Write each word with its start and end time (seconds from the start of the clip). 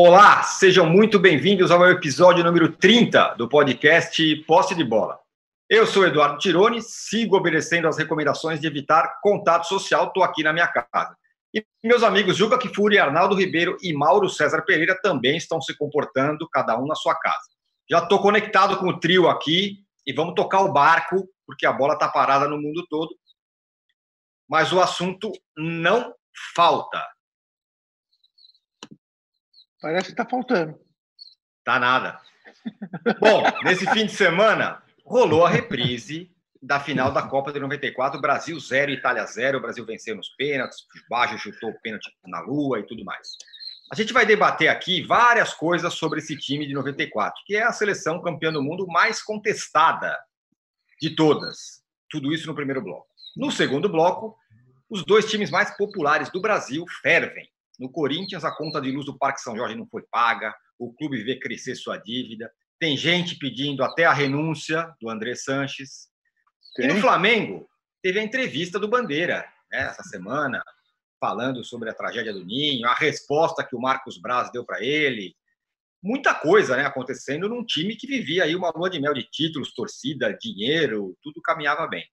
Olá, 0.00 0.44
sejam 0.44 0.88
muito 0.88 1.18
bem-vindos 1.18 1.72
ao 1.72 1.84
episódio 1.90 2.44
número 2.44 2.70
30 2.70 3.34
do 3.34 3.48
podcast 3.48 4.36
Posse 4.46 4.72
de 4.72 4.84
Bola. 4.84 5.18
Eu 5.68 5.88
sou 5.88 6.06
Eduardo 6.06 6.38
Tironi, 6.38 6.80
sigo 6.80 7.36
obedecendo 7.36 7.88
às 7.88 7.98
recomendações 7.98 8.60
de 8.60 8.66
evitar 8.68 9.18
contato 9.20 9.66
social, 9.66 10.06
estou 10.06 10.22
aqui 10.22 10.44
na 10.44 10.52
minha 10.52 10.68
casa. 10.68 11.16
E 11.52 11.66
meus 11.82 12.04
amigos 12.04 12.36
Juca 12.36 12.56
Kifuri, 12.56 12.96
Arnaldo 12.96 13.34
Ribeiro 13.34 13.76
e 13.82 13.92
Mauro 13.92 14.28
César 14.28 14.62
Pereira 14.64 14.96
também 15.02 15.36
estão 15.36 15.60
se 15.60 15.76
comportando, 15.76 16.48
cada 16.48 16.78
um 16.78 16.86
na 16.86 16.94
sua 16.94 17.16
casa. 17.16 17.48
Já 17.90 17.98
estou 17.98 18.22
conectado 18.22 18.76
com 18.76 18.86
o 18.90 19.00
trio 19.00 19.28
aqui 19.28 19.78
e 20.06 20.12
vamos 20.12 20.34
tocar 20.36 20.60
o 20.60 20.72
barco, 20.72 21.28
porque 21.44 21.66
a 21.66 21.72
bola 21.72 21.94
está 21.94 22.06
parada 22.06 22.46
no 22.46 22.56
mundo 22.56 22.86
todo. 22.88 23.16
Mas 24.48 24.72
o 24.72 24.80
assunto 24.80 25.32
não 25.56 26.14
falta. 26.54 27.04
Parece 29.80 30.06
que 30.06 30.12
está 30.12 30.28
faltando. 30.28 30.78
Tá 31.64 31.78
nada. 31.78 32.20
Bom, 33.20 33.42
nesse 33.64 33.86
fim 33.92 34.06
de 34.06 34.12
semana 34.12 34.82
rolou 35.04 35.46
a 35.46 35.50
reprise 35.50 36.30
da 36.60 36.80
final 36.80 37.12
da 37.12 37.22
Copa 37.22 37.52
de 37.52 37.60
94, 37.60 38.20
Brasil 38.20 38.58
0, 38.58 38.90
Itália 38.90 39.24
0. 39.24 39.58
O 39.58 39.60
Brasil 39.60 39.84
venceu 39.84 40.16
nos 40.16 40.28
pênaltis, 40.30 40.84
Baixo 41.08 41.38
chutou 41.38 41.70
o 41.70 41.80
pênalti 41.80 42.10
na 42.26 42.40
lua 42.40 42.80
e 42.80 42.86
tudo 42.86 43.04
mais. 43.04 43.28
A 43.90 43.94
gente 43.94 44.12
vai 44.12 44.26
debater 44.26 44.68
aqui 44.68 45.02
várias 45.02 45.54
coisas 45.54 45.94
sobre 45.94 46.18
esse 46.18 46.36
time 46.36 46.66
de 46.66 46.74
94, 46.74 47.42
que 47.46 47.56
é 47.56 47.62
a 47.62 47.72
seleção 47.72 48.20
campeã 48.20 48.52
do 48.52 48.62
mundo 48.62 48.86
mais 48.86 49.22
contestada 49.22 50.14
de 51.00 51.14
todas. 51.14 51.82
Tudo 52.10 52.32
isso 52.32 52.46
no 52.46 52.54
primeiro 52.54 52.82
bloco. 52.82 53.06
No 53.36 53.50
segundo 53.50 53.88
bloco, 53.88 54.36
os 54.90 55.04
dois 55.04 55.30
times 55.30 55.50
mais 55.50 55.74
populares 55.76 56.30
do 56.30 56.40
Brasil 56.40 56.84
fervem. 57.02 57.48
No 57.78 57.90
Corinthians, 57.90 58.44
a 58.44 58.50
conta 58.50 58.80
de 58.80 58.90
luz 58.90 59.06
do 59.06 59.16
Parque 59.16 59.40
São 59.40 59.56
Jorge 59.56 59.76
não 59.76 59.86
foi 59.86 60.02
paga, 60.10 60.54
o 60.78 60.92
clube 60.92 61.22
vê 61.22 61.38
crescer 61.38 61.76
sua 61.76 61.96
dívida. 61.96 62.50
Tem 62.78 62.96
gente 62.96 63.36
pedindo 63.36 63.84
até 63.84 64.04
a 64.04 64.12
renúncia 64.12 64.92
do 65.00 65.08
André 65.08 65.34
Sanches. 65.34 66.08
Tem. 66.74 66.86
E 66.86 66.92
no 66.92 67.00
Flamengo, 67.00 67.68
teve 68.02 68.18
a 68.18 68.22
entrevista 68.22 68.78
do 68.78 68.88
Bandeira 68.88 69.44
né, 69.70 69.80
essa 69.80 70.02
semana, 70.02 70.62
falando 71.20 71.64
sobre 71.64 71.90
a 71.90 71.94
tragédia 71.94 72.32
do 72.32 72.44
Ninho, 72.44 72.88
a 72.88 72.94
resposta 72.94 73.64
que 73.64 73.76
o 73.76 73.80
Marcos 73.80 74.18
Braz 74.18 74.50
deu 74.50 74.64
para 74.64 74.82
ele. 74.82 75.34
Muita 76.02 76.34
coisa 76.34 76.76
né, 76.76 76.84
acontecendo 76.84 77.48
num 77.48 77.64
time 77.64 77.96
que 77.96 78.06
vivia 78.06 78.44
aí 78.44 78.54
uma 78.54 78.70
lua 78.70 78.88
de 78.88 79.00
mel 79.00 79.12
de 79.12 79.24
títulos, 79.24 79.74
torcida, 79.74 80.36
dinheiro, 80.40 81.16
tudo 81.22 81.42
caminhava 81.42 81.86
bem. 81.88 82.04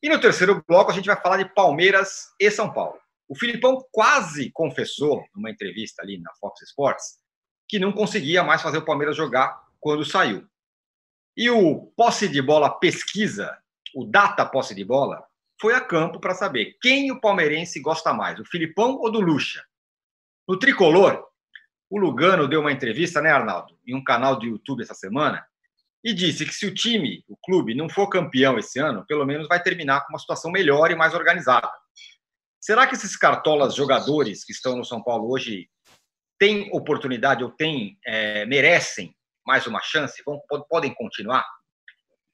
E 0.00 0.08
no 0.08 0.20
terceiro 0.20 0.62
bloco, 0.66 0.90
a 0.90 0.94
gente 0.94 1.06
vai 1.06 1.20
falar 1.20 1.36
de 1.36 1.52
Palmeiras 1.52 2.28
e 2.38 2.50
São 2.50 2.72
Paulo. 2.72 3.01
O 3.32 3.34
Filipão 3.34 3.82
quase 3.90 4.50
confessou, 4.50 5.24
numa 5.34 5.50
entrevista 5.50 6.02
ali 6.02 6.18
na 6.18 6.30
Fox 6.34 6.60
Sports, 6.68 7.18
que 7.66 7.78
não 7.78 7.90
conseguia 7.90 8.44
mais 8.44 8.60
fazer 8.60 8.76
o 8.76 8.84
Palmeiras 8.84 9.16
jogar 9.16 9.58
quando 9.80 10.04
saiu. 10.04 10.46
E 11.34 11.48
o 11.48 11.86
posse 11.96 12.28
de 12.28 12.42
bola 12.42 12.68
pesquisa, 12.68 13.56
o 13.94 14.04
data 14.04 14.44
posse 14.44 14.74
de 14.74 14.84
bola, 14.84 15.24
foi 15.58 15.72
a 15.72 15.80
campo 15.80 16.20
para 16.20 16.34
saber 16.34 16.76
quem 16.78 17.10
o 17.10 17.22
palmeirense 17.22 17.80
gosta 17.80 18.12
mais, 18.12 18.38
o 18.38 18.44
Filipão 18.44 18.98
ou 18.98 19.10
do 19.10 19.18
Lucha. 19.18 19.64
No 20.46 20.58
tricolor, 20.58 21.26
o 21.88 21.98
Lugano 21.98 22.46
deu 22.46 22.60
uma 22.60 22.70
entrevista, 22.70 23.22
né, 23.22 23.30
Arnaldo, 23.30 23.78
em 23.86 23.94
um 23.94 24.04
canal 24.04 24.38
do 24.38 24.44
YouTube 24.44 24.82
essa 24.82 24.92
semana, 24.92 25.42
e 26.04 26.12
disse 26.12 26.44
que 26.44 26.52
se 26.52 26.66
o 26.66 26.74
time, 26.74 27.24
o 27.26 27.34
clube, 27.38 27.74
não 27.74 27.88
for 27.88 28.10
campeão 28.10 28.58
esse 28.58 28.78
ano, 28.78 29.06
pelo 29.06 29.24
menos 29.24 29.48
vai 29.48 29.62
terminar 29.62 30.02
com 30.02 30.12
uma 30.12 30.18
situação 30.18 30.50
melhor 30.50 30.90
e 30.90 30.94
mais 30.94 31.14
organizada. 31.14 31.70
Será 32.62 32.86
que 32.86 32.94
esses 32.94 33.16
cartolas 33.16 33.74
jogadores 33.74 34.44
que 34.44 34.52
estão 34.52 34.76
no 34.76 34.84
São 34.84 35.02
Paulo 35.02 35.28
hoje 35.28 35.68
têm 36.38 36.70
oportunidade 36.72 37.42
ou 37.42 37.50
têm, 37.50 37.98
é, 38.06 38.46
merecem 38.46 39.12
mais 39.44 39.66
uma 39.66 39.82
chance? 39.82 40.22
Vão, 40.24 40.40
podem 40.68 40.94
continuar? 40.94 41.44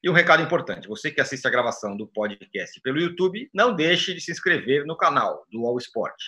E 0.04 0.10
um 0.10 0.12
recado 0.12 0.42
importante: 0.42 0.86
você 0.86 1.10
que 1.10 1.22
assiste 1.22 1.46
a 1.46 1.50
gravação 1.50 1.96
do 1.96 2.06
podcast 2.06 2.78
pelo 2.82 3.00
YouTube, 3.00 3.48
não 3.54 3.74
deixe 3.74 4.12
de 4.12 4.20
se 4.20 4.30
inscrever 4.30 4.84
no 4.84 4.98
canal 4.98 5.46
do 5.50 5.66
All 5.66 5.78
Sport. 5.78 6.20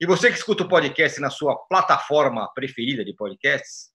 E 0.00 0.06
você 0.06 0.30
que 0.30 0.38
escuta 0.38 0.62
o 0.62 0.68
podcast 0.68 1.20
na 1.20 1.28
sua 1.30 1.56
plataforma 1.68 2.48
preferida 2.54 3.04
de 3.04 3.12
podcasts, 3.12 3.90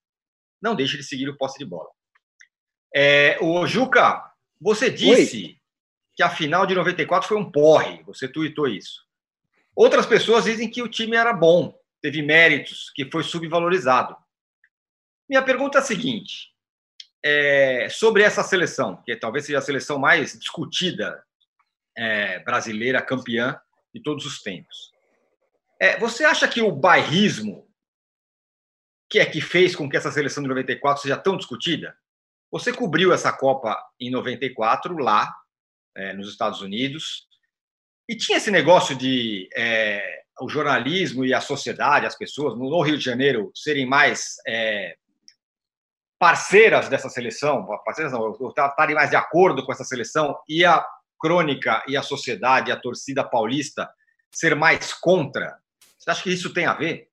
não 0.62 0.76
deixe 0.76 0.98
de 0.98 1.04
seguir 1.04 1.30
o 1.30 1.38
Posse 1.38 1.58
de 1.58 1.64
Bola. 1.64 1.90
É, 2.94 3.38
o 3.40 3.66
Juca, 3.66 4.22
você 4.60 4.90
disse 4.90 5.38
Oi. 5.38 5.56
que 6.16 6.22
a 6.22 6.30
final 6.30 6.66
de 6.66 6.76
94 6.76 7.30
foi 7.30 7.38
um 7.38 7.50
porre. 7.50 8.04
Você 8.04 8.28
tweetou 8.28 8.68
isso. 8.68 9.10
Outras 9.76 10.06
pessoas 10.06 10.46
dizem 10.46 10.70
que 10.70 10.82
o 10.82 10.90
time 10.90 11.16
era 11.16 11.34
bom, 11.34 11.78
teve 12.02 12.22
méritos, 12.22 12.92
que 12.96 13.10
foi 13.10 13.24
subvalorizado. 13.24 14.16
Minha 15.30 15.42
pergunta 15.42 15.78
é 15.78 15.82
a 15.82 15.84
seguinte: 15.84 16.50
é, 17.24 17.88
sobre 17.90 18.24
essa 18.24 18.44
seleção, 18.44 19.02
que 19.04 19.16
talvez 19.16 19.46
seja 19.46 19.60
a 19.60 19.62
seleção 19.62 19.98
mais 19.98 20.38
discutida 20.38 21.24
é, 21.98 22.40
brasileira, 22.40 23.02
campeã 23.02 23.60
de 23.94 24.02
todos 24.02 24.26
os 24.26 24.42
tempos. 24.42 24.92
É, 25.80 25.98
você 25.98 26.24
acha 26.24 26.48
que 26.48 26.62
o 26.62 26.72
bairrismo 26.72 27.72
que 29.10 29.20
é 29.20 29.26
que 29.26 29.42
fez 29.42 29.76
com 29.76 29.90
que 29.90 29.98
essa 29.98 30.10
seleção 30.10 30.42
de 30.42 30.48
94 30.48 31.02
seja 31.02 31.18
tão 31.18 31.36
discutida? 31.36 31.94
Você 32.50 32.72
cobriu 32.72 33.12
essa 33.12 33.32
Copa 33.32 33.78
em 34.00 34.10
94 34.10 34.98
lá, 34.98 35.34
é, 35.96 36.14
nos 36.14 36.30
Estados 36.30 36.62
Unidos, 36.62 37.28
e 38.12 38.16
tinha 38.18 38.38
esse 38.38 38.52
negócio 38.52 38.94
de 38.94 39.48
é, 39.56 40.24
o 40.42 40.50
jornalismo 40.50 41.24
e 41.24 41.34
a 41.34 41.40
sociedade, 41.40 42.06
as 42.06 42.18
pessoas 42.18 42.58
no 42.58 42.82
Rio 42.82 42.98
de 42.98 43.06
Janeiro 43.06 43.54
serem 43.56 43.86
mais 43.86 44.36
é, 44.46 44.96
parceiras 46.20 46.90
dessa 46.90 47.08
seleção, 47.08 47.66
parceiras 47.86 48.12
não, 48.12 48.36
estarem 48.50 48.96
mais 48.96 49.12
de 49.12 49.16
acordo 49.16 49.66
com 49.66 49.72
essa 49.72 49.86
seleção 49.86 50.38
e 50.46 50.66
a 50.66 50.86
crônica 51.18 51.82
e 51.88 51.96
a 51.96 52.04
sociedade, 52.04 52.70
a 52.70 52.76
torcida 52.76 53.24
paulista 53.24 53.90
ser 54.30 54.58
mais 54.58 54.92
contra. 54.92 55.58
Você 55.98 56.12
acha 56.12 56.24
que 56.24 56.34
isso 56.34 56.54
tem 56.54 56.66
a 56.66 56.74
ver? 56.74 57.08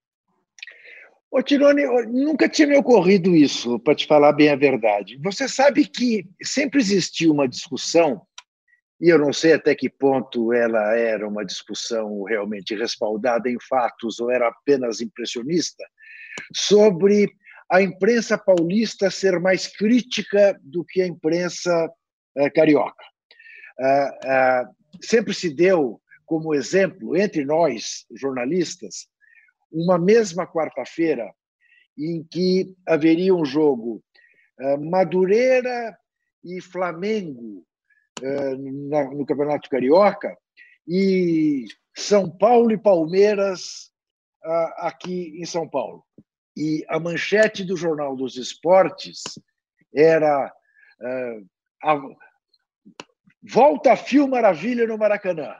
Ô, 1.31 1.41
Tirone, 1.41 1.87
nunca 2.09 2.49
tinha 2.49 2.67
me 2.67 2.77
ocorrido 2.77 3.37
isso, 3.37 3.79
para 3.79 3.95
te 3.95 4.05
falar 4.05 4.33
bem 4.33 4.51
a 4.51 4.57
verdade. 4.57 5.17
Você 5.23 5.49
sabe 5.49 5.87
que 5.87 6.27
sempre 6.43 6.81
existiu 6.81 7.31
uma 7.31 7.47
discussão 7.47 8.27
e 9.01 9.09
eu 9.09 9.19
não 9.19 9.33
sei 9.33 9.53
até 9.53 9.75
que 9.75 9.89
ponto 9.89 10.53
ela 10.53 10.95
era 10.97 11.27
uma 11.27 11.45
discussão 11.45 12.23
realmente 12.25 12.75
respaldada 12.75 13.49
em 13.49 13.59
fatos 13.61 14.19
ou 14.19 14.31
era 14.31 14.49
apenas 14.49 15.01
impressionista, 15.01 15.85
sobre 16.53 17.33
a 17.71 17.83
imprensa 17.83 18.37
paulista 18.37 19.11
ser 19.11 19.39
mais 19.39 19.67
crítica 19.67 20.59
do 20.63 20.85
que 20.85 21.03
a 21.03 21.07
imprensa 21.07 21.91
eh, 22.37 22.51
carioca. 22.51 23.05
Ah, 23.79 24.19
ah, 24.25 24.71
sempre 25.03 25.35
se 25.35 25.55
deu 25.55 26.01
como 26.25 26.55
exemplo, 26.55 27.17
entre 27.17 27.45
nós, 27.45 28.05
jornalistas, 28.11 29.07
uma 29.71 29.99
mesma 29.99 30.47
quarta-feira 30.47 31.33
em 31.97 32.25
que 32.25 32.75
haveria 32.87 33.35
um 33.35 33.45
jogo 33.45 34.03
ah, 34.59 34.77
Madureira 34.79 35.97
e 36.45 36.61
Flamengo 36.61 37.65
no 38.21 39.27
Campeonato 39.27 39.69
Carioca 39.69 40.37
e 40.87 41.67
São 41.95 42.31
Paulo 42.31 42.73
e 42.73 42.79
Palmeiras 42.79 43.91
ah, 44.45 44.89
aqui 44.89 45.41
em 45.41 45.45
São 45.45 45.69
Paulo. 45.69 46.05
E 46.57 46.85
a 46.89 46.99
manchete 46.99 47.65
do 47.65 47.77
Jornal 47.77 48.17
dos 48.17 48.37
Esportes 48.37 49.23
era 49.95 50.53
eh, 51.01 51.41
a, 51.85 52.01
Volta 53.43 53.93
a 53.93 53.97
Fio 53.97 54.27
Maravilha 54.27 54.87
no 54.87 54.99
Maracanã. 54.99 55.55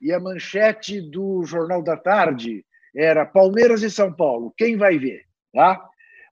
E 0.00 0.12
a 0.12 0.20
manchete 0.20 1.00
do 1.00 1.42
Jornal 1.44 1.82
da 1.82 1.96
Tarde 1.96 2.64
era 2.94 3.26
Palmeiras 3.26 3.82
e 3.82 3.90
São 3.90 4.12
Paulo, 4.12 4.54
quem 4.56 4.76
vai 4.76 4.98
ver? 4.98 5.24
Tá? 5.52 5.82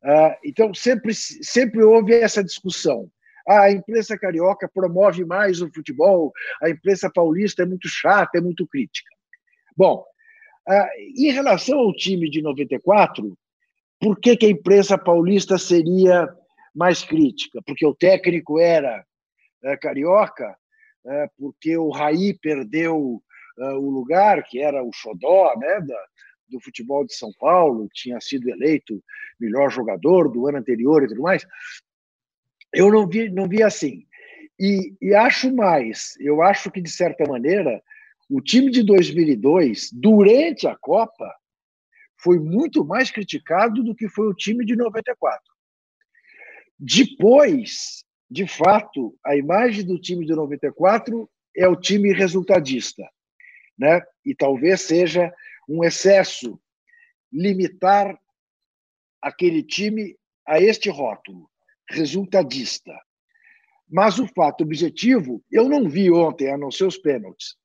Ah, 0.02 0.38
então, 0.44 0.72
sempre, 0.72 1.12
sempre 1.14 1.82
houve 1.82 2.14
essa 2.14 2.44
discussão. 2.44 3.10
Ah, 3.46 3.64
a 3.64 3.73
imprensa 3.73 4.19
carioca 4.19 4.69
promove 4.73 5.25
mais 5.25 5.61
o 5.61 5.70
futebol, 5.70 6.32
a 6.62 6.70
imprensa 6.70 7.11
paulista 7.11 7.62
é 7.62 7.67
muito 7.67 7.88
chata, 7.88 8.38
é 8.38 8.41
muito 8.41 8.67
crítica. 8.67 9.11
Bom, 9.76 10.05
ah, 10.67 10.88
em 11.17 11.31
relação 11.31 11.79
ao 11.79 11.93
time 11.93 12.31
de 12.31 12.41
94, 12.41 13.37
por 14.00 14.19
que, 14.19 14.37
que 14.37 14.46
a 14.46 14.50
imprensa 14.50 14.96
paulista 14.96 15.58
seria 15.58 16.29
mais 16.75 17.05
crítica? 17.05 17.61
Porque 17.67 17.87
o 17.87 17.94
técnico 17.94 18.58
era 18.58 19.05
é, 19.62 19.76
carioca, 19.76 20.56
é, 21.06 21.29
porque 21.38 21.76
o 21.76 21.90
Raí 21.90 22.35
perdeu 22.38 23.23
é, 23.58 23.64
o 23.73 23.90
lugar, 23.90 24.43
que 24.44 24.61
era 24.61 24.82
o 24.82 24.93
xodó 24.93 25.55
né, 25.58 25.81
da, 25.81 26.06
do 26.49 26.61
futebol 26.61 27.05
de 27.06 27.14
São 27.14 27.31
Paulo, 27.38 27.88
tinha 27.93 28.20
sido 28.20 28.49
eleito 28.49 29.02
melhor 29.38 29.70
jogador 29.70 30.31
do 30.31 30.47
ano 30.47 30.58
anterior 30.58 31.02
e 31.02 31.08
tudo 31.08 31.23
mais 31.23 31.47
eu 32.75 32.91
não 32.91 33.06
vi, 33.06 33.31
não 33.31 33.49
vi 33.49 33.62
assim. 33.62 34.06
E, 34.59 34.94
e 35.00 35.15
acho 35.15 35.55
mais, 35.55 36.15
eu 36.21 36.43
acho 36.43 36.71
que, 36.71 36.81
de 36.81 36.91
certa 36.91 37.25
maneira, 37.26 37.82
o 38.29 38.41
time 38.41 38.71
de 38.71 38.82
2002, 38.82 39.91
durante 39.93 40.67
a 40.67 40.76
Copa, 40.76 41.32
foi 42.17 42.38
muito 42.38 42.85
mais 42.85 43.11
criticado 43.11 43.82
do 43.82 43.94
que 43.94 44.09
foi 44.09 44.26
o 44.29 44.35
time 44.35 44.65
de 44.65 44.76
94. 44.76 45.43
Depois, 46.79 48.05
de 48.31 48.47
fato, 48.47 49.17
a 49.25 49.37
imagem 49.37 49.85
do 49.85 49.99
time 49.99 50.25
de 50.25 50.35
94 50.35 51.29
é 51.56 51.69
o 51.69 51.76
time 51.76 52.12
resultadista, 52.12 53.03
né? 53.79 54.03
E 54.25 54.35
talvez 54.35 54.82
seja 54.82 55.32
um 55.69 55.85
excesso 55.85 56.59
limitar 57.32 58.19
aquele 59.21 59.62
time 59.62 60.17
a 60.47 60.61
este 60.61 60.91
rótulo, 60.91 61.49
resultadista. 61.90 62.92
Mas 63.88 64.19
o 64.19 64.26
fato 64.26 64.64
objetivo, 64.64 65.42
eu 65.50 65.69
não 65.69 65.88
vi 65.88 66.10
ontem, 66.10 66.50
a 66.50 66.58
não 66.58 66.70
ser 66.70 66.84
os 66.84 66.98
pênaltis, 66.98 67.56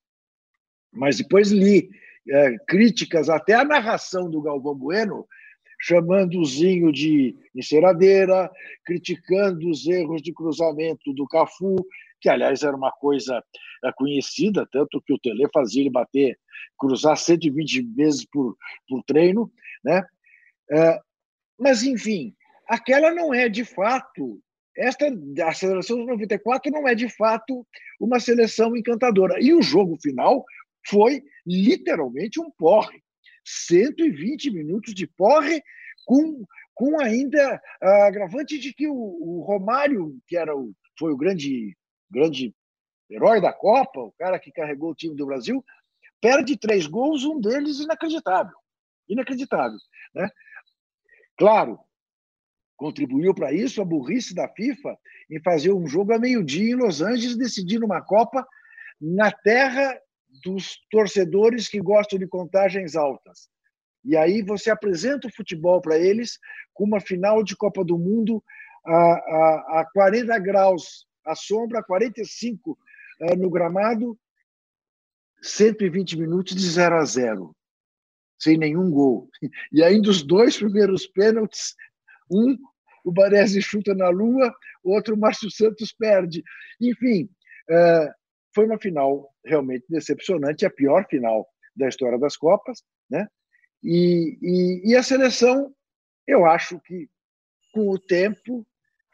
mas 0.92 1.18
depois 1.18 1.52
li 1.52 1.90
é, 2.30 2.58
críticas 2.68 3.30
até 3.30 3.54
à 3.54 3.64
narração 3.64 4.30
do 4.30 4.42
Galvão 4.42 4.76
Bueno, 4.76 5.28
chamando 5.82 6.40
o 6.40 6.46
Zinho 6.46 6.92
de 6.92 7.36
enceradeira, 7.56 8.52
criticando 8.86 9.70
os 9.70 9.88
erros 9.88 10.22
de 10.22 10.34
cruzamento 10.34 11.14
do 11.14 11.26
Cafu, 11.26 11.78
que 12.20 12.30
aliás 12.30 12.64
era 12.64 12.76
uma 12.76 12.92
coisa 12.92 13.42
é, 13.84 13.92
conhecida, 13.94 14.68
tanto 14.72 15.02
que 15.02 15.14
o 15.14 15.20
Tele 15.20 15.48
fazia 15.54 15.82
ele 15.82 15.90
bater, 15.90 16.38
cruzar 16.78 17.18
120 17.18 17.82
vezes 17.94 18.26
por, 18.26 18.58
por 18.88 19.02
treino, 19.04 19.52
né? 19.84 20.04
É, 20.72 21.00
mas 21.58 21.84
enfim, 21.84 22.36
aquela 22.70 23.12
não 23.12 23.34
é 23.34 23.50
de 23.50 23.66
fato 23.66 24.42
esta 24.78 25.08
a 25.46 25.54
seleção 25.54 26.00
de 26.00 26.06
94 26.06 26.72
não 26.72 26.88
é 26.88 26.96
de 26.96 27.10
fato 27.10 27.68
uma 28.00 28.20
seleção 28.20 28.78
encantadora. 28.78 29.36
E 29.42 29.54
o 29.54 29.62
jogo 29.62 29.98
final 30.02 30.46
foi 30.88 31.22
literalmente 31.46 32.40
um 32.40 32.50
porre. 32.52 33.04
120 33.46 34.52
minutos 34.52 34.94
de 34.94 35.08
porre 35.08 35.62
com, 36.06 36.46
com 36.74 37.00
ainda 37.02 37.62
a 37.82 38.08
agravante 38.08 38.58
de 38.58 38.74
que 38.74 38.88
o, 38.88 38.94
o 38.94 39.42
Romário, 39.42 40.18
que 40.28 40.38
era 40.38 40.56
o, 40.56 40.74
foi 40.98 41.12
o 41.12 41.18
grande, 41.18 41.76
grande 42.10 42.54
herói 43.10 43.42
da 43.42 43.52
Copa, 43.52 44.00
o 44.00 44.12
cara 44.14 44.40
que 44.40 44.52
carregou 44.52 44.92
o 44.92 44.96
time 44.96 45.16
do 45.16 45.26
Brasil, 45.26 45.66
perde 46.22 46.58
três 46.58 46.86
gols, 46.86 47.24
um 47.26 47.40
deles 47.40 47.80
inacreditável. 47.80 48.56
Inacreditável. 49.08 49.78
Né? 50.14 50.30
Claro, 51.38 51.80
contribuiu 52.80 53.34
para 53.34 53.52
isso 53.52 53.82
a 53.82 53.86
burrice 53.86 54.34
da 54.34 54.48
FIFA 54.48 54.98
em 55.30 55.40
fazer 55.42 55.74
um 55.74 55.86
jogo 55.86 56.14
a 56.14 56.18
meio-dia 56.18 56.72
em 56.72 56.76
Los 56.76 57.02
Angeles, 57.02 57.36
decidindo 57.36 57.86
uma 57.86 58.02
Copa 58.02 58.48
na 59.00 59.30
terra 59.32 60.00
dos 60.44 60.78
torcedores 60.90 61.68
que 61.68 61.82
gostam 61.82 62.18
de 62.18 62.26
contagens 62.26 62.96
altas. 62.96 63.50
E 64.06 64.16
aí 64.16 64.42
você 64.42 64.72
apresenta 64.72 65.28
o 65.28 65.36
futebol 65.36 65.82
para 65.82 65.98
eles 65.98 66.40
com 66.74 66.86
uma 66.86 67.02
final 67.02 67.44
de 67.44 67.56
Copa 67.56 67.84
do 67.84 67.98
Mundo 67.98 68.42
a, 68.86 68.96
a, 68.96 69.82
a 69.82 69.90
40 69.94 70.40
graus 70.40 71.06
à 71.26 71.36
sombra, 71.36 71.84
45 71.84 72.72
uh, 72.72 73.36
no 73.36 73.50
gramado, 73.50 74.18
120 75.42 76.18
minutos 76.18 76.56
de 76.56 76.66
0 76.66 76.96
a 76.96 77.04
0, 77.04 77.54
sem 78.40 78.58
nenhum 78.58 78.90
gol. 78.90 79.30
E 79.72 79.84
ainda 79.84 80.10
os 80.10 80.24
dois 80.24 80.56
primeiros 80.56 81.06
pênaltis, 81.06 81.76
um 82.30 82.58
o 83.04 83.12
Baresi 83.12 83.62
chuta 83.62 83.94
na 83.96 84.10
lua, 84.10 84.54
outro 84.84 85.16
o 85.16 85.18
Márcio 85.18 85.50
Santos 85.50 85.92
perde. 85.92 86.44
Enfim, 86.80 87.30
uh, 87.70 88.14
foi 88.54 88.66
uma 88.66 88.80
final 88.80 89.34
realmente 89.46 89.86
decepcionante, 89.90 90.66
a 90.66 90.70
pior 90.70 91.06
final 91.10 91.48
da 91.76 91.88
história 91.88 92.20
das 92.20 92.36
Copas, 92.36 92.84
né? 93.10 93.28
E, 93.82 94.38
e, 94.42 94.92
e 94.92 94.96
a 94.96 95.04
seleção, 95.04 95.74
eu 96.28 96.46
acho 96.46 96.80
que 96.82 97.10
com 97.74 97.90
o 97.90 97.98
tempo 98.00 98.68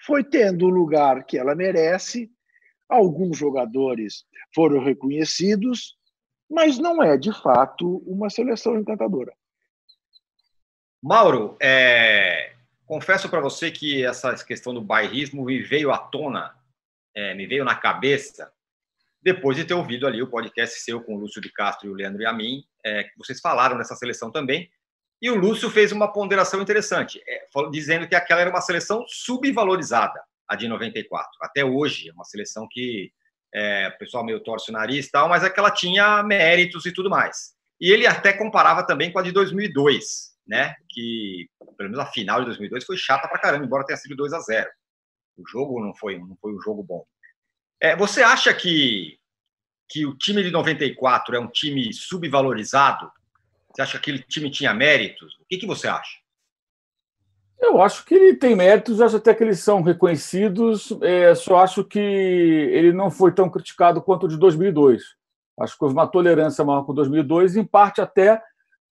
foi 0.04 0.24
tendo 0.24 0.66
o 0.66 0.70
lugar 0.70 1.24
que 1.26 1.38
ela 1.38 1.56
merece. 1.56 2.32
Alguns 2.90 3.38
jogadores 3.38 4.26
foram 4.54 4.84
reconhecidos, 4.84 5.98
mas 6.50 6.78
não 6.78 7.02
é 7.02 7.18
de 7.18 7.32
fato 7.42 7.98
uma 8.06 8.30
seleção 8.30 8.78
encantadora. 8.78 9.34
Mauro, 11.02 11.56
é... 11.62 12.55
confesso 12.86 13.30
para 13.30 13.42
você 13.42 13.72
que 13.72 14.06
essa 14.06 14.34
questão 14.44 14.74
do 14.74 14.82
bairrismo 14.82 15.46
me 15.46 15.62
veio 15.62 15.92
à 15.92 15.98
tona, 15.98 16.56
é, 17.16 17.34
me 17.34 17.46
veio 17.46 17.64
na 17.66 17.76
cabeça 17.76 18.52
depois 19.22 19.58
de 19.58 19.66
ter 19.66 19.74
ouvido 19.74 20.06
ali 20.06 20.22
o 20.22 20.30
podcast 20.30 20.80
seu 20.82 21.02
com 21.02 21.16
o 21.16 21.20
Lúcio 21.20 21.42
de 21.42 21.52
Castro 21.52 21.88
e 21.88 21.90
o 21.90 21.96
Leandro 21.96 22.22
e 22.22 22.28
a 22.28 22.32
mim, 22.32 22.64
é, 22.86 23.10
vocês 23.18 23.42
falaram 23.42 23.76
dessa 23.76 23.96
seleção 23.96 24.32
também. 24.32 24.70
E 25.20 25.32
o 25.32 25.36
Lúcio 25.36 25.68
fez 25.72 25.92
uma 25.92 26.14
ponderação 26.14 26.62
interessante, 26.62 27.20
é, 27.28 27.48
dizendo 27.72 28.08
que 28.08 28.14
aquela 28.14 28.42
era 28.42 28.50
uma 28.52 28.62
seleção 28.62 29.04
subvalorizada, 29.08 30.22
a 30.48 30.56
de 30.56 30.68
94. 30.68 31.28
Até 31.42 31.66
hoje, 31.66 32.10
é 32.10 32.14
uma 32.14 32.24
seleção 32.24 32.68
que 32.70 33.12
é, 33.52 33.88
o 33.88 33.98
pessoal 33.98 34.24
meio 34.24 34.44
torce 34.44 34.70
o 34.70 34.74
nariz 34.74 35.08
e 35.08 35.12
tal, 35.12 35.28
mas 35.28 35.44
é 35.44 35.52
tinha 35.72 36.22
méritos 36.22 36.86
e 36.86 36.92
tudo 36.92 37.10
mais. 37.10 37.56
E 37.82 37.92
ele 37.92 38.06
até 38.06 38.32
comparava 38.32 38.86
também 38.86 39.12
com 39.12 39.18
a 39.18 39.24
de 39.24 39.32
2002, 39.32 40.35
né? 40.48 40.76
Que, 40.90 41.50
pelo 41.78 41.90
menos 41.90 42.00
a 42.00 42.12
final 42.12 42.40
de 42.40 42.48
2002 42.48 42.86
foi 42.86 42.98
chata 42.98 43.28
pra 43.28 43.40
caramba, 43.40 43.66
embora 43.66 43.86
tenha 43.86 43.98
sido 43.98 44.16
2 44.16 44.34
a 44.34 44.40
0 44.40 44.70
O 45.38 45.48
jogo 45.48 45.82
não 45.82 45.94
foi, 45.96 46.20
não 46.20 46.38
foi 46.42 46.54
um 46.54 46.62
jogo 46.62 46.84
bom. 46.84 47.06
É, 47.82 47.96
você 47.96 48.22
acha 48.22 48.54
que, 48.54 49.20
que 49.90 50.06
o 50.06 50.16
time 50.16 50.44
de 50.44 50.52
94 50.52 51.36
é 51.36 51.40
um 51.40 51.48
time 51.48 51.94
subvalorizado? 51.94 53.12
Você 53.74 53.82
acha 53.82 53.92
que 53.94 53.98
aquele 53.98 54.24
time 54.24 54.50
tinha 54.50 54.74
méritos? 54.74 55.36
O 55.36 55.46
que, 55.50 55.58
que 55.58 55.68
você 55.68 55.88
acha? 55.88 56.18
Eu 57.60 57.82
acho 57.82 58.06
que 58.06 58.14
ele 58.14 58.36
tem 58.36 58.56
méritos, 58.56 59.02
acho 59.02 59.18
até 59.18 59.34
que 59.34 59.44
eles 59.44 59.60
são 59.60 59.82
reconhecidos, 59.82 60.92
é, 61.02 61.34
só 61.34 61.58
acho 61.58 61.84
que 61.84 62.00
ele 62.00 62.92
não 62.92 63.10
foi 63.10 63.34
tão 63.34 63.50
criticado 63.50 64.02
quanto 64.02 64.26
o 64.26 64.30
de 64.30 64.38
2002. 64.38 65.04
Acho 65.60 65.78
que 65.78 65.84
houve 65.84 65.96
uma 65.96 66.08
tolerância 66.08 66.66
maior 66.66 66.84
com 66.84 66.94
2002, 66.94 67.56
em 67.56 67.66
parte 67.66 68.02
até 68.02 68.42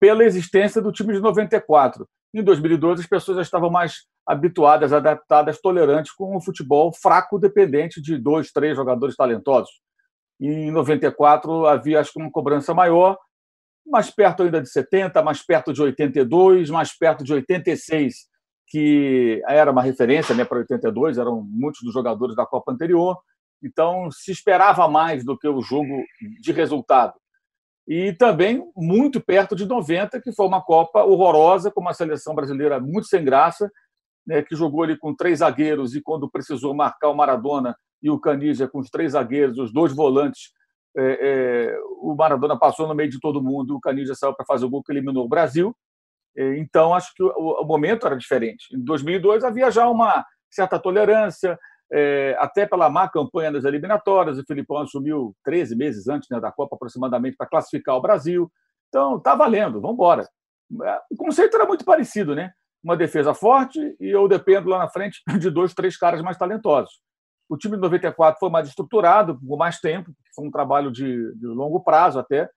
pela 0.04 0.26
existência 0.26 0.82
do 0.82 0.92
time 0.92 1.14
de 1.14 1.22
94. 1.22 2.06
Em 2.34 2.44
2002, 2.44 3.00
as 3.00 3.08
pessoas 3.08 3.38
já 3.38 3.42
estavam 3.42 3.70
mais 3.70 4.02
habituadas, 4.28 4.92
adaptadas, 4.92 5.62
tolerantes 5.62 6.12
com 6.12 6.36
o 6.36 6.42
futebol 6.42 6.92
fraco, 6.94 7.40
dependente 7.40 8.02
de 8.02 8.18
dois, 8.18 8.52
três 8.52 8.76
jogadores 8.76 9.16
talentosos. 9.16 9.72
Em 10.42 10.70
94 10.72 11.66
havia, 11.68 12.02
acho 12.02 12.12
que, 12.12 12.20
uma 12.20 12.30
cobrança 12.30 12.74
maior, 12.74 13.18
mais 13.88 14.12
perto 14.12 14.44
ainda 14.44 14.62
de 14.62 14.70
70, 14.70 15.24
mais 15.24 15.42
perto 15.42 15.72
de 15.72 15.82
82, 15.82 16.70
mais 16.70 16.92
perto 16.92 17.24
de 17.24 17.34
86, 17.34 18.28
que 18.68 19.42
era 19.48 19.72
uma 19.72 19.82
referência 19.82 20.36
né, 20.36 20.44
para 20.44 20.58
82, 20.58 21.18
eram 21.18 21.42
muitos 21.50 21.80
dos 21.82 21.94
jogadores 21.94 22.36
da 22.36 22.46
Copa 22.46 22.74
anterior. 22.74 23.18
Então, 23.64 24.12
se 24.12 24.34
esperava 24.34 24.86
mais 24.90 25.24
do 25.24 25.38
que 25.40 25.48
o 25.48 25.62
jogo 25.62 26.04
de 26.42 26.52
resultado 26.52 27.14
e 27.88 28.14
também 28.14 28.64
muito 28.76 29.22
perto 29.22 29.56
de 29.56 29.66
90, 29.66 30.22
que 30.22 30.32
foi 30.32 30.46
uma 30.46 30.62
Copa 30.62 31.04
horrorosa, 31.04 31.72
com 31.72 31.82
uma 31.82 31.94
seleção 31.94 32.34
brasileira 32.34 32.80
muito 32.80 33.08
sem 33.08 33.24
graça, 33.24 33.70
né, 34.26 34.42
que 34.42 34.56
jogou 34.56 34.84
ali 34.84 34.98
com 34.98 35.14
três 35.14 35.40
zagueiros 35.40 35.96
e 35.96 36.02
quando 36.02 36.30
precisou 36.30 36.74
marcar 36.74 37.10
o 37.10 37.16
Maradona 37.16 37.76
e 38.02 38.10
o 38.10 38.20
Canija 38.20 38.68
com 38.68 38.80
os 38.80 38.90
três 38.90 39.12
zagueiros, 39.12 39.58
os 39.58 39.74
dois 39.74 39.94
volantes, 39.94 40.52
é, 40.96 41.20
é, 41.22 41.80
o 42.02 42.16
Maradona 42.16 42.58
passou 42.58 42.88
no 42.88 42.96
meio 42.96 43.10
de 43.10 43.20
todo 43.20 43.44
mundo, 43.44 43.76
o 43.76 43.80
Canija 43.82 44.16
saiu 44.16 44.34
para 44.34 44.46
fazer 44.46 44.66
o 44.66 44.70
gol 44.70 44.84
que 44.84 44.92
eliminou 44.92 45.26
o 45.26 45.30
Brasil. 45.30 45.76
É, 46.36 46.58
então, 46.58 46.94
acho 46.94 47.14
que 47.14 47.24
o, 47.24 47.62
o 47.62 47.66
momento 47.66 48.06
era 48.06 48.16
diferente. 48.16 48.74
Em 48.74 48.84
2002 48.84 49.44
havia 49.44 49.70
já 49.70 49.90
uma 49.90 50.26
certa 50.50 50.80
tolerância, 50.80 51.58
é, 51.94 52.36
até 52.40 52.66
pela 52.66 52.90
má 52.90 53.08
campanha 53.08 53.52
das 53.52 53.64
eliminatórias. 53.66 54.40
O 54.40 54.46
Filipão 54.46 54.80
assumiu 54.80 55.36
13 55.46 55.76
meses 55.76 56.08
antes 56.08 56.28
né, 56.30 56.40
da 56.40 56.52
Copa, 56.52 56.76
aproximadamente, 56.76 57.38
para 57.38 57.48
classificar 57.48 57.96
o 57.96 58.02
Brasil. 58.02 58.52
Então, 58.90 59.18
está 59.18 59.36
valendo, 59.36 59.80
vamos 59.80 59.94
embora. 59.94 60.28
É, 60.84 61.00
o 61.12 61.16
conceito 61.16 61.56
era 61.56 61.68
muito 61.68 61.86
parecido, 61.86 62.34
né? 62.34 62.52
Uma 62.84 62.98
defesa 62.98 63.34
forte 63.34 63.80
e 64.00 64.10
eu 64.10 64.28
dependo 64.28 64.70
lá 64.70 64.80
na 64.80 64.90
frente 64.90 65.22
de 65.40 65.50
dois, 65.52 65.74
três 65.74 65.96
caras 65.96 66.22
mais 66.22 66.38
talentosos. 66.38 67.00
O 67.48 67.58
time 67.58 67.76
de 67.76 67.82
94 67.82 68.40
foi 68.40 68.50
mais 68.50 68.68
estruturado, 68.68 69.40
com 69.40 69.56
mais 69.56 69.80
tempo, 69.80 70.12
foi 70.36 70.48
um 70.48 70.52
trabalho 70.52 70.92
de, 70.92 71.36
de 71.36 71.46
longo 71.46 71.84
prazo 71.84 72.18
até. 72.18 72.50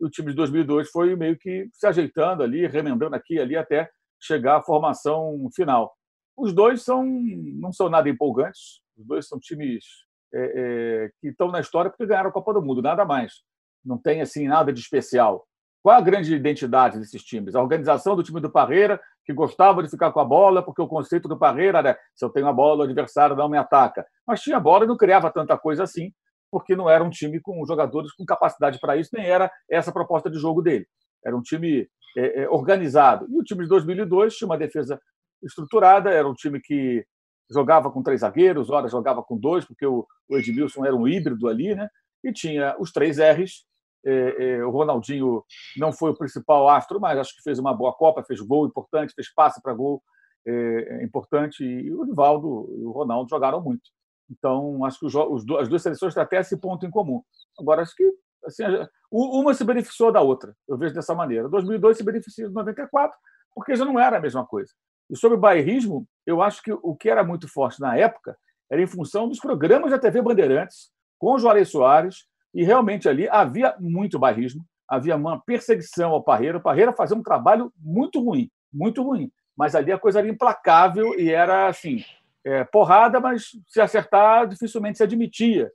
E 0.00 0.06
o 0.06 0.10
time 0.10 0.30
de 0.30 0.36
2002 0.36 0.90
foi 0.90 1.16
meio 1.16 1.36
que 1.36 1.68
se 1.72 1.86
ajeitando 1.86 2.42
ali, 2.42 2.66
remendando 2.66 3.16
aqui 3.16 3.34
e 3.34 3.40
ali 3.40 3.56
até 3.56 3.90
chegar 4.20 4.56
à 4.56 4.62
formação 4.62 5.48
final. 5.54 5.92
Os 6.36 6.52
dois 6.52 6.82
são, 6.82 7.04
não 7.04 7.72
são 7.72 7.88
nada 7.88 8.08
empolgantes, 8.08 8.83
os 8.96 9.06
dois 9.06 9.26
são 9.26 9.38
times 9.38 9.84
é, 10.32 10.38
é, 10.38 11.10
que 11.20 11.28
estão 11.28 11.48
na 11.48 11.60
história 11.60 11.90
porque 11.90 12.06
ganharam 12.06 12.30
a 12.30 12.32
Copa 12.32 12.52
do 12.52 12.62
Mundo, 12.62 12.82
nada 12.82 13.04
mais. 13.04 13.42
Não 13.84 13.98
tem 13.98 14.20
assim 14.20 14.48
nada 14.48 14.72
de 14.72 14.80
especial. 14.80 15.46
Qual 15.82 15.96
a 15.96 16.00
grande 16.00 16.34
identidade 16.34 16.98
desses 16.98 17.22
times? 17.22 17.54
A 17.54 17.62
organização 17.62 18.16
do 18.16 18.22
time 18.22 18.40
do 18.40 18.50
Parreira, 18.50 18.98
que 19.24 19.34
gostava 19.34 19.82
de 19.82 19.90
ficar 19.90 20.12
com 20.12 20.20
a 20.20 20.24
bola, 20.24 20.62
porque 20.62 20.80
o 20.80 20.88
conceito 20.88 21.28
do 21.28 21.38
Parreira 21.38 21.78
era 21.78 21.98
se 22.14 22.24
eu 22.24 22.30
tenho 22.30 22.46
a 22.46 22.52
bola, 22.52 22.80
o 22.80 22.82
adversário 22.84 23.36
não 23.36 23.48
me 23.48 23.58
ataca. 23.58 24.06
Mas 24.26 24.40
tinha 24.40 24.58
bola 24.58 24.84
e 24.84 24.88
não 24.88 24.96
criava 24.96 25.30
tanta 25.30 25.58
coisa 25.58 25.82
assim, 25.82 26.10
porque 26.50 26.74
não 26.74 26.88
era 26.88 27.04
um 27.04 27.10
time 27.10 27.38
com 27.38 27.64
jogadores 27.66 28.12
com 28.12 28.24
capacidade 28.24 28.78
para 28.80 28.96
isso, 28.96 29.10
nem 29.12 29.26
era 29.26 29.50
essa 29.68 29.90
a 29.90 29.92
proposta 29.92 30.30
de 30.30 30.38
jogo 30.38 30.62
dele. 30.62 30.86
Era 31.22 31.36
um 31.36 31.42
time 31.42 31.86
é, 32.16 32.42
é, 32.42 32.48
organizado. 32.48 33.26
E 33.28 33.38
o 33.38 33.42
time 33.42 33.64
de 33.64 33.68
2002 33.68 34.36
tinha 34.36 34.46
uma 34.46 34.56
defesa 34.56 34.98
estruturada, 35.42 36.10
era 36.10 36.26
um 36.26 36.34
time 36.34 36.60
que 36.60 37.04
jogava 37.50 37.90
com 37.90 38.02
três 38.02 38.20
zagueiros, 38.20 38.70
horas 38.70 38.90
jogava 38.90 39.22
com 39.22 39.36
dois, 39.36 39.64
porque 39.64 39.86
o, 39.86 40.06
Edmilson 40.30 40.84
era 40.84 40.94
um 40.94 41.06
híbrido 41.06 41.48
ali, 41.48 41.74
né? 41.74 41.88
E 42.22 42.32
tinha 42.32 42.74
os 42.78 42.92
três 42.92 43.18
R's. 43.18 43.64
É, 44.06 44.56
é, 44.56 44.64
o 44.64 44.70
Ronaldinho 44.70 45.42
não 45.78 45.90
foi 45.90 46.10
o 46.10 46.16
principal 46.16 46.68
astro, 46.68 47.00
mas 47.00 47.18
acho 47.18 47.34
que 47.34 47.42
fez 47.42 47.58
uma 47.58 47.72
boa 47.72 47.92
Copa, 47.94 48.22
fez 48.22 48.40
gol 48.40 48.66
importante, 48.66 49.14
fez 49.14 49.32
passe 49.32 49.62
para 49.62 49.72
gol 49.72 50.02
é, 50.46 51.02
importante. 51.04 51.64
E 51.64 51.92
o 51.92 52.02
Rivaldo 52.02 52.68
e 52.78 52.84
o 52.84 52.90
Ronaldo 52.90 53.30
jogaram 53.30 53.62
muito. 53.62 53.90
Então, 54.30 54.84
acho 54.84 54.98
que 54.98 55.06
os, 55.06 55.14
os, 55.14 55.44
as 55.58 55.68
duas 55.68 55.82
seleções 55.82 56.14
têm 56.14 56.22
até 56.22 56.40
esse 56.40 56.56
ponto 56.58 56.84
em 56.84 56.90
comum. 56.90 57.22
Agora, 57.58 57.82
acho 57.82 57.94
que 57.94 58.10
assim, 58.44 58.64
uma 59.10 59.54
se 59.54 59.64
beneficiou 59.64 60.12
da 60.12 60.20
outra. 60.20 60.54
Eu 60.68 60.76
vejo 60.76 60.94
dessa 60.94 61.14
maneira. 61.14 61.48
2002 61.48 61.96
se 61.96 62.04
beneficia 62.04 62.48
de 62.48 62.54
94, 62.54 63.16
porque 63.54 63.76
já 63.76 63.84
não 63.84 63.98
era 63.98 64.18
a 64.18 64.20
mesma 64.20 64.46
coisa. 64.46 64.72
E 65.10 65.16
sobre 65.16 65.36
o 65.36 65.40
bairrismo, 65.40 66.06
eu 66.26 66.42
acho 66.42 66.62
que 66.62 66.72
o 66.72 66.96
que 66.96 67.08
era 67.08 67.22
muito 67.22 67.48
forte 67.48 67.80
na 67.80 67.96
época 67.96 68.36
era 68.70 68.82
em 68.82 68.86
função 68.86 69.28
dos 69.28 69.38
programas 69.38 69.90
da 69.90 69.98
TV 69.98 70.22
Bandeirantes, 70.22 70.90
com 71.18 71.38
Juarez 71.38 71.68
Soares, 71.68 72.26
e 72.52 72.64
realmente 72.64 73.08
ali 73.08 73.28
havia 73.28 73.74
muito 73.78 74.18
bairrismo, 74.18 74.64
havia 74.88 75.16
uma 75.16 75.40
perseguição 75.40 76.12
ao 76.12 76.22
Parreira. 76.22 76.58
O 76.58 76.62
Parreira 76.62 76.92
fazia 76.92 77.16
um 77.16 77.22
trabalho 77.22 77.72
muito 77.78 78.22
ruim, 78.22 78.50
muito 78.72 79.02
ruim. 79.02 79.30
Mas 79.56 79.74
ali 79.74 79.92
a 79.92 79.98
coisa 79.98 80.18
era 80.18 80.28
implacável 80.28 81.18
e 81.18 81.30
era 81.30 81.68
assim, 81.68 82.04
é, 82.44 82.64
porrada, 82.64 83.20
mas 83.20 83.50
se 83.68 83.80
acertar, 83.80 84.46
dificilmente 84.46 84.98
se 84.98 85.04
admitia. 85.04 85.70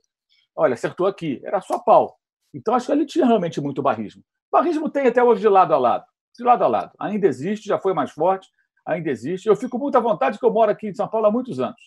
Olha, 0.54 0.74
acertou 0.74 1.06
aqui, 1.06 1.40
era 1.44 1.60
só 1.60 1.78
pau. 1.78 2.16
Então, 2.52 2.74
acho 2.74 2.86
que 2.86 2.92
ali 2.92 3.06
tinha 3.06 3.26
realmente 3.26 3.60
muito 3.60 3.82
barrismo. 3.82 4.22
Barrismo 4.50 4.90
tem 4.90 5.06
até 5.06 5.22
hoje 5.22 5.40
de 5.40 5.48
lado 5.48 5.72
a 5.72 5.78
lado. 5.78 6.04
De 6.36 6.44
lado 6.44 6.64
a 6.64 6.66
lado. 6.66 6.92
Ainda 6.98 7.26
existe, 7.26 7.68
já 7.68 7.78
foi 7.78 7.94
mais 7.94 8.10
forte, 8.10 8.48
ainda 8.86 9.10
existe. 9.10 9.48
Eu 9.48 9.56
fico 9.56 9.78
muito 9.78 9.96
à 9.96 10.00
vontade 10.00 10.38
que 10.38 10.44
eu 10.44 10.52
moro 10.52 10.70
aqui 10.70 10.88
em 10.88 10.94
São 10.94 11.08
Paulo 11.08 11.26
há 11.26 11.30
muitos 11.30 11.60
anos. 11.60 11.80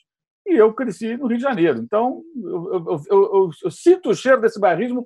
E 0.46 0.56
eu 0.56 0.74
cresci 0.74 1.16
no 1.16 1.28
Rio 1.28 1.38
de 1.38 1.44
Janeiro. 1.44 1.80
Então, 1.80 2.22
eu, 2.36 2.74
eu, 2.74 3.02
eu, 3.10 3.50
eu 3.64 3.72
sinto 3.72 4.10
o 4.10 4.16
cheiro 4.16 4.42
desse 4.42 4.60
barrismo 4.60 5.06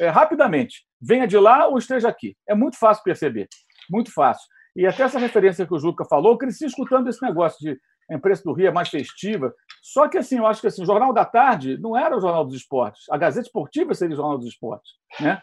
é, 0.00 0.08
rapidamente. 0.08 0.86
Venha 1.00 1.26
de 1.26 1.38
lá 1.38 1.66
ou 1.66 1.78
esteja 1.78 2.08
aqui. 2.08 2.36
É 2.46 2.54
muito 2.54 2.78
fácil 2.78 3.04
perceber. 3.04 3.48
Muito 3.90 4.12
fácil. 4.12 4.46
E 4.74 4.86
até 4.86 5.02
essa 5.02 5.18
referência 5.18 5.66
que 5.66 5.74
o 5.74 5.78
Juca 5.78 6.04
falou, 6.04 6.32
eu 6.32 6.38
cresci 6.38 6.64
escutando 6.64 7.08
esse 7.08 7.22
negócio 7.22 7.58
de 7.60 7.78
a 8.10 8.14
imprensa 8.14 8.42
do 8.42 8.52
Rio 8.52 8.68
é 8.68 8.72
mais 8.72 8.88
festiva. 8.88 9.54
Só 9.82 10.08
que, 10.08 10.16
assim, 10.16 10.38
eu 10.38 10.46
acho 10.46 10.60
que 10.60 10.66
assim, 10.66 10.82
o 10.82 10.86
Jornal 10.86 11.12
da 11.12 11.24
Tarde 11.24 11.76
não 11.78 11.96
era 11.96 12.16
o 12.16 12.20
Jornal 12.20 12.44
dos 12.44 12.54
Esportes. 12.54 13.02
A 13.10 13.18
Gazeta 13.18 13.46
Esportiva 13.46 13.94
seria 13.94 14.14
o 14.14 14.16
Jornal 14.16 14.38
dos 14.38 14.48
Esportes. 14.48 14.92
Né? 15.20 15.42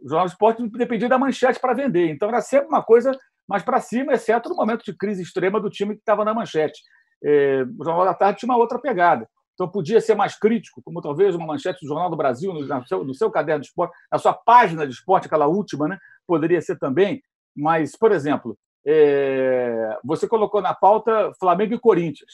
O 0.00 0.08
Jornal 0.08 0.26
dos 0.26 0.32
Esportes 0.32 0.70
dependia 0.70 1.08
da 1.08 1.18
manchete 1.18 1.58
para 1.58 1.74
vender. 1.74 2.10
Então, 2.10 2.28
era 2.28 2.40
sempre 2.40 2.68
uma 2.68 2.82
coisa 2.82 3.18
mais 3.48 3.62
para 3.62 3.80
cima, 3.80 4.12
exceto 4.12 4.48
no 4.48 4.56
momento 4.56 4.84
de 4.84 4.96
crise 4.96 5.22
extrema 5.22 5.60
do 5.60 5.70
time 5.70 5.94
que 5.94 6.00
estava 6.00 6.24
na 6.24 6.34
manchete. 6.34 6.80
É, 7.22 7.64
o 7.78 7.84
Jornal 7.84 8.04
da 8.04 8.14
Tarde 8.14 8.40
tinha 8.40 8.50
uma 8.50 8.58
outra 8.58 8.78
pegada. 8.78 9.28
Então, 9.54 9.68
podia 9.68 10.00
ser 10.00 10.16
mais 10.16 10.36
crítico, 10.36 10.82
como 10.82 11.00
talvez 11.00 11.34
uma 11.34 11.46
manchete 11.46 11.80
do 11.80 11.88
Jornal 11.88 12.10
do 12.10 12.16
Brasil, 12.16 12.52
no 12.52 12.86
seu, 12.86 13.04
no 13.04 13.14
seu 13.14 13.30
caderno 13.30 13.60
de 13.60 13.68
esporte, 13.68 13.94
na 14.10 14.18
sua 14.18 14.32
página 14.32 14.86
de 14.86 14.92
esporte, 14.92 15.26
aquela 15.26 15.46
última, 15.46 15.86
né? 15.86 15.98
poderia 16.26 16.60
ser 16.60 16.78
também. 16.78 17.22
Mas, 17.56 17.96
por 17.96 18.10
exemplo, 18.10 18.58
é, 18.84 19.96
você 20.04 20.26
colocou 20.26 20.60
na 20.60 20.74
pauta 20.74 21.32
Flamengo 21.38 21.74
e 21.74 21.78
Corinthians, 21.78 22.32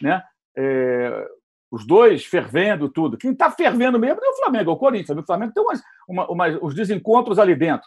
né? 0.00 0.22
É, 0.56 1.28
os 1.70 1.86
dois 1.86 2.24
fervendo 2.24 2.88
tudo. 2.88 3.18
Quem 3.18 3.32
está 3.32 3.50
fervendo 3.50 3.98
mesmo 3.98 4.20
é 4.22 4.28
o 4.28 4.36
Flamengo, 4.36 4.70
é 4.70 4.74
o 4.74 4.78
Corinthians. 4.78 5.18
O 5.18 5.26
Flamengo 5.26 5.52
tem 5.52 5.62
umas, 5.62 5.82
uma, 6.08 6.30
umas, 6.30 6.58
os 6.62 6.74
desencontros 6.74 7.38
ali 7.38 7.54
dentro. 7.54 7.86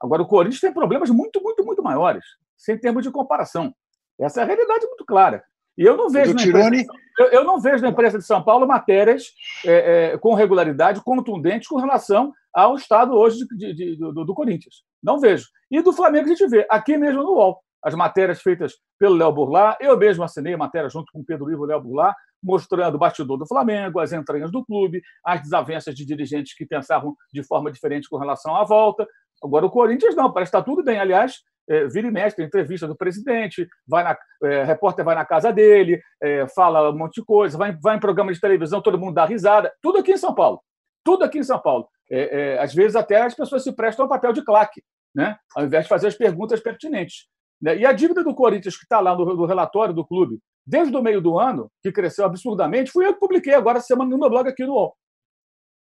Agora, 0.00 0.22
o 0.22 0.26
Corinthians 0.26 0.60
tem 0.60 0.72
problemas 0.72 1.10
muito, 1.10 1.42
muito, 1.42 1.64
muito 1.64 1.82
maiores, 1.82 2.24
sem 2.56 2.78
termos 2.78 3.02
de 3.02 3.10
comparação. 3.10 3.74
Essa 4.18 4.40
é 4.40 4.42
a 4.44 4.46
realidade 4.46 4.86
muito 4.86 5.04
clara. 5.04 5.42
E 5.76 5.84
eu 5.84 5.96
não 5.96 6.08
vejo, 6.08 6.32
na 6.32 6.42
imprensa, 6.42 6.92
eu, 7.18 7.26
eu, 7.26 7.44
não 7.44 7.60
vejo 7.60 7.82
na 7.82 7.90
imprensa 7.90 8.18
de 8.18 8.24
São 8.24 8.42
Paulo 8.42 8.66
matérias 8.66 9.26
é, 9.64 10.12
é, 10.14 10.18
com 10.18 10.32
regularidade 10.32 11.02
contundentes 11.02 11.68
com 11.68 11.76
relação 11.76 12.32
ao 12.52 12.76
estado 12.76 13.12
hoje 13.12 13.46
de, 13.46 13.56
de, 13.56 13.74
de, 13.74 13.96
do, 13.96 14.24
do, 14.24 14.34
Corinthians. 14.34 14.76
Não 15.02 15.20
vejo. 15.20 15.46
E 15.70 15.82
do 15.82 15.92
Flamengo 15.92 16.24
a 16.24 16.28
gente 16.28 16.48
vê, 16.48 16.66
aqui 16.70 16.96
mesmo 16.96 17.22
no 17.22 17.32
UOL. 17.32 17.60
As 17.84 17.94
matérias 17.94 18.40
feitas 18.40 18.72
pelo 18.98 19.14
Léo 19.14 19.32
Burlá, 19.32 19.76
eu 19.78 19.96
mesmo 19.96 20.24
assinei 20.24 20.54
a 20.54 20.58
matéria 20.58 20.88
junto 20.88 21.12
com 21.12 21.20
o 21.20 21.24
Pedro 21.24 21.50
Ivo 21.52 21.66
e 21.66 21.68
Léo 21.68 21.82
Burlá, 21.82 22.14
mostrando 22.42 22.94
o 22.94 22.98
bastidor 22.98 23.36
do 23.36 23.46
Flamengo, 23.46 24.00
as 24.00 24.12
entranhas 24.12 24.50
do 24.50 24.64
clube, 24.64 25.02
as 25.24 25.42
desavenças 25.42 25.94
de 25.94 26.04
dirigentes 26.04 26.54
que 26.54 26.64
pensavam 26.64 27.14
de 27.32 27.42
forma 27.44 27.70
diferente 27.70 28.08
com 28.08 28.16
relação 28.16 28.56
à 28.56 28.64
volta. 28.64 29.06
Agora, 29.42 29.66
o 29.66 29.70
Corinthians 29.70 30.14
não, 30.14 30.32
parece 30.32 30.50
que 30.50 30.56
está 30.56 30.64
tudo 30.64 30.82
bem. 30.82 30.98
Aliás, 30.98 31.36
é, 31.68 31.86
vira 31.86 32.08
e 32.08 32.10
mexe, 32.10 32.42
entrevista 32.42 32.86
do 32.86 32.96
presidente, 32.96 33.68
vai 33.86 34.04
na, 34.04 34.16
é, 34.44 34.64
repórter 34.64 35.04
vai 35.04 35.14
na 35.14 35.24
casa 35.24 35.52
dele, 35.52 36.00
é, 36.22 36.46
fala 36.48 36.90
um 36.90 36.96
monte 36.96 37.20
de 37.20 37.24
coisa, 37.24 37.58
vai, 37.58 37.76
vai 37.82 37.96
em 37.96 38.00
programa 38.00 38.32
de 38.32 38.40
televisão, 38.40 38.80
todo 38.80 38.98
mundo 38.98 39.14
dá 39.14 39.24
risada. 39.24 39.72
Tudo 39.82 39.98
aqui 39.98 40.12
em 40.12 40.16
São 40.16 40.34
Paulo. 40.34 40.60
Tudo 41.04 41.24
aqui 41.24 41.38
em 41.38 41.44
São 41.44 41.60
Paulo 41.60 41.88
é, 42.10 42.54
é, 42.54 42.58
às 42.58 42.74
vezes 42.74 42.96
até 42.96 43.22
as 43.22 43.34
pessoas 43.34 43.62
se 43.62 43.72
prestam 43.72 44.04
ao 44.04 44.08
papel 44.08 44.32
de 44.32 44.44
claque, 44.44 44.82
né? 45.14 45.36
ao 45.54 45.64
invés 45.64 45.84
de 45.84 45.88
fazer 45.88 46.08
as 46.08 46.14
perguntas 46.14 46.60
pertinentes. 46.60 47.26
Né? 47.60 47.78
E 47.78 47.86
a 47.86 47.92
dívida 47.92 48.22
do 48.22 48.34
Corinthians, 48.34 48.76
que 48.76 48.84
está 48.84 49.00
lá 49.00 49.14
no, 49.14 49.24
no, 49.34 49.46
relatório 49.46 49.94
do 49.94 50.06
clube, 50.06 50.38
desde 50.66 50.96
o 50.96 51.02
meio 51.02 51.20
do 51.20 51.38
ano, 51.38 51.70
que 51.82 51.92
cresceu 51.92 52.24
absurdamente, 52.24 52.90
fui 52.90 53.06
eu 53.06 53.14
que 53.14 53.20
publiquei 53.20 53.54
agora 53.54 53.80
semana 53.80 54.10
no 54.10 54.18
meu 54.18 54.28
blog 54.28 54.48
aqui 54.48 54.64
no 54.64 54.74
UOL. 54.74 54.96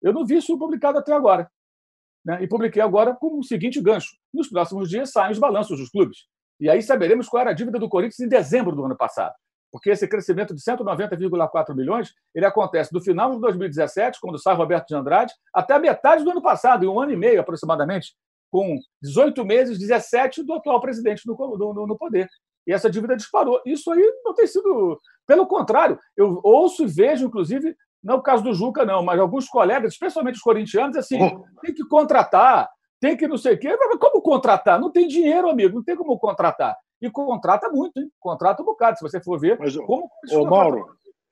Eu 0.02 0.14
não 0.14 0.26
vi 0.26 0.38
isso 0.38 0.58
publicado 0.58 0.98
até 0.98 1.14
agora. 1.14 1.50
Né? 2.30 2.44
E 2.44 2.48
publiquei 2.48 2.82
agora 2.82 3.16
com 3.16 3.40
o 3.40 3.44
seguinte 3.44 3.82
gancho: 3.82 4.16
nos 4.32 4.48
próximos 4.48 4.88
dias 4.88 5.12
saem 5.12 5.32
os 5.32 5.40
balanços 5.40 5.80
dos 5.80 5.90
clubes. 5.90 6.28
E 6.60 6.70
aí 6.70 6.82
saberemos 6.82 7.28
qual 7.28 7.42
era 7.42 7.50
a 7.50 7.54
dívida 7.54 7.80
do 7.80 7.90
Corinthians 7.90 8.20
em 8.20 8.28
dezembro 8.28 8.76
do 8.76 8.86
ano 8.86 8.96
passado 8.96 9.34
porque 9.72 9.90
esse 9.90 10.08
crescimento 10.08 10.54
de 10.54 10.62
190,4 10.62 11.76
milhões 11.76 12.14
ele 12.34 12.46
acontece 12.46 12.92
do 12.92 13.02
final 13.02 13.32
de 13.32 13.40
2017, 13.40 14.20
quando 14.20 14.42
sai 14.42 14.56
Roberto 14.56 14.88
de 14.88 14.96
Andrade, 14.96 15.34
até 15.54 15.76
a 15.76 15.80
metade 15.80 16.24
do 16.24 16.32
ano 16.32 16.42
passado, 16.42 16.84
em 16.84 16.88
um 16.88 17.00
ano 17.00 17.12
e 17.12 17.16
meio 17.16 17.40
aproximadamente, 17.40 18.16
com 18.52 18.80
18 19.02 19.46
meses, 19.46 19.78
17 19.78 20.44
do 20.44 20.54
atual 20.54 20.82
presidente 20.82 21.22
no, 21.28 21.36
no, 21.56 21.88
no 21.88 21.98
poder. 21.98 22.28
E 22.66 22.74
essa 22.74 22.90
dívida 22.90 23.16
disparou. 23.16 23.62
Isso 23.66 23.92
aí 23.92 24.02
não 24.24 24.34
tem 24.34 24.48
sido. 24.48 25.00
Pelo 25.26 25.48
contrário, 25.48 26.00
eu 26.18 26.40
ouço 26.44 26.84
e 26.84 26.88
vejo, 26.88 27.28
inclusive, 27.28 27.76
não 28.04 28.16
é 28.16 28.18
o 28.18 28.22
caso 28.22 28.44
do 28.44 28.54
Juca, 28.54 28.86
não, 28.86 29.04
mas 29.04 29.20
alguns 29.20 29.48
colegas, 29.48 29.94
especialmente 29.94 30.36
os 30.36 30.42
corintianos, 30.42 30.96
assim, 30.98 31.22
oh. 31.22 31.44
tem 31.62 31.74
que 31.74 31.86
contratar, 31.86 32.70
tem 33.00 33.18
que 33.18 33.28
não 33.28 33.38
sei 33.38 33.56
o 33.56 33.60
quê. 33.60 33.76
Mas 33.78 33.98
como 34.00 34.22
contratar? 34.22 34.80
Não 34.80 34.92
tem 34.92 35.08
dinheiro, 35.08 35.50
amigo, 35.50 35.76
não 35.76 35.84
tem 35.84 35.96
como 35.96 36.18
contratar 36.18 36.76
e 37.02 37.10
contrata 37.10 37.70
muito, 37.70 37.98
hein? 38.00 38.12
contrata 38.20 38.62
um 38.62 38.66
bocado, 38.66 38.98
se 38.98 39.04
você 39.04 39.22
for 39.22 39.40
ver. 39.40 39.58
Mas, 39.58 39.76
como 39.78 40.10
ô, 40.32 40.46
Mauro, 40.46 40.86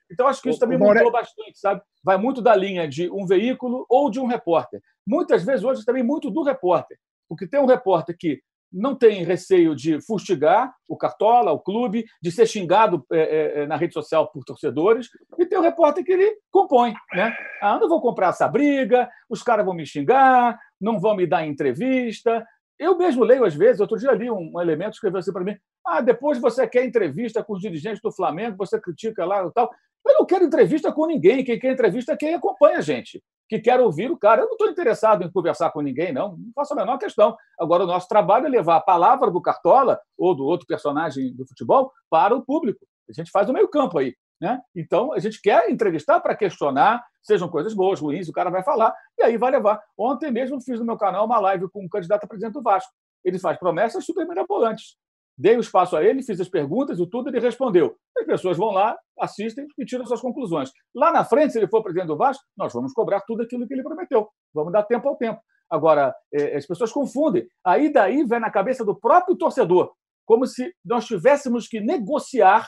então, 0.09 0.27
acho 0.27 0.41
que 0.41 0.49
isso 0.49 0.59
também 0.59 0.77
mudou 0.77 1.11
bastante, 1.11 1.59
sabe? 1.59 1.81
Vai 2.01 2.17
muito 2.17 2.41
da 2.41 2.55
linha 2.55 2.87
de 2.87 3.11
um 3.11 3.25
veículo 3.25 3.85
ou 3.89 4.09
de 4.09 4.19
um 4.19 4.25
repórter. 4.25 4.81
Muitas 5.05 5.43
vezes, 5.43 5.65
hoje, 5.65 5.83
também 5.83 6.03
muito 6.03 6.31
do 6.31 6.43
repórter. 6.43 6.97
Porque 7.27 7.45
tem 7.45 7.59
um 7.59 7.65
repórter 7.65 8.15
que 8.17 8.41
não 8.71 8.95
tem 8.95 9.23
receio 9.23 9.75
de 9.75 10.01
fustigar 10.01 10.73
o 10.87 10.97
Cartola, 10.97 11.51
o 11.51 11.59
clube, 11.59 12.05
de 12.21 12.31
ser 12.31 12.45
xingado 12.45 13.05
é, 13.11 13.61
é, 13.61 13.67
na 13.67 13.75
rede 13.75 13.93
social 13.93 14.29
por 14.31 14.43
torcedores, 14.43 15.09
e 15.37 15.45
tem 15.45 15.57
o 15.57 15.61
repórter 15.61 16.03
que 16.03 16.11
ele 16.11 16.35
compõe. 16.51 16.93
Né? 17.13 17.35
Ah, 17.61 17.77
não 17.79 17.87
vou 17.87 18.01
comprar 18.01 18.29
essa 18.29 18.47
briga, 18.47 19.09
os 19.29 19.41
caras 19.41 19.65
vão 19.65 19.73
me 19.73 19.85
xingar, 19.85 20.59
não 20.79 20.99
vão 20.99 21.15
me 21.15 21.25
dar 21.25 21.45
entrevista, 21.45 22.45
eu 22.79 22.97
mesmo 22.97 23.23
leio 23.23 23.43
às 23.43 23.55
vezes, 23.55 23.79
outro 23.79 23.97
dia 23.97 24.11
li 24.11 24.29
um, 24.29 24.59
elemento 24.61 24.91
que 24.91 24.95
escreveu 24.97 25.19
assim 25.19 25.33
para 25.33 25.43
mim: 25.43 25.57
ah, 25.85 26.01
depois 26.01 26.39
você 26.39 26.67
quer 26.67 26.85
entrevista 26.85 27.43
com 27.43 27.53
os 27.53 27.61
dirigentes 27.61 28.01
do 28.01 28.11
Flamengo, 28.11 28.57
você 28.57 28.79
critica 28.79 29.25
lá 29.25 29.45
e 29.45 29.51
tal. 29.51 29.69
Eu 30.05 30.19
não 30.19 30.25
quero 30.25 30.45
entrevista 30.45 30.91
com 30.91 31.05
ninguém. 31.05 31.43
Quem 31.43 31.59
quer 31.59 31.73
entrevista 31.73 32.13
é 32.13 32.17
quem 32.17 32.33
acompanha 32.33 32.77
a 32.77 32.81
gente, 32.81 33.21
que 33.49 33.59
quer 33.59 33.79
ouvir 33.79 34.09
o 34.09 34.17
cara. 34.17 34.41
Eu 34.41 34.45
não 34.45 34.53
estou 34.53 34.69
interessado 34.69 35.23
em 35.23 35.31
conversar 35.31 35.71
com 35.71 35.81
ninguém, 35.81 36.13
não. 36.13 36.37
Não 36.37 36.51
faço 36.55 36.73
a 36.73 36.77
menor 36.77 36.97
questão. 36.97 37.35
Agora, 37.59 37.83
o 37.83 37.87
nosso 37.87 38.07
trabalho 38.07 38.45
é 38.45 38.49
levar 38.49 38.77
a 38.77 38.81
palavra 38.81 39.29
do 39.29 39.41
Cartola 39.41 39.99
ou 40.17 40.33
do 40.33 40.45
outro 40.45 40.65
personagem 40.65 41.35
do 41.35 41.45
futebol 41.45 41.91
para 42.09 42.35
o 42.35 42.41
público. 42.41 42.85
A 43.09 43.13
gente 43.13 43.31
faz 43.31 43.49
o 43.49 43.53
meio-campo 43.53 43.97
aí. 43.97 44.15
Né? 44.39 44.61
Então, 44.75 45.13
a 45.13 45.19
gente 45.19 45.41
quer 45.41 45.69
entrevistar 45.69 46.19
para 46.19 46.35
questionar, 46.35 47.03
sejam 47.23 47.49
coisas 47.49 47.73
boas, 47.73 47.99
ruins, 47.99 48.29
o 48.29 48.33
cara 48.33 48.49
vai 48.49 48.63
falar, 48.63 48.93
e 49.17 49.23
aí 49.23 49.37
vai 49.37 49.51
levar. 49.51 49.81
Ontem 49.97 50.31
mesmo 50.31 50.61
fiz 50.61 50.79
no 50.79 50.85
meu 50.85 50.97
canal 50.97 51.25
uma 51.25 51.39
live 51.39 51.69
com 51.69 51.83
um 51.83 51.89
candidato 51.89 52.23
a 52.23 52.27
presidente 52.27 52.53
do 52.53 52.61
Vasco. 52.61 52.91
Ele 53.23 53.39
faz 53.39 53.57
promessas 53.57 54.05
super 54.05 54.27
mirabolantes. 54.27 54.95
Dei 55.37 55.55
o 55.55 55.59
espaço 55.59 55.95
a 55.95 56.03
ele, 56.03 56.23
fiz 56.23 56.39
as 56.39 56.49
perguntas 56.49 56.99
e 56.99 57.07
tudo, 57.07 57.29
ele 57.29 57.39
respondeu. 57.39 57.95
As 58.17 58.25
pessoas 58.25 58.57
vão 58.57 58.71
lá, 58.71 58.97
assistem 59.19 59.67
e 59.77 59.85
tiram 59.85 60.05
suas 60.05 60.21
conclusões. 60.21 60.71
Lá 60.95 61.11
na 61.11 61.23
frente, 61.23 61.53
se 61.53 61.59
ele 61.59 61.67
for 61.67 61.83
presidente 61.83 62.07
do 62.07 62.17
Vasco, 62.17 62.43
nós 62.55 62.73
vamos 62.73 62.91
cobrar 62.91 63.21
tudo 63.21 63.43
aquilo 63.43 63.67
que 63.67 63.73
ele 63.73 63.83
prometeu. 63.83 64.27
Vamos 64.53 64.73
dar 64.73 64.83
tempo 64.83 65.07
ao 65.07 65.15
tempo. 65.15 65.39
Agora, 65.69 66.15
é, 66.33 66.55
as 66.55 66.65
pessoas 66.65 66.91
confundem. 66.91 67.47
Aí 67.63 67.91
daí 67.91 68.23
vem 68.23 68.39
na 68.39 68.49
cabeça 68.49 68.83
do 68.83 68.95
próprio 68.95 69.35
torcedor, 69.35 69.93
como 70.25 70.47
se 70.47 70.73
nós 70.83 71.05
tivéssemos 71.05 71.67
que 71.67 71.79
negociar 71.79 72.67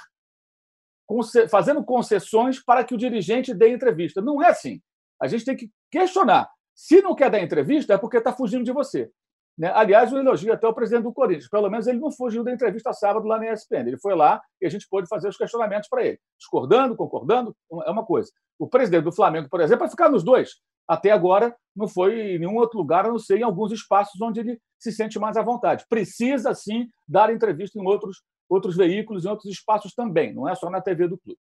fazendo 1.50 1.84
concessões 1.84 2.64
para 2.64 2.84
que 2.84 2.94
o 2.94 2.98
dirigente 2.98 3.54
dê 3.54 3.74
entrevista. 3.74 4.22
Não 4.22 4.42
é 4.44 4.50
assim. 4.50 4.82
A 5.22 5.28
gente 5.28 5.46
tem 5.46 5.56
que 5.56 5.70
questionar. 5.92 6.50
Se 6.76 7.02
não 7.02 7.16
quer 7.16 7.30
dar 7.30 7.42
entrevista, 7.42 7.94
é 7.94 7.98
porque 7.98 8.18
está 8.18 8.32
fugindo 8.32 8.64
de 8.64 8.72
você. 8.72 9.12
Né? 9.58 9.70
Aliás, 9.76 10.14
um 10.14 10.18
elogio 10.18 10.54
até 10.54 10.66
o 10.66 10.74
presidente 10.74 11.04
do 11.04 11.12
Corinthians. 11.12 11.50
Pelo 11.50 11.70
menos 11.70 11.86
ele 11.88 12.00
não 12.00 12.12
fugiu 12.12 12.44
da 12.44 12.52
entrevista 12.54 12.94
sábado 12.94 13.28
lá 13.28 13.38
na 13.38 13.52
ESPN. 13.52 13.88
Ele 13.88 13.98
foi 13.98 14.16
lá 14.16 14.42
e 14.62 14.66
a 14.66 14.70
gente 14.70 14.88
pôde 14.90 15.08
fazer 15.10 15.28
os 15.28 15.36
questionamentos 15.36 15.90
para 15.90 16.06
ele. 16.06 16.20
Discordando, 16.38 16.96
concordando, 16.96 17.54
é 17.86 17.92
uma 17.92 18.06
coisa. 18.06 18.32
O 18.58 18.68
presidente 18.68 19.04
do 19.04 19.12
Flamengo, 19.12 19.50
por 19.50 19.60
exemplo, 19.60 19.82
vai 19.82 19.90
ficar 19.90 20.10
nos 20.10 20.24
dois. 20.24 20.52
Até 20.88 21.12
agora 21.12 21.54
não 21.76 21.88
foi 21.88 22.36
em 22.36 22.40
nenhum 22.40 22.56
outro 22.56 22.80
lugar, 22.80 23.06
a 23.06 23.10
não 23.10 23.20
ser 23.20 23.40
em 23.40 23.44
alguns 23.44 23.72
espaços 23.72 24.20
onde 24.22 24.40
ele 24.40 24.60
se 24.80 24.92
sente 24.92 25.20
mais 25.20 25.36
à 25.36 25.42
vontade. 25.42 25.86
Precisa, 25.90 26.54
sim, 26.56 26.88
dar 27.08 27.32
entrevista 27.32 27.78
em 27.78 27.86
outros, 27.86 28.24
outros 28.50 28.76
veículos, 28.76 29.26
em 29.26 29.30
outros 29.30 29.52
espaços 29.52 29.94
também, 29.94 30.34
não 30.34 30.50
é 30.50 30.56
só 30.56 30.70
na 30.70 30.82
TV 30.82 31.08
do 31.08 31.18
clube. 31.18 31.40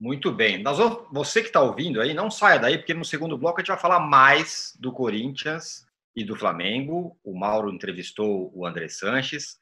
Muito 0.00 0.32
bem. 0.32 0.62
Você 1.12 1.42
que 1.42 1.48
está 1.48 1.60
ouvindo 1.60 2.00
aí, 2.00 2.14
não 2.14 2.30
saia 2.30 2.58
daí, 2.58 2.78
porque 2.78 2.94
no 2.94 3.04
segundo 3.04 3.36
bloco 3.36 3.58
a 3.58 3.60
gente 3.60 3.68
vai 3.68 3.78
falar 3.78 4.00
mais 4.00 4.74
do 4.80 4.90
Corinthians 4.90 5.86
e 6.16 6.24
do 6.24 6.34
Flamengo. 6.34 7.18
O 7.22 7.38
Mauro 7.38 7.70
entrevistou 7.70 8.50
o 8.54 8.66
André 8.66 8.88
Sanches. 8.88 9.58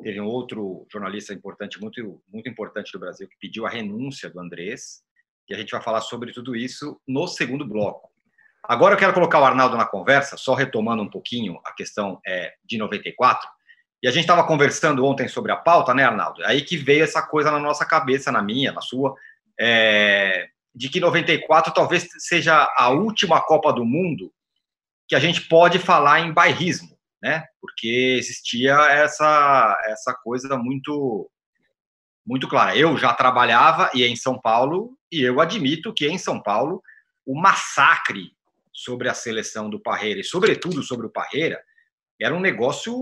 Teve 0.00 0.20
um 0.20 0.26
outro 0.26 0.86
jornalista 0.90 1.34
importante, 1.34 1.80
muito, 1.80 2.22
muito 2.32 2.48
importante 2.48 2.92
do 2.92 3.00
Brasil, 3.00 3.28
que 3.28 3.36
pediu 3.40 3.66
a 3.66 3.68
renúncia 3.68 4.30
do 4.30 4.40
Andrés. 4.40 5.02
E 5.48 5.54
a 5.54 5.58
gente 5.58 5.72
vai 5.72 5.82
falar 5.82 6.00
sobre 6.02 6.32
tudo 6.32 6.54
isso 6.54 7.00
no 7.06 7.26
segundo 7.26 7.66
bloco. 7.66 8.08
Agora 8.62 8.94
eu 8.94 8.98
quero 8.98 9.12
colocar 9.12 9.40
o 9.40 9.44
Arnaldo 9.44 9.76
na 9.76 9.86
conversa, 9.86 10.36
só 10.36 10.54
retomando 10.54 11.02
um 11.02 11.10
pouquinho 11.10 11.60
a 11.64 11.72
questão 11.72 12.20
é, 12.24 12.54
de 12.64 12.78
94. 12.78 13.48
E 14.02 14.08
a 14.08 14.10
gente 14.10 14.22
estava 14.22 14.44
conversando 14.44 15.04
ontem 15.04 15.28
sobre 15.28 15.52
a 15.52 15.56
pauta, 15.56 15.92
né, 15.92 16.04
Arnaldo? 16.04 16.44
Aí 16.44 16.62
que 16.62 16.76
veio 16.76 17.04
essa 17.04 17.22
coisa 17.22 17.50
na 17.50 17.58
nossa 17.58 17.84
cabeça, 17.84 18.32
na 18.32 18.42
minha, 18.42 18.72
na 18.72 18.80
sua, 18.80 19.14
é, 19.58 20.48
de 20.74 20.88
que 20.88 21.00
94 21.00 21.72
talvez 21.74 22.08
seja 22.18 22.66
a 22.76 22.88
última 22.88 23.40
Copa 23.42 23.72
do 23.72 23.84
Mundo 23.84 24.32
que 25.06 25.14
a 25.14 25.18
gente 25.18 25.42
pode 25.42 25.78
falar 25.78 26.20
em 26.20 26.32
bairrismo, 26.32 26.96
né? 27.20 27.44
Porque 27.60 28.16
existia 28.18 28.74
essa 28.90 29.76
essa 29.86 30.14
coisa 30.14 30.56
muito 30.56 31.28
muito 32.24 32.48
clara. 32.48 32.76
Eu 32.76 32.96
já 32.96 33.12
trabalhava 33.12 33.90
e 33.92 34.04
em 34.04 34.14
São 34.14 34.40
Paulo 34.40 34.96
e 35.10 35.20
eu 35.20 35.40
admito 35.40 35.92
que 35.92 36.06
em 36.06 36.16
São 36.16 36.40
Paulo 36.40 36.80
o 37.26 37.38
massacre 37.38 38.32
sobre 38.72 39.08
a 39.08 39.14
seleção 39.14 39.68
do 39.68 39.80
Parreira 39.80 40.20
e 40.20 40.24
sobretudo 40.24 40.82
sobre 40.82 41.06
o 41.06 41.10
Parreira 41.10 41.60
era 42.20 42.34
um 42.34 42.40
negócio 42.40 42.94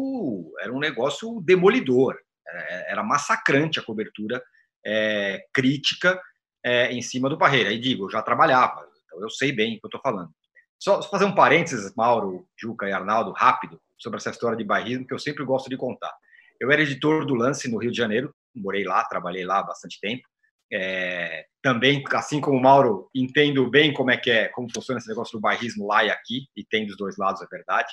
era 0.60 0.72
um 0.72 0.78
negócio 0.78 1.40
demolidor. 1.42 2.16
Era 2.86 3.02
massacrante 3.02 3.78
a 3.78 3.82
cobertura 3.82 4.42
é, 4.84 5.44
crítica 5.52 6.20
é, 6.64 6.92
em 6.92 7.02
cima 7.02 7.28
do 7.28 7.38
Parreira. 7.38 7.70
E 7.72 7.78
digo, 7.78 8.06
eu 8.06 8.10
já 8.10 8.22
trabalhava, 8.22 8.86
então 9.04 9.20
eu 9.22 9.30
sei 9.30 9.52
bem 9.52 9.76
o 9.76 9.80
que 9.80 9.86
eu 9.86 9.88
estou 9.88 10.00
falando. 10.00 10.30
Só 10.78 11.02
fazer 11.02 11.24
um 11.24 11.34
parênteses, 11.34 11.92
Mauro, 11.96 12.46
Juca 12.56 12.88
e 12.88 12.92
Arnaldo, 12.92 13.32
rápido, 13.32 13.80
sobre 13.98 14.18
essa 14.18 14.30
história 14.30 14.56
de 14.56 14.64
bairrismo, 14.64 15.06
que 15.06 15.12
eu 15.12 15.18
sempre 15.18 15.44
gosto 15.44 15.68
de 15.68 15.76
contar. 15.76 16.12
Eu 16.60 16.70
era 16.70 16.82
editor 16.82 17.26
do 17.26 17.34
Lance 17.34 17.70
no 17.70 17.78
Rio 17.78 17.90
de 17.90 17.96
Janeiro, 17.96 18.32
morei 18.54 18.84
lá, 18.84 19.04
trabalhei 19.04 19.44
lá 19.44 19.58
há 19.58 19.62
bastante 19.64 19.98
tempo. 20.00 20.22
É, 20.72 21.46
também, 21.62 22.04
assim 22.12 22.40
como 22.40 22.58
o 22.58 22.62
Mauro, 22.62 23.10
entendo 23.14 23.68
bem 23.70 23.92
como 23.92 24.10
é 24.10 24.16
que 24.16 24.30
é, 24.30 24.48
como 24.48 24.72
funciona 24.72 24.98
esse 24.98 25.08
negócio 25.08 25.36
do 25.36 25.40
bairrismo 25.40 25.86
lá 25.86 26.04
e 26.04 26.10
aqui, 26.10 26.46
e 26.56 26.64
tem 26.64 26.86
dos 26.86 26.96
dois 26.96 27.16
lados, 27.16 27.42
é 27.42 27.46
verdade. 27.50 27.88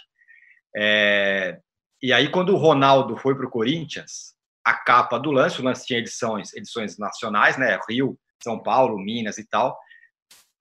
É, 0.75 1.57
e 2.01 2.11
aí, 2.11 2.29
quando 2.29 2.49
o 2.49 2.57
Ronaldo 2.57 3.17
foi 3.17 3.33
para 3.33 3.45
o 3.45 3.49
Corinthians, 3.49 4.35
a 4.63 4.73
capa 4.73 5.17
do 5.17 5.31
Lance, 5.31 5.61
o 5.61 5.63
Lance 5.63 5.85
tinha 5.85 5.99
edições, 5.99 6.53
edições 6.53 6.97
nacionais, 6.97 7.57
né? 7.57 7.79
Rio, 7.89 8.17
São 8.43 8.61
Paulo, 8.61 8.99
Minas 8.99 9.37
e 9.37 9.47
tal. 9.47 9.77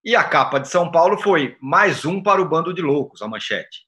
E 0.05 0.15
a 0.15 0.23
capa 0.23 0.59
de 0.59 0.69
São 0.69 0.91
Paulo 0.91 1.19
foi 1.19 1.57
mais 1.61 2.05
um 2.05 2.23
para 2.23 2.41
o 2.41 2.49
bando 2.49 2.73
de 2.73 2.83
loucos, 2.83 3.23
a 3.23 3.29
manchete. 3.29 3.87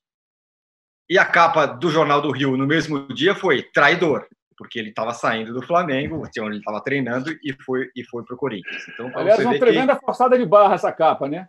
E 1.08 1.18
a 1.18 1.24
capa 1.24 1.66
do 1.66 1.90
Jornal 1.90 2.20
do 2.20 2.32
Rio 2.32 2.56
no 2.56 2.66
mesmo 2.66 3.06
dia 3.14 3.34
foi 3.34 3.62
traidor, 3.62 4.26
porque 4.56 4.78
ele 4.78 4.88
estava 4.88 5.12
saindo 5.12 5.52
do 5.52 5.62
Flamengo, 5.62 6.16
onde 6.16 6.40
ele 6.40 6.58
estava 6.58 6.80
treinando, 6.82 7.30
e 7.30 7.52
foi, 7.62 7.90
e 7.94 8.02
foi 8.04 8.24
para 8.24 8.34
o 8.34 8.38
Corinthians. 8.38 8.88
Então, 8.88 9.12
Aliás, 9.14 9.38
uma 9.40 9.58
tremenda 9.58 9.94
que... 9.94 10.04
forçada 10.04 10.36
de 10.36 10.46
barra 10.46 10.74
essa 10.74 10.90
capa, 10.90 11.28
né? 11.28 11.48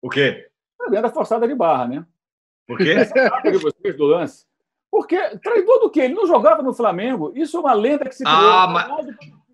O 0.00 0.08
quê? 0.08 0.48
Tremenda 0.78 1.10
forçada 1.10 1.48
de 1.48 1.54
barra, 1.54 1.88
né? 1.88 2.06
Por 2.66 2.78
quê? 2.78 2.90
Essa 2.90 3.14
capa 3.14 3.50
de 3.50 3.58
vocês 3.58 3.96
do 3.96 4.04
lance. 4.04 4.44
Porque 4.90 5.16
traidor 5.42 5.80
do 5.80 5.90
quê? 5.90 6.00
Ele 6.00 6.14
não 6.14 6.26
jogava 6.26 6.62
no 6.62 6.74
Flamengo. 6.74 7.32
Isso 7.34 7.56
é 7.56 7.60
uma 7.60 7.72
lenda 7.72 8.04
que 8.04 8.14
se 8.14 8.24
criou. 8.24 8.38
Ah, 8.38 8.66
mas... 8.66 8.88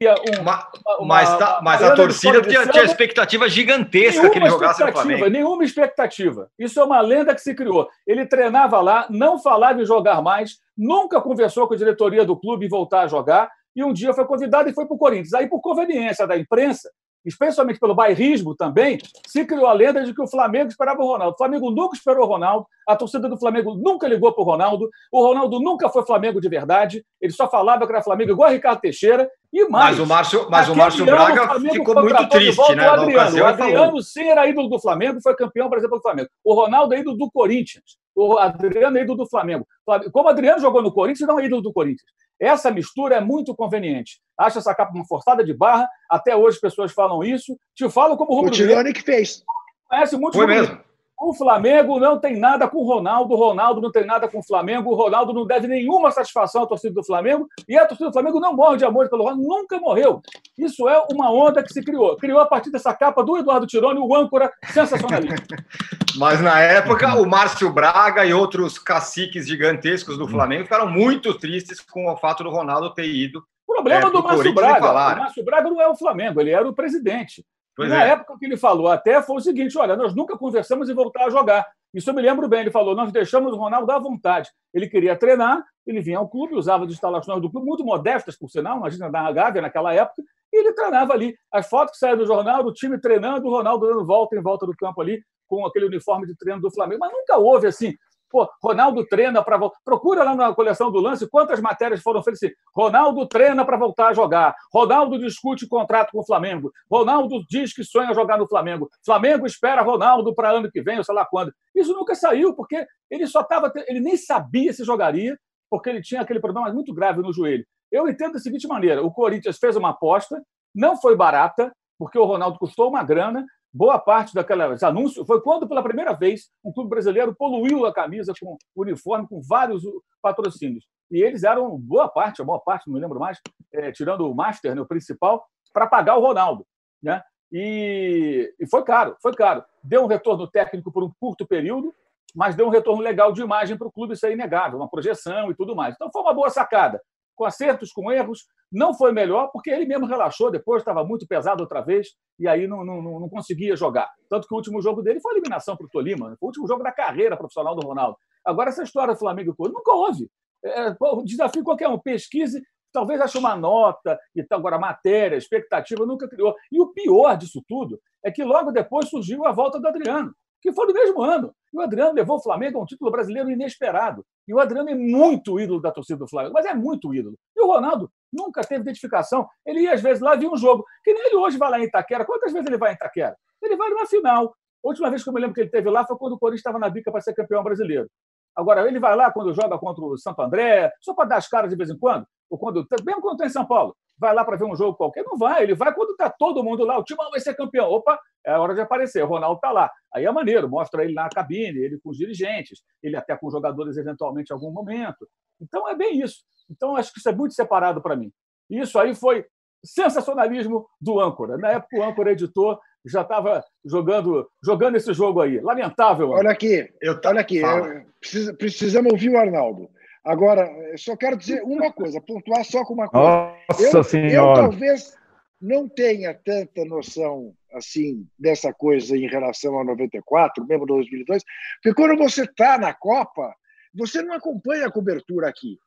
Um, 0.00 0.42
uma, 0.42 0.68
uma, 1.00 1.06
mas, 1.06 1.38
tá, 1.38 1.60
mas 1.60 1.82
a 1.82 1.92
torcida 1.92 2.40
tinha, 2.42 2.66
tinha 2.68 2.84
expectativa 2.84 3.48
gigantesca 3.48 4.30
que 4.30 4.38
ele 4.38 4.48
jogasse 4.48 4.84
no 4.84 4.92
Flamengo. 4.92 5.26
Nenhuma 5.26 5.64
expectativa. 5.64 6.48
Isso 6.56 6.78
é 6.78 6.84
uma 6.84 7.00
lenda 7.00 7.34
que 7.34 7.40
se 7.40 7.52
criou. 7.52 7.88
Ele 8.06 8.24
treinava 8.24 8.80
lá, 8.80 9.06
não 9.10 9.40
falava 9.40 9.82
em 9.82 9.84
jogar 9.84 10.22
mais, 10.22 10.58
nunca 10.76 11.20
conversou 11.20 11.66
com 11.66 11.74
a 11.74 11.76
diretoria 11.76 12.24
do 12.24 12.36
clube 12.36 12.66
em 12.66 12.68
voltar 12.68 13.02
a 13.02 13.08
jogar, 13.08 13.50
e 13.74 13.82
um 13.82 13.92
dia 13.92 14.12
foi 14.12 14.24
convidado 14.24 14.68
e 14.68 14.72
foi 14.72 14.86
para 14.86 14.94
o 14.94 14.98
Corinthians. 14.98 15.34
Aí, 15.34 15.48
por 15.48 15.60
conveniência 15.60 16.26
da 16.28 16.36
imprensa, 16.36 16.88
especialmente 17.24 17.80
pelo 17.80 17.94
bairrismo 17.94 18.54
também, 18.54 18.98
se 19.26 19.44
criou 19.44 19.66
a 19.66 19.72
lenda 19.72 20.04
de 20.04 20.14
que 20.14 20.22
o 20.22 20.28
Flamengo 20.28 20.68
esperava 20.68 21.02
o 21.02 21.06
Ronaldo. 21.06 21.34
O 21.34 21.38
Flamengo 21.38 21.70
nunca 21.70 21.96
esperou 21.96 22.24
o 22.24 22.28
Ronaldo, 22.28 22.66
a 22.86 22.96
torcida 22.96 23.28
do 23.28 23.38
Flamengo 23.38 23.74
nunca 23.74 24.08
ligou 24.08 24.32
para 24.32 24.42
o 24.42 24.46
Ronaldo, 24.46 24.88
o 25.12 25.22
Ronaldo 25.22 25.60
nunca 25.60 25.88
foi 25.88 26.04
Flamengo 26.04 26.40
de 26.40 26.48
verdade, 26.48 27.04
ele 27.20 27.32
só 27.32 27.48
falava 27.48 27.86
que 27.86 27.92
era 27.92 28.02
Flamengo 28.02 28.32
igual 28.32 28.48
a 28.48 28.52
Ricardo 28.52 28.80
Teixeira, 28.80 29.28
e 29.52 29.66
mais. 29.68 29.96
Mas 29.96 29.98
o 29.98 30.06
Márcio, 30.06 30.46
mas 30.50 30.68
o 30.68 30.74
Márcio 30.74 31.06
Braga 31.06 31.56
o 31.56 31.60
ficou 31.60 31.94
muito 32.02 32.28
triste, 32.28 32.74
né? 32.74 32.86
O 32.86 32.92
Adriano, 32.92 33.36
o 33.38 33.44
Adriano 33.46 34.02
sim, 34.02 34.28
era 34.28 34.46
ídolo 34.46 34.68
do 34.68 34.78
Flamengo, 34.78 35.20
foi 35.22 35.34
campeão, 35.34 35.68
por 35.68 35.78
exemplo, 35.78 35.96
do 35.96 36.02
Flamengo. 36.02 36.28
O 36.44 36.54
Ronaldo 36.54 36.94
é 36.94 37.00
ídolo 37.00 37.16
do 37.16 37.30
Corinthians. 37.30 37.96
O 38.14 38.36
Adriano 38.36 38.98
é 38.98 39.02
ídolo 39.02 39.18
do 39.18 39.28
Flamengo. 39.28 39.66
Como 40.12 40.26
o 40.26 40.30
Adriano 40.30 40.60
jogou 40.60 40.82
no 40.82 40.92
Corinthians, 40.92 41.26
não 41.26 41.38
é 41.38 41.46
ídolo 41.46 41.62
do 41.62 41.72
Corinthians. 41.72 42.10
Essa 42.40 42.70
mistura 42.70 43.16
é 43.16 43.20
muito 43.20 43.54
conveniente. 43.54 44.20
Acho 44.38 44.58
essa 44.58 44.74
capa 44.74 44.94
uma 44.94 45.06
forçada 45.06 45.44
de 45.44 45.52
barra. 45.52 45.88
Até 46.08 46.36
hoje 46.36 46.56
as 46.56 46.60
pessoas 46.60 46.92
falam 46.92 47.24
isso. 47.24 47.58
Te 47.74 47.88
falo 47.90 48.16
como 48.16 48.34
rubro 48.34 48.50
O 48.50 48.54
Tirone 48.54 48.92
que 48.92 49.02
fez. 49.02 49.42
Conhece 49.88 50.16
muito 50.16 50.34
Foi 50.34 50.46
mesmo. 50.46 50.78
O 51.20 51.34
Flamengo 51.34 51.98
não 51.98 52.16
tem 52.16 52.38
nada 52.38 52.68
com 52.68 52.78
o 52.78 52.86
Ronaldo, 52.86 53.34
o 53.34 53.36
Ronaldo 53.36 53.80
não 53.80 53.90
tem 53.90 54.06
nada 54.06 54.28
com 54.28 54.38
o 54.38 54.42
Flamengo, 54.42 54.90
o 54.90 54.94
Ronaldo 54.94 55.32
não 55.32 55.44
deve 55.44 55.66
nenhuma 55.66 56.12
satisfação 56.12 56.62
à 56.62 56.66
torcida 56.66 56.94
do 56.94 57.04
Flamengo 57.04 57.48
e 57.68 57.76
a 57.76 57.84
torcida 57.84 58.08
do 58.08 58.12
Flamengo 58.12 58.38
não 58.38 58.54
morre 58.54 58.76
de 58.76 58.84
amor 58.84 59.10
pelo 59.10 59.24
Ronaldo, 59.24 59.42
nunca 59.42 59.80
morreu. 59.80 60.22
Isso 60.56 60.88
é 60.88 61.04
uma 61.12 61.32
onda 61.32 61.60
que 61.60 61.72
se 61.72 61.82
criou. 61.82 62.16
Criou 62.16 62.38
a 62.38 62.46
partir 62.46 62.70
dessa 62.70 62.94
capa 62.94 63.24
do 63.24 63.36
Eduardo 63.36 63.66
Tironi, 63.66 63.98
o 63.98 64.14
âncora 64.14 64.52
sensacionalista. 64.72 65.56
Mas 66.16 66.40
na 66.40 66.60
época, 66.60 67.20
o 67.20 67.26
Márcio 67.26 67.70
Braga 67.72 68.24
e 68.24 68.32
outros 68.32 68.78
caciques 68.78 69.46
gigantescos 69.46 70.16
do 70.16 70.28
Flamengo 70.28 70.64
ficaram 70.64 70.88
muito 70.88 71.34
tristes 71.34 71.80
com 71.80 72.08
o 72.10 72.16
fato 72.16 72.44
do 72.44 72.50
Ronaldo 72.50 72.94
ter 72.94 73.06
ido. 73.06 73.42
O 73.66 73.74
problema 73.74 74.08
é, 74.08 74.10
do 74.10 74.22
Márcio 74.22 74.54
Braga, 74.54 74.90
o 74.90 74.94
Márcio 74.94 75.44
Braga 75.44 75.68
não 75.68 75.80
é 75.80 75.88
o 75.88 75.96
Flamengo, 75.96 76.40
ele 76.40 76.50
era 76.50 76.68
o 76.68 76.72
presidente. 76.72 77.44
Pois 77.78 77.90
na 77.90 78.04
é. 78.04 78.08
época 78.08 78.36
que 78.36 78.44
ele 78.44 78.56
falou 78.56 78.88
até 78.88 79.22
foi 79.22 79.36
o 79.36 79.40
seguinte: 79.40 79.78
olha, 79.78 79.94
nós 79.94 80.12
nunca 80.12 80.36
conversamos 80.36 80.90
em 80.90 80.94
voltar 80.94 81.26
a 81.26 81.30
jogar. 81.30 81.64
Isso 81.94 82.10
eu 82.10 82.14
me 82.14 82.20
lembro 82.20 82.48
bem. 82.48 82.62
Ele 82.62 82.72
falou: 82.72 82.92
nós 82.92 83.12
deixamos 83.12 83.52
o 83.52 83.56
Ronaldo 83.56 83.92
à 83.92 84.00
vontade. 84.00 84.50
Ele 84.74 84.88
queria 84.88 85.14
treinar, 85.14 85.64
ele 85.86 86.00
vinha 86.00 86.18
ao 86.18 86.28
clube, 86.28 86.56
usava 86.56 86.84
as 86.84 86.90
instalações 86.90 87.40
do 87.40 87.48
clube, 87.48 87.64
muito 87.64 87.84
modestas, 87.84 88.36
por 88.36 88.50
sinal, 88.50 88.78
imagina 88.78 89.08
da 89.08 89.30
Gávea 89.30 89.62
naquela 89.62 89.94
época, 89.94 90.20
e 90.52 90.58
ele 90.58 90.72
treinava 90.72 91.12
ali. 91.12 91.36
As 91.52 91.68
fotos 91.68 91.92
que 91.92 91.98
saíram 92.00 92.18
do 92.18 92.26
jornal, 92.26 92.64
do 92.64 92.72
time 92.72 93.00
treinando, 93.00 93.46
o 93.46 93.50
Ronaldo 93.50 93.86
dando 93.86 94.04
volta 94.04 94.34
em 94.34 94.42
volta 94.42 94.66
do 94.66 94.76
campo 94.76 95.00
ali, 95.00 95.22
com 95.46 95.64
aquele 95.64 95.86
uniforme 95.86 96.26
de 96.26 96.36
treino 96.36 96.60
do 96.60 96.72
Flamengo. 96.72 96.98
Mas 96.98 97.12
nunca 97.12 97.36
houve 97.36 97.68
assim. 97.68 97.94
Pô, 98.30 98.48
Ronaldo 98.62 99.06
treina 99.06 99.42
para 99.42 99.56
voltar. 99.56 99.78
Procura 99.84 100.22
lá 100.22 100.34
na 100.34 100.54
coleção 100.54 100.90
do 100.90 101.00
lance 101.00 101.28
quantas 101.28 101.60
matérias 101.60 102.02
foram 102.02 102.22
feitas 102.22 102.42
assim. 102.42 102.54
Ronaldo 102.74 103.26
treina 103.26 103.64
para 103.64 103.76
voltar 103.76 104.08
a 104.08 104.12
jogar. 104.12 104.54
Ronaldo 104.72 105.18
discute 105.18 105.66
contrato 105.66 106.10
com 106.12 106.20
o 106.20 106.26
Flamengo. 106.26 106.70
Ronaldo 106.90 107.42
diz 107.48 107.72
que 107.72 107.82
sonha 107.82 108.12
jogar 108.14 108.36
no 108.36 108.46
Flamengo. 108.46 108.88
Flamengo 109.04 109.46
espera 109.46 109.82
Ronaldo 109.82 110.34
para 110.34 110.50
ano 110.50 110.70
que 110.70 110.82
vem, 110.82 110.98
ou 110.98 111.04
sei 111.04 111.14
lá 111.14 111.24
quando. 111.24 111.52
Isso 111.74 111.92
nunca 111.92 112.14
saiu, 112.14 112.54
porque 112.54 112.86
ele 113.10 113.26
só 113.26 113.40
estava. 113.40 113.72
Ele 113.86 114.00
nem 114.00 114.16
sabia 114.16 114.72
se 114.72 114.84
jogaria, 114.84 115.38
porque 115.70 115.88
ele 115.88 116.02
tinha 116.02 116.20
aquele 116.20 116.40
problema 116.40 116.72
muito 116.72 116.92
grave 116.92 117.22
no 117.22 117.32
joelho. 117.32 117.64
Eu 117.90 118.08
entendo 118.08 118.34
da 118.34 118.38
seguinte 118.38 118.66
maneira: 118.66 119.02
o 119.02 119.10
Corinthians 119.10 119.58
fez 119.58 119.76
uma 119.76 119.90
aposta, 119.90 120.42
não 120.74 120.96
foi 120.96 121.16
barata, 121.16 121.72
porque 121.98 122.18
o 122.18 122.24
Ronaldo 122.24 122.58
custou 122.58 122.88
uma 122.88 123.02
grana, 123.02 123.44
boa 123.72 123.98
parte 123.98 124.34
daqueles 124.34 124.82
anúncios 124.82 125.26
foi 125.26 125.40
quando, 125.40 125.68
pela 125.68 125.82
primeira 125.82 126.12
vez, 126.12 126.50
um 126.64 126.72
clube 126.72 126.90
brasileiro 126.90 127.34
poluiu 127.34 127.86
a 127.86 127.92
camisa 127.92 128.32
com 128.40 128.56
uniforme, 128.76 129.28
com 129.28 129.40
vários 129.40 129.82
patrocínios. 130.22 130.86
E 131.10 131.22
eles 131.22 131.42
eram, 131.42 131.78
boa 131.78 132.08
parte, 132.08 132.42
a 132.42 132.44
maior 132.44 132.60
parte, 132.60 132.86
não 132.86 132.94
me 132.94 133.00
lembro 133.00 133.18
mais, 133.18 133.40
é, 133.72 133.90
tirando 133.92 134.28
o 134.28 134.34
Master, 134.34 134.74
né, 134.74 134.80
o 134.80 134.86
principal, 134.86 135.46
para 135.72 135.86
pagar 135.86 136.16
o 136.16 136.20
Ronaldo. 136.20 136.66
Né? 137.02 137.22
E, 137.52 138.52
e 138.58 138.66
foi 138.68 138.84
caro, 138.84 139.16
foi 139.22 139.34
caro. 139.34 139.64
Deu 139.82 140.02
um 140.02 140.06
retorno 140.06 140.46
técnico 140.46 140.92
por 140.92 141.02
um 141.02 141.12
curto 141.18 141.46
período, 141.46 141.94
mas 142.34 142.54
deu 142.54 142.66
um 142.66 142.70
retorno 142.70 143.02
legal 143.02 143.32
de 143.32 143.40
imagem 143.40 143.76
para 143.76 143.88
o 143.88 143.92
clube, 143.92 144.12
isso 144.12 144.26
é 144.26 144.32
inegável, 144.32 144.78
uma 144.78 144.90
projeção 144.90 145.50
e 145.50 145.54
tudo 145.54 145.74
mais. 145.74 145.94
Então 145.94 146.10
foi 146.12 146.22
uma 146.22 146.34
boa 146.34 146.50
sacada 146.50 147.00
com 147.38 147.44
acertos, 147.44 147.92
com 147.92 148.10
erros. 148.10 148.46
Não 148.70 148.92
foi 148.92 149.12
melhor, 149.12 149.48
porque 149.52 149.70
ele 149.70 149.86
mesmo 149.86 150.04
relaxou 150.04 150.50
depois, 150.50 150.82
estava 150.82 151.04
muito 151.04 151.26
pesado 151.26 151.62
outra 151.62 151.80
vez, 151.80 152.08
e 152.38 152.46
aí 152.46 152.66
não, 152.66 152.84
não, 152.84 153.00
não 153.20 153.28
conseguia 153.28 153.76
jogar. 153.76 154.10
Tanto 154.28 154.46
que 154.46 154.52
o 154.52 154.56
último 154.56 154.82
jogo 154.82 155.00
dele 155.00 155.20
foi 155.20 155.32
eliminação 155.32 155.76
para 155.76 155.86
o 155.86 155.88
Tolima, 155.88 156.36
foi 156.38 156.46
o 156.46 156.46
último 156.46 156.66
jogo 156.66 156.82
da 156.82 156.92
carreira 156.92 157.36
profissional 157.36 157.74
do 157.74 157.86
Ronaldo. 157.86 158.18
Agora, 158.44 158.68
essa 158.68 158.82
história 158.82 159.14
do 159.14 159.18
Flamengo 159.18 159.52
e 159.52 159.54
Corinthians 159.54 159.78
nunca 159.78 159.96
houve. 159.96 160.30
É, 160.64 160.96
o 161.00 161.22
desafio 161.22 161.62
qualquer 161.62 161.88
um, 161.88 161.98
pesquise, 161.98 162.60
talvez 162.92 163.20
ache 163.20 163.38
uma 163.38 163.56
nota, 163.56 164.18
e 164.34 164.42
tal, 164.42 164.58
agora 164.58 164.78
matéria, 164.78 165.36
expectativa, 165.36 166.04
nunca 166.04 166.28
criou. 166.28 166.54
E 166.70 166.80
o 166.80 166.88
pior 166.88 167.36
disso 167.36 167.62
tudo 167.66 168.00
é 168.24 168.30
que 168.30 168.42
logo 168.42 168.72
depois 168.72 169.08
surgiu 169.08 169.46
a 169.46 169.52
volta 169.52 169.78
do 169.80 169.86
Adriano, 169.86 170.34
que 170.60 170.72
foi 170.72 170.86
no 170.86 170.92
mesmo 170.92 171.22
ano. 171.22 171.54
E 171.72 171.78
o 171.78 171.80
Adriano 171.80 172.12
levou 172.12 172.36
o 172.36 172.42
Flamengo 172.42 172.78
a 172.78 172.82
um 172.82 172.86
título 172.86 173.10
brasileiro 173.10 173.50
inesperado. 173.50 174.24
E 174.46 174.54
o 174.54 174.58
Adriano 174.58 174.88
é 174.90 174.94
muito 174.94 175.60
ídolo 175.60 175.80
da 175.80 175.90
torcida 175.90 176.18
do 176.18 176.28
Flamengo, 176.28 176.54
mas 176.54 176.66
é 176.66 176.74
muito 176.74 177.14
ídolo. 177.14 177.36
E 177.56 177.62
o 177.62 177.66
Ronaldo 177.66 178.10
nunca 178.32 178.62
teve 178.62 178.82
identificação. 178.82 179.46
Ele 179.64 179.80
ia, 179.80 179.92
às 179.92 180.00
vezes, 180.00 180.20
lá 180.22 180.34
via 180.34 180.50
um 180.50 180.56
jogo. 180.56 180.84
Que 181.04 181.12
nem 181.12 181.26
ele 181.26 181.36
hoje 181.36 181.58
vai 181.58 181.70
lá 181.70 181.78
em 181.78 181.84
Itaquera. 181.84 182.24
Quantas 182.24 182.52
vezes 182.52 182.66
ele 182.66 182.78
vai 182.78 182.92
em 182.92 182.94
Itaquera? 182.94 183.36
Ele 183.62 183.76
vai 183.76 183.90
numa 183.90 184.06
final. 184.06 184.54
A 184.84 184.88
última 184.88 185.10
vez 185.10 185.22
que 185.22 185.28
eu 185.28 185.34
me 185.34 185.40
lembro 185.40 185.54
que 185.54 185.60
ele 185.60 185.70
teve 185.70 185.90
lá 185.90 186.06
foi 186.06 186.16
quando 186.16 186.34
o 186.34 186.38
Corinthians 186.38 186.60
estava 186.60 186.78
na 186.78 186.88
bica 186.88 187.10
para 187.10 187.20
ser 187.20 187.34
campeão 187.34 187.62
brasileiro. 187.62 188.08
Agora, 188.56 188.86
ele 188.88 188.98
vai 188.98 189.14
lá 189.14 189.30
quando 189.30 189.52
joga 189.52 189.78
contra 189.78 190.04
o 190.04 190.16
Santo 190.16 190.40
André, 190.42 190.90
só 191.00 191.14
para 191.14 191.28
dar 191.28 191.36
as 191.36 191.48
caras 191.48 191.70
de 191.70 191.76
vez 191.76 191.90
em 191.90 191.98
quando, 191.98 192.26
ou 192.50 192.58
quando, 192.58 192.86
mesmo 193.04 193.20
quando 193.20 193.34
está 193.34 193.46
em 193.46 193.50
São 193.50 193.66
Paulo, 193.66 193.94
vai 194.18 194.34
lá 194.34 194.44
para 194.44 194.56
ver 194.56 194.64
um 194.64 194.76
jogo 194.76 194.96
qualquer. 194.96 195.24
Não 195.24 195.36
vai, 195.36 195.62
ele 195.62 195.74
vai 195.74 195.94
quando 195.94 196.10
está 196.10 196.28
todo 196.28 196.62
mundo 196.62 196.84
lá, 196.84 196.98
o 196.98 197.04
time 197.04 197.18
vai 197.30 197.40
ser 197.40 197.54
campeão. 197.54 197.88
Opa, 197.90 198.18
é 198.44 198.56
hora 198.56 198.74
de 198.74 198.80
aparecer, 198.80 199.22
o 199.22 199.26
Ronaldo 199.26 199.56
está 199.56 199.70
lá. 199.70 199.90
Aí 200.12 200.24
é 200.24 200.32
maneiro, 200.32 200.68
mostra 200.68 201.04
ele 201.04 201.14
na 201.14 201.28
cabine, 201.28 201.78
ele 201.78 202.00
com 202.00 202.10
os 202.10 202.16
dirigentes, 202.16 202.82
ele 203.02 203.16
até 203.16 203.36
com 203.36 203.46
os 203.46 203.52
jogadores 203.52 203.96
eventualmente 203.96 204.50
em 204.50 204.54
algum 204.54 204.70
momento. 204.70 205.28
Então 205.60 205.88
é 205.88 205.94
bem 205.94 206.20
isso. 206.20 206.44
Então 206.70 206.96
acho 206.96 207.12
que 207.12 207.18
isso 207.18 207.28
é 207.28 207.32
muito 207.32 207.54
separado 207.54 208.00
para 208.02 208.16
mim. 208.16 208.32
Isso 208.70 208.98
aí 208.98 209.14
foi 209.14 209.46
sensacionalismo 209.84 210.86
do 211.00 211.20
âncora. 211.20 211.56
Na 211.56 211.70
época 211.70 211.96
o 211.98 212.02
âncora 212.02 212.32
editor 212.32 212.78
já 213.06 213.22
estava 213.22 213.64
jogando, 213.84 214.48
jogando 214.62 214.96
esse 214.96 215.12
jogo 215.14 215.40
aí. 215.40 215.60
Lamentável. 215.60 216.30
Olha 216.30 216.50
aqui, 216.50 216.92
eu, 217.00 217.18
olha 217.24 217.40
aqui, 217.40 217.58
eu, 217.58 218.04
precisa, 218.20 218.54
precisamos 218.54 219.12
ouvir 219.12 219.30
o 219.30 219.38
Arnaldo. 219.38 219.88
Agora, 220.24 220.68
só 220.96 221.16
quero 221.16 221.36
dizer 221.36 221.62
uma 221.62 221.92
coisa, 221.92 222.20
pontuar 222.20 222.64
só 222.64 222.84
com 222.84 222.94
uma 222.94 223.08
coisa. 223.08 223.54
Nossa 223.68 223.98
eu, 223.98 224.04
Senhora! 224.04 224.60
Eu 224.60 224.70
talvez 224.70 225.16
não 225.60 225.88
tenha 225.88 226.34
tanta 226.34 226.84
noção 226.84 227.54
assim 227.72 228.26
dessa 228.38 228.72
coisa 228.72 229.16
em 229.16 229.28
relação 229.28 229.78
a 229.78 229.84
94, 229.84 230.66
mesmo 230.66 230.86
2002, 230.86 231.42
porque 231.82 231.94
quando 231.94 232.16
você 232.16 232.44
está 232.44 232.78
na 232.78 232.94
Copa, 232.94 233.54
você 233.94 234.22
não 234.22 234.34
acompanha 234.34 234.86
a 234.86 234.92
cobertura 234.92 235.48
aqui. 235.48 235.78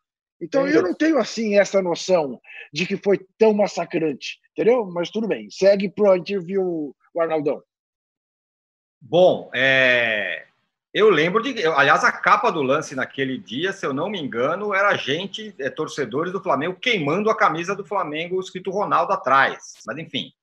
Então 0.41 0.67
eu 0.67 0.81
não 0.81 0.93
tenho 0.93 1.19
assim 1.19 1.57
essa 1.57 1.81
noção 1.81 2.41
de 2.73 2.87
que 2.87 2.97
foi 2.97 3.19
tão 3.37 3.53
massacrante, 3.53 4.39
entendeu? 4.51 4.85
Mas 4.85 5.11
tudo 5.11 5.27
bem, 5.27 5.47
segue 5.51 5.87
para 5.89 6.11
o 6.11 6.15
interview, 6.15 6.95
o 7.13 7.21
Arnaldão. 7.21 7.61
Bom, 8.99 9.49
é... 9.53 10.47
eu 10.93 11.09
lembro 11.09 11.41
de. 11.41 11.65
Aliás, 11.65 12.03
a 12.03 12.11
capa 12.11 12.51
do 12.51 12.61
lance 12.61 12.95
naquele 12.95 13.37
dia, 13.37 13.71
se 13.71 13.85
eu 13.85 13.93
não 13.93 14.09
me 14.09 14.19
engano, 14.19 14.73
era 14.73 14.95
gente, 14.95 15.55
é, 15.57 15.69
torcedores 15.69 16.33
do 16.33 16.41
Flamengo, 16.43 16.79
queimando 16.79 17.29
a 17.29 17.37
camisa 17.37 17.75
do 17.75 17.85
Flamengo 17.85 18.39
escrito 18.39 18.71
Ronaldo 18.71 19.13
atrás. 19.13 19.75
Mas 19.85 19.97
enfim. 19.97 20.33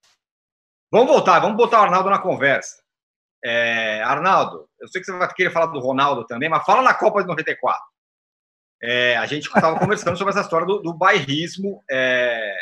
Vamos 0.90 1.08
voltar, 1.08 1.38
vamos 1.40 1.56
botar 1.56 1.80
o 1.80 1.84
Arnaldo 1.84 2.08
na 2.08 2.18
conversa. 2.18 2.82
É, 3.44 4.02
Arnaldo, 4.02 4.68
eu 4.80 4.88
sei 4.88 5.00
que 5.00 5.06
você 5.06 5.12
vai 5.16 5.32
querer 5.34 5.50
falar 5.50 5.66
do 5.66 5.80
Ronaldo 5.80 6.26
também, 6.26 6.48
mas 6.48 6.64
fala 6.64 6.80
na 6.80 6.94
Copa 6.94 7.20
de 7.20 7.28
94. 7.28 7.80
É, 8.82 9.16
a 9.18 9.26
gente 9.26 9.46
estava 9.46 9.78
conversando 9.78 10.16
sobre 10.16 10.30
essa 10.30 10.40
história 10.40 10.66
do, 10.66 10.80
do 10.80 10.94
bairrismo, 10.94 11.84
é, 11.90 12.56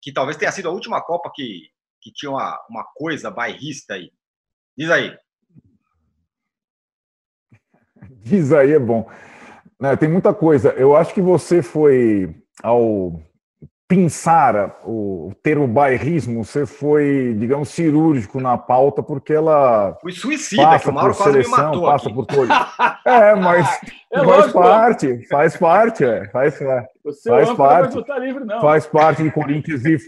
que 0.00 0.10
talvez 0.10 0.38
tenha 0.38 0.50
sido 0.52 0.70
a 0.70 0.72
última 0.72 1.02
Copa 1.02 1.30
que, 1.34 1.70
que 2.00 2.10
tinha 2.12 2.30
uma, 2.30 2.58
uma 2.68 2.84
coisa 2.94 3.30
bairrista 3.30 3.94
aí. 3.94 4.10
Diz 4.76 4.90
aí. 4.90 5.16
Diz 8.26 8.52
aí 8.52 8.72
é 8.72 8.78
bom. 8.78 9.06
Né, 9.78 9.96
tem 9.96 10.08
muita 10.08 10.32
coisa. 10.32 10.70
Eu 10.70 10.96
acho 10.96 11.12
que 11.12 11.20
você 11.20 11.60
foi 11.60 12.34
ao 12.62 13.20
pensar 13.86 14.80
o 14.82 15.32
termo 15.42 15.68
bairrismo, 15.68 16.42
você 16.42 16.64
foi, 16.64 17.36
digamos, 17.38 17.68
cirúrgico 17.68 18.40
na 18.40 18.56
pauta, 18.56 19.02
porque 19.02 19.34
ela. 19.34 19.96
Fui 20.00 20.12
suicida, 20.12 20.62
passa 20.62 20.84
que 20.84 20.90
o 20.90 20.94
Mauro 20.94 21.14
por 21.14 21.22
seleção, 21.22 21.58
me 21.58 21.64
matou 21.64 21.82
passa 21.84 22.06
aqui. 22.06 22.14
por 22.14 22.26
todo. 22.26 22.48
É, 23.06 23.34
mas 23.34 23.68
é 24.10 24.16
faz 24.16 24.26
lógico, 24.26 24.58
parte, 24.58 25.28
faz 25.28 25.56
parte, 25.58 26.04
é, 26.04 26.26
faz, 26.30 26.58
faz 27.28 27.52
parte. 27.52 27.96
Livre, 28.18 28.44
faz 28.62 28.86
parte 28.86 29.22
de 29.22 29.30
Corinthians 29.30 29.84
e. 29.84 29.98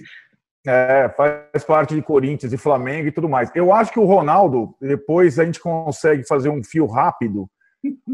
É, 0.66 1.08
faz 1.10 1.62
parte 1.64 1.94
de 1.94 2.02
Corinthians 2.02 2.52
e 2.52 2.56
Flamengo 2.56 3.06
e 3.06 3.12
tudo 3.12 3.28
mais. 3.28 3.50
Eu 3.54 3.72
acho 3.72 3.92
que 3.92 4.00
o 4.00 4.04
Ronaldo, 4.04 4.74
depois 4.80 5.38
a 5.38 5.44
gente 5.44 5.60
consegue 5.60 6.26
fazer 6.26 6.48
um 6.48 6.64
fio 6.64 6.86
rápido. 6.86 7.48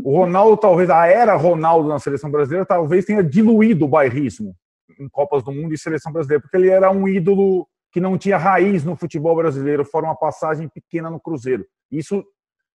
O 0.05 0.17
Ronaldo, 0.17 0.57
talvez, 0.57 0.91
a 0.91 1.07
era 1.07 1.35
Ronaldo 1.35 1.89
na 1.89 1.99
seleção 1.99 2.31
brasileira, 2.31 2.67
talvez 2.67 3.05
tenha 3.05 3.23
diluído 3.23 3.85
o 3.85 3.89
bairrismo 3.89 4.55
em 4.99 5.09
Copas 5.09 5.43
do 5.43 5.53
Mundo 5.53 5.75
e 5.75 5.79
seleção 5.79 6.13
brasileira, 6.13 6.43
porque 6.43 6.57
ele 6.57 6.69
era 6.69 6.91
um 6.91 7.09
ídolo 7.09 7.67
que 7.91 8.01
não 8.01 8.17
tinha 8.17 8.39
raiz 8.39 8.85
no 8.85 8.97
futebol 8.97 9.37
brasileiro, 9.37 9.85
fora 9.85 10.07
uma 10.07 10.17
passagem 10.17 10.69
pequena 10.69 11.11
no 11.11 11.21
Cruzeiro. 11.21 11.67
Isso 11.91 12.25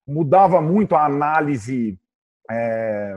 mudava 0.06 0.60
muito 0.60 0.94
a 0.94 1.04
análise 1.04 1.98
é, 2.50 3.16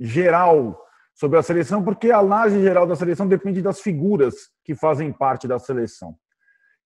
geral 0.00 0.80
sobre 1.14 1.38
a 1.38 1.42
seleção, 1.42 1.84
porque 1.84 2.10
a 2.10 2.18
análise 2.18 2.60
geral 2.60 2.86
da 2.86 2.96
seleção 2.96 3.28
depende 3.28 3.60
das 3.60 3.80
figuras 3.80 4.34
que 4.64 4.74
fazem 4.74 5.12
parte 5.12 5.46
da 5.46 5.58
seleção. 5.58 6.16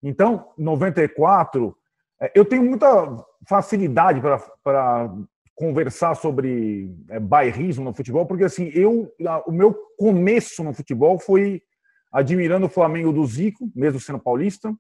Então, 0.03 0.53
94, 0.59 1.77
é, 2.21 2.33
eu 2.35 2.45
tenho 2.45 2.65
muita 2.65 2.89
facilidade 3.49 4.21
para 4.63 5.13
conversar 5.57 6.15
sobre 6.15 6.95
é, 7.09 7.19
bairrismo 7.19 7.85
no 7.85 7.95
futebol, 7.95 8.27
porque 8.27 8.45
assim, 8.45 8.71
eu, 8.75 9.11
o 9.47 9.51
meu 9.51 9.75
começo 9.99 10.63
no 10.63 10.75
futebol 10.75 11.19
foi 11.19 11.63
admirando 12.13 12.67
o 12.67 12.69
Flamengo 12.69 13.13
do 13.13 13.25
Zico, 13.27 13.69
mesmo 13.75 13.99
sendo 13.99 14.19
paulista, 14.19 14.73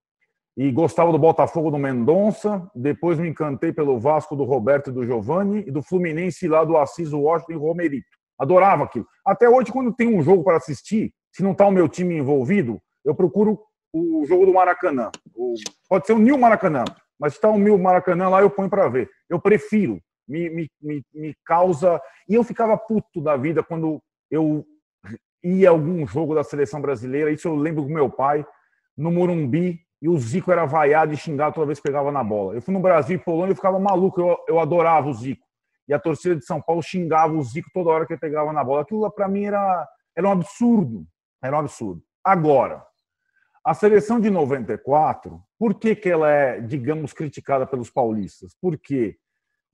e 0.56 0.70
gostava 0.70 1.10
do 1.10 1.18
Botafogo 1.18 1.70
do 1.70 1.78
Mendonça, 1.78 2.70
depois 2.74 3.18
me 3.18 3.28
encantei 3.28 3.72
pelo 3.72 3.98
Vasco 3.98 4.36
do 4.36 4.44
Roberto 4.44 4.90
e 4.90 4.92
do 4.92 5.04
Giovanni, 5.04 5.64
e 5.66 5.70
do 5.70 5.82
Fluminense 5.82 6.46
lá 6.46 6.62
do 6.62 6.76
Assis, 6.76 7.12
Washington 7.12 7.52
e 7.52 7.56
Romerito. 7.56 8.06
Adorava 8.38 8.84
aquilo. 8.84 9.06
Até 9.24 9.48
hoje, 9.48 9.72
quando 9.72 9.94
tem 9.94 10.14
um 10.14 10.22
jogo 10.22 10.44
para 10.44 10.58
assistir, 10.58 11.12
se 11.32 11.42
não 11.42 11.52
está 11.52 11.66
o 11.66 11.70
meu 11.70 11.88
time 11.88 12.16
envolvido, 12.16 12.80
eu 13.04 13.14
procuro 13.14 13.58
o 13.92 14.24
jogo 14.26 14.46
do 14.46 14.52
Maracanã. 14.52 15.10
Pode 15.88 16.06
ser 16.06 16.12
o 16.12 16.18
Nil 16.18 16.38
Maracanã, 16.38 16.84
mas 17.18 17.32
se 17.32 17.38
está 17.38 17.50
o 17.50 17.58
Nil 17.58 17.78
Maracanã 17.78 18.28
lá, 18.28 18.40
eu 18.40 18.50
ponho 18.50 18.68
para 18.68 18.88
ver. 18.88 19.10
Eu 19.28 19.40
prefiro 19.40 20.00
me, 20.26 20.50
me, 20.50 20.70
me, 20.80 21.02
me 21.14 21.36
causa. 21.44 22.00
E 22.28 22.34
eu 22.34 22.44
ficava 22.44 22.76
puto 22.76 23.20
da 23.20 23.36
vida 23.36 23.62
quando 23.62 24.02
eu 24.30 24.64
ia 25.42 25.68
a 25.68 25.72
algum 25.72 26.06
jogo 26.06 26.34
da 26.34 26.42
seleção 26.42 26.80
brasileira. 26.80 27.30
Isso 27.30 27.48
eu 27.48 27.54
lembro 27.54 27.84
com 27.84 27.92
meu 27.92 28.10
pai, 28.10 28.44
no 28.96 29.10
Morumbi, 29.10 29.80
e 30.00 30.08
o 30.08 30.18
Zico 30.18 30.52
era 30.52 30.66
vaiado 30.66 31.12
e 31.12 31.16
xingado 31.16 31.54
toda 31.54 31.66
vez 31.66 31.78
que 31.78 31.88
pegava 31.88 32.12
na 32.12 32.22
bola. 32.22 32.54
Eu 32.54 32.62
fui 32.62 32.74
no 32.74 32.80
Brasil 32.80 33.16
e 33.16 33.22
Polônia 33.22 33.52
e 33.52 33.56
ficava 33.56 33.78
maluco, 33.78 34.20
eu, 34.20 34.36
eu 34.48 34.60
adorava 34.60 35.08
o 35.08 35.14
Zico. 35.14 35.46
E 35.88 35.94
a 35.94 35.98
torcida 35.98 36.34
de 36.34 36.44
São 36.44 36.60
Paulo 36.60 36.82
xingava 36.82 37.32
o 37.32 37.42
Zico 37.42 37.70
toda 37.72 37.90
hora 37.90 38.06
que 38.06 38.12
ele 38.12 38.20
pegava 38.20 38.52
na 38.52 38.62
bola. 38.62 38.82
Aquilo 38.82 39.10
para 39.10 39.28
mim 39.28 39.44
era, 39.44 39.88
era 40.16 40.28
um 40.28 40.32
absurdo. 40.32 41.06
Era 41.42 41.56
um 41.56 41.60
absurdo. 41.60 42.02
Agora, 42.24 42.84
a 43.64 43.72
seleção 43.72 44.20
de 44.20 44.30
94, 44.30 45.40
por 45.58 45.74
que, 45.74 45.94
que 45.94 46.08
ela 46.08 46.30
é, 46.30 46.60
digamos, 46.60 47.12
criticada 47.12 47.66
pelos 47.66 47.90
paulistas? 47.90 48.56
Porque 48.60 49.16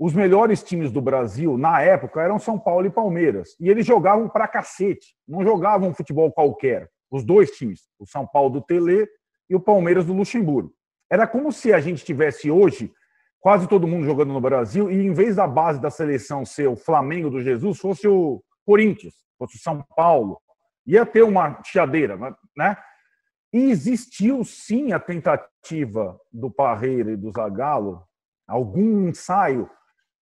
os 0.04 0.12
melhores 0.12 0.64
times 0.64 0.90
do 0.90 1.00
Brasil, 1.00 1.56
na 1.56 1.80
época, 1.80 2.20
eram 2.20 2.36
São 2.36 2.58
Paulo 2.58 2.84
e 2.84 2.90
Palmeiras. 2.90 3.54
E 3.60 3.68
eles 3.68 3.86
jogavam 3.86 4.28
pra 4.28 4.48
cacete. 4.48 5.14
Não 5.28 5.44
jogavam 5.44 5.94
futebol 5.94 6.32
qualquer. 6.32 6.90
Os 7.08 7.22
dois 7.22 7.52
times, 7.52 7.82
o 8.00 8.04
São 8.04 8.26
Paulo 8.26 8.50
do 8.50 8.60
Tele 8.60 9.06
e 9.48 9.54
o 9.54 9.60
Palmeiras 9.60 10.04
do 10.04 10.12
Luxemburgo. 10.12 10.74
Era 11.08 11.24
como 11.24 11.52
se 11.52 11.72
a 11.72 11.78
gente 11.78 12.04
tivesse 12.04 12.50
hoje 12.50 12.92
quase 13.38 13.68
todo 13.68 13.86
mundo 13.86 14.04
jogando 14.04 14.32
no 14.32 14.40
Brasil 14.40 14.90
e 14.90 15.06
em 15.06 15.12
vez 15.12 15.36
da 15.36 15.46
base 15.46 15.80
da 15.80 15.88
seleção 15.88 16.44
ser 16.44 16.66
o 16.66 16.74
Flamengo 16.74 17.30
do 17.30 17.40
Jesus, 17.40 17.78
fosse 17.78 18.08
o 18.08 18.42
Corinthians, 18.66 19.14
fosse 19.38 19.56
o 19.56 19.60
São 19.60 19.84
Paulo. 19.94 20.40
Ia 20.84 21.06
ter 21.06 21.22
uma 21.22 21.62
chiadeira, 21.62 22.18
né? 22.56 22.76
E 23.52 23.70
existiu 23.70 24.42
sim 24.42 24.92
a 24.92 24.98
tentativa 24.98 26.18
do 26.32 26.50
Parreira 26.50 27.12
e 27.12 27.16
do 27.16 27.30
Zagallo, 27.30 28.02
algum 28.48 29.06
ensaio 29.06 29.70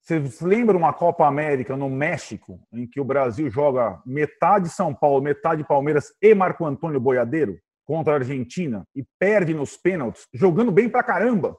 você 0.03 0.23
lembra 0.43 0.77
uma 0.77 0.93
Copa 0.93 1.27
América 1.27 1.77
no 1.77 1.89
México, 1.89 2.61
em 2.73 2.87
que 2.87 3.01
o 3.01 3.05
Brasil 3.05 3.51
joga 3.51 4.01
metade 4.05 4.69
São 4.69 4.95
Paulo, 4.95 5.23
metade 5.23 5.63
Palmeiras 5.65 6.13
e 6.21 6.35
Marco 6.35 6.65
Antônio 6.65 6.99
Boiadeiro 6.99 7.59
contra 7.85 8.15
a 8.15 8.17
Argentina 8.17 8.85
e 8.95 9.05
perde 9.19 9.53
nos 9.53 9.77
pênaltis, 9.77 10.27
jogando 10.33 10.73
bem 10.73 10.89
pra 10.89 11.03
caramba. 11.03 11.57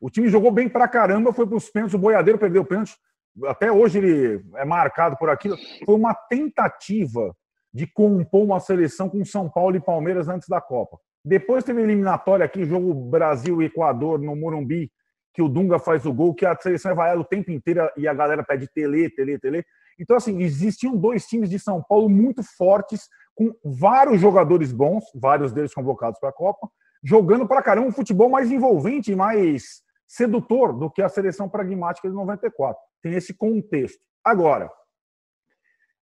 O 0.00 0.10
time 0.10 0.28
jogou 0.28 0.50
bem 0.50 0.68
pra 0.68 0.88
caramba, 0.88 1.32
foi 1.32 1.46
para 1.46 1.56
os 1.56 1.70
pênaltis, 1.70 1.94
o 1.94 1.98
Boiadeiro 1.98 2.38
perdeu 2.38 2.62
o 2.62 2.66
pênalti. 2.66 2.96
Até 3.44 3.70
hoje 3.70 3.98
ele 3.98 4.42
é 4.56 4.64
marcado 4.64 5.16
por 5.16 5.30
aquilo. 5.30 5.56
Foi 5.84 5.94
uma 5.94 6.14
tentativa 6.14 7.34
de 7.72 7.86
compor 7.86 8.42
uma 8.42 8.60
seleção 8.60 9.08
com 9.08 9.24
São 9.24 9.50
Paulo 9.50 9.76
e 9.76 9.80
Palmeiras 9.80 10.28
antes 10.28 10.48
da 10.48 10.60
Copa. 10.60 10.98
Depois 11.24 11.64
teve 11.64 11.82
eliminatória 11.82 12.44
aqui, 12.44 12.64
jogo 12.64 12.94
Brasil-Equador 12.94 14.18
no 14.18 14.34
Morumbi, 14.34 14.90
que 15.36 15.42
o 15.42 15.50
Dunga 15.50 15.78
faz 15.78 16.06
o 16.06 16.14
gol, 16.14 16.34
que 16.34 16.46
a 16.46 16.56
seleção 16.56 16.92
é 16.92 16.94
vaiada 16.94 17.20
o 17.20 17.24
tempo 17.24 17.50
inteiro 17.50 17.90
e 17.94 18.08
a 18.08 18.14
galera 18.14 18.42
pede 18.42 18.66
tele, 18.68 19.10
tele, 19.10 19.38
tele. 19.38 19.66
Então, 20.00 20.16
assim, 20.16 20.40
existiam 20.40 20.96
dois 20.96 21.26
times 21.26 21.50
de 21.50 21.58
São 21.58 21.82
Paulo 21.82 22.08
muito 22.08 22.42
fortes, 22.42 23.06
com 23.34 23.54
vários 23.62 24.18
jogadores 24.18 24.72
bons, 24.72 25.04
vários 25.14 25.52
deles 25.52 25.74
convocados 25.74 26.18
para 26.18 26.30
a 26.30 26.32
Copa, 26.32 26.70
jogando 27.04 27.46
para 27.46 27.62
caramba 27.62 27.88
um 27.88 27.92
futebol 27.92 28.30
mais 28.30 28.50
envolvente 28.50 29.12
e 29.12 29.14
mais 29.14 29.82
sedutor 30.08 30.72
do 30.72 30.90
que 30.90 31.02
a 31.02 31.08
seleção 31.10 31.50
pragmática 31.50 32.08
de 32.08 32.14
94. 32.14 32.80
Tem 33.02 33.12
esse 33.12 33.34
contexto. 33.34 34.00
Agora, 34.24 34.70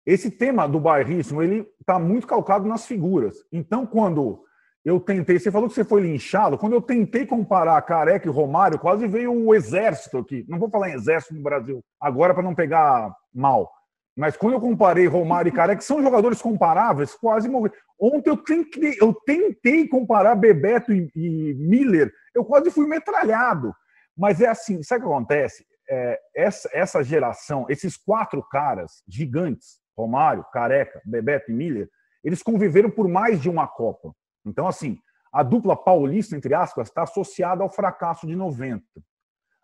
esse 0.06 0.30
tema 0.30 0.68
do 0.68 0.78
bairrismo, 0.78 1.42
ele 1.42 1.66
está 1.80 1.98
muito 1.98 2.28
calcado 2.28 2.68
nas 2.68 2.86
figuras. 2.86 3.46
Então, 3.50 3.86
quando 3.86 4.44
eu 4.84 5.00
tentei, 5.00 5.38
você 5.38 5.52
falou 5.52 5.70
que 5.70 5.76
você 5.76 5.84
foi 5.84 6.02
linchado, 6.02 6.58
quando 6.58 6.74
eu 6.74 6.82
tentei 6.82 7.26
comparar 7.26 7.82
Careca 7.84 8.28
e 8.28 8.32
Romário, 8.32 8.80
quase 8.80 9.08
veio 9.08 9.32
o 9.32 9.54
exército 9.54 10.18
aqui. 10.18 10.44
Não 10.48 10.58
vou 10.58 10.70
falar 10.70 10.90
em 10.90 10.94
exército 10.94 11.36
no 11.36 11.42
Brasil 11.42 11.84
agora 12.00 12.34
para 12.34 12.44
não 12.44 12.56
pegar 12.56 13.16
mal. 13.34 13.72
Mas 14.18 14.36
quando 14.36 14.54
eu 14.54 14.60
comparei 14.60 15.06
Romário 15.06 15.50
e 15.50 15.54
Careca, 15.54 15.82
são 15.82 16.02
jogadores 16.02 16.42
comparáveis, 16.42 17.14
quase 17.14 17.48
morri. 17.48 17.72
Ontem 18.00 18.32
eu 18.32 18.38
tentei, 18.38 18.98
eu 19.00 19.14
tentei 19.26 19.88
comparar 19.88 20.36
Bebeto 20.36 20.92
e, 20.92 21.10
e 21.16 21.54
Miller, 21.54 22.12
eu 22.34 22.44
quase 22.44 22.72
fui 22.72 22.88
metralhado. 22.88 23.74
Mas 24.18 24.42
é 24.42 24.48
assim, 24.48 24.82
sabe 24.82 25.06
o 25.06 25.08
que 25.08 25.14
acontece? 25.14 25.66
É, 25.90 26.20
essa, 26.36 26.70
essa 26.74 27.04
geração, 27.04 27.66
esses 27.70 27.96
quatro 27.96 28.44
caras 28.50 29.04
gigantes, 29.08 29.80
Romário, 29.96 30.46
Careca, 30.52 31.02
Bebeto 31.06 31.52
e 31.52 31.54
Miller, 31.54 31.88
eles 32.24 32.42
conviveram 32.42 32.90
por 32.90 33.08
mais 33.08 33.40
de 33.40 33.50
uma 33.50 33.68
Copa. 33.68 34.14
Então, 34.46 34.68
assim, 34.68 34.98
a 35.32 35.44
dupla 35.44 35.76
paulista, 35.76 36.36
entre 36.36 36.54
aspas, 36.54 36.88
está 36.88 37.04
associada 37.04 37.64
ao 37.64 37.70
fracasso 37.70 38.28
de 38.28 38.36
90. 38.36 38.84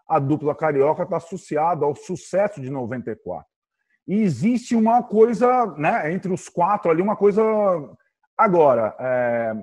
A 0.07 0.19
dupla 0.19 0.55
carioca 0.55 1.03
está 1.03 1.17
associada 1.17 1.85
ao 1.85 1.95
sucesso 1.95 2.61
de 2.61 2.69
94. 2.69 3.45
E 4.07 4.21
existe 4.21 4.73
uma 4.73 5.03
coisa, 5.03 5.65
né, 5.77 6.13
entre 6.13 6.31
os 6.31 6.47
quatro 6.47 6.89
ali, 6.89 7.01
uma 7.01 7.17
coisa. 7.17 7.43
Agora, 8.37 8.95
é, 8.99 9.53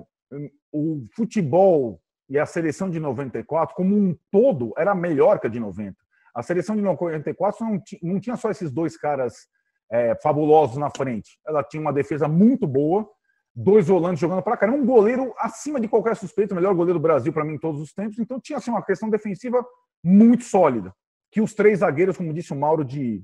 o 0.71 1.07
futebol 1.15 1.99
e 2.29 2.37
a 2.37 2.45
seleção 2.45 2.89
de 2.89 2.99
94, 2.99 3.75
como 3.75 3.95
um 3.95 4.15
todo, 4.31 4.73
era 4.77 4.93
melhor 4.93 5.39
que 5.39 5.47
a 5.47 5.49
de 5.49 5.59
90. 5.59 5.95
A 6.35 6.43
seleção 6.43 6.75
de 6.75 6.81
94 6.81 7.65
não, 7.65 7.81
não 8.03 8.19
tinha 8.19 8.35
só 8.35 8.51
esses 8.51 8.71
dois 8.71 8.97
caras 8.97 9.47
é, 9.91 10.15
fabulosos 10.21 10.77
na 10.77 10.89
frente. 10.89 11.39
Ela 11.47 11.63
tinha 11.63 11.81
uma 11.81 11.93
defesa 11.93 12.27
muito 12.27 12.67
boa, 12.67 13.09
dois 13.55 13.87
volantes 13.87 14.19
jogando 14.19 14.41
para 14.41 14.57
caramba, 14.57 14.77
um 14.77 14.85
goleiro 14.85 15.33
acima 15.37 15.79
de 15.79 15.87
qualquer 15.87 16.15
suspeito, 16.15 16.51
o 16.51 16.55
melhor 16.55 16.75
goleiro 16.75 16.99
do 16.99 17.03
Brasil 17.03 17.31
para 17.31 17.45
mim 17.45 17.53
em 17.53 17.59
todos 17.59 17.79
os 17.79 17.93
tempos. 17.93 18.19
Então 18.19 18.39
tinha 18.39 18.57
assim, 18.57 18.69
uma 18.69 18.83
questão 18.83 19.09
defensiva 19.09 19.65
muito 20.03 20.43
sólida, 20.43 20.93
que 21.31 21.39
os 21.39 21.53
três 21.53 21.79
zagueiros, 21.79 22.17
como 22.17 22.33
disse 22.33 22.51
o 22.51 22.55
Mauro, 22.55 22.83
de 22.83 23.23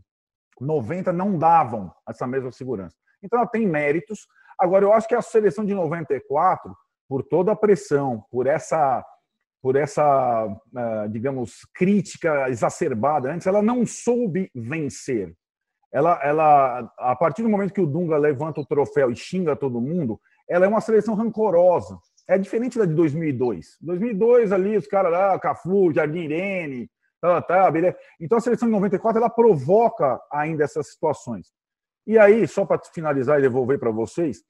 90 0.60 1.12
não 1.12 1.38
davam 1.38 1.92
essa 2.08 2.26
mesma 2.26 2.52
segurança. 2.52 2.96
Então 3.22 3.40
ela 3.40 3.48
tem 3.48 3.68
méritos. 3.68 4.28
Agora, 4.60 4.86
eu 4.86 4.94
acho 4.94 5.08
que 5.08 5.16
a 5.16 5.22
seleção 5.22 5.66
de 5.66 5.74
94, 5.74 6.76
por 7.10 7.24
toda 7.24 7.52
a 7.52 7.56
pressão, 7.56 8.24
por 8.32 8.48
essa, 8.48 9.04
por 9.62 9.76
essa 9.76 10.46
uh, 10.48 11.10
digamos, 11.10 11.68
crítica 11.74 12.50
exacerbada 12.50 13.32
antes, 13.32 13.48
ela 13.48 13.62
não 13.62 13.86
soube 13.86 14.50
vencer. 14.56 15.36
Ela, 15.92 16.20
ela, 16.24 16.94
a 16.98 17.16
partir 17.16 17.44
do 17.44 17.50
momento 17.50 17.74
que 17.74 17.82
o 17.82 17.86
Dunga 17.86 18.18
levanta 18.18 18.62
o 18.62 18.66
troféu 18.66 19.12
e 19.12 19.16
xinga 19.16 19.56
todo 19.56 19.82
mundo, 19.82 20.20
ela 20.48 20.66
é 20.66 20.68
uma 20.68 20.82
seleção 20.82 21.16
rancorosa. 21.16 22.00
É 22.28 22.38
diferente 22.38 22.80
da 22.80 22.86
de 22.86 22.94
2002. 22.94 23.78
2002 23.82 24.52
ali, 24.52 24.78
os 24.78 24.88
caras 24.88 25.12
lá, 25.12 25.38
Cafu, 25.38 25.92
Jardim 25.94 26.20
Irene, 26.20 26.90
tá, 27.20 27.42
tá. 27.42 27.72
Então 28.20 28.38
a 28.38 28.42
seleção 28.42 28.68
de 28.68 28.74
94 28.74 29.20
ela 29.20 29.30
provoca 29.30 30.20
ainda 30.32 30.64
essas 30.64 30.92
situações. 30.92 31.48
E 32.08 32.18
aí, 32.18 32.48
só 32.48 32.66
para 32.66 32.82
finalizar 32.94 33.40
e 33.40 33.42
devolver 33.42 33.80
para 33.80 33.92
vocês, 33.92 34.44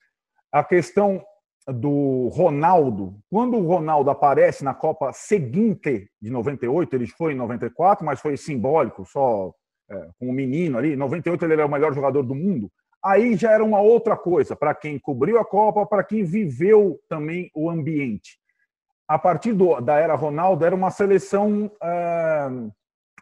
a 0.51 0.63
questão 0.63 1.23
do 1.67 2.29
Ronaldo. 2.29 3.19
Quando 3.29 3.57
o 3.57 3.67
Ronaldo 3.67 4.09
aparece 4.09 4.63
na 4.63 4.73
Copa 4.73 5.11
seguinte 5.13 6.09
de 6.21 6.29
98, 6.29 6.95
ele 6.95 7.07
foi 7.07 7.33
em 7.33 7.37
94, 7.37 8.05
mas 8.05 8.19
foi 8.19 8.35
simbólico, 8.37 9.05
só 9.05 9.53
é, 9.91 10.09
com 10.17 10.29
o 10.29 10.33
menino 10.33 10.77
ali, 10.77 10.95
98 10.95 11.43
ele 11.43 11.53
era 11.53 11.65
o 11.65 11.71
melhor 11.71 11.93
jogador 11.93 12.23
do 12.23 12.33
mundo, 12.33 12.71
aí 13.03 13.35
já 13.35 13.51
era 13.51 13.63
uma 13.63 13.81
outra 13.81 14.15
coisa, 14.15 14.55
para 14.55 14.73
quem 14.73 14.97
cobriu 14.97 15.39
a 15.39 15.45
Copa, 15.45 15.85
para 15.85 16.03
quem 16.03 16.23
viveu 16.23 16.99
também 17.09 17.51
o 17.53 17.69
ambiente. 17.69 18.39
A 19.07 19.19
partir 19.19 19.51
do, 19.51 19.81
da 19.81 19.97
era 19.97 20.15
Ronaldo, 20.15 20.63
era 20.63 20.73
uma 20.73 20.89
seleção 20.91 21.69
é, 21.83 22.47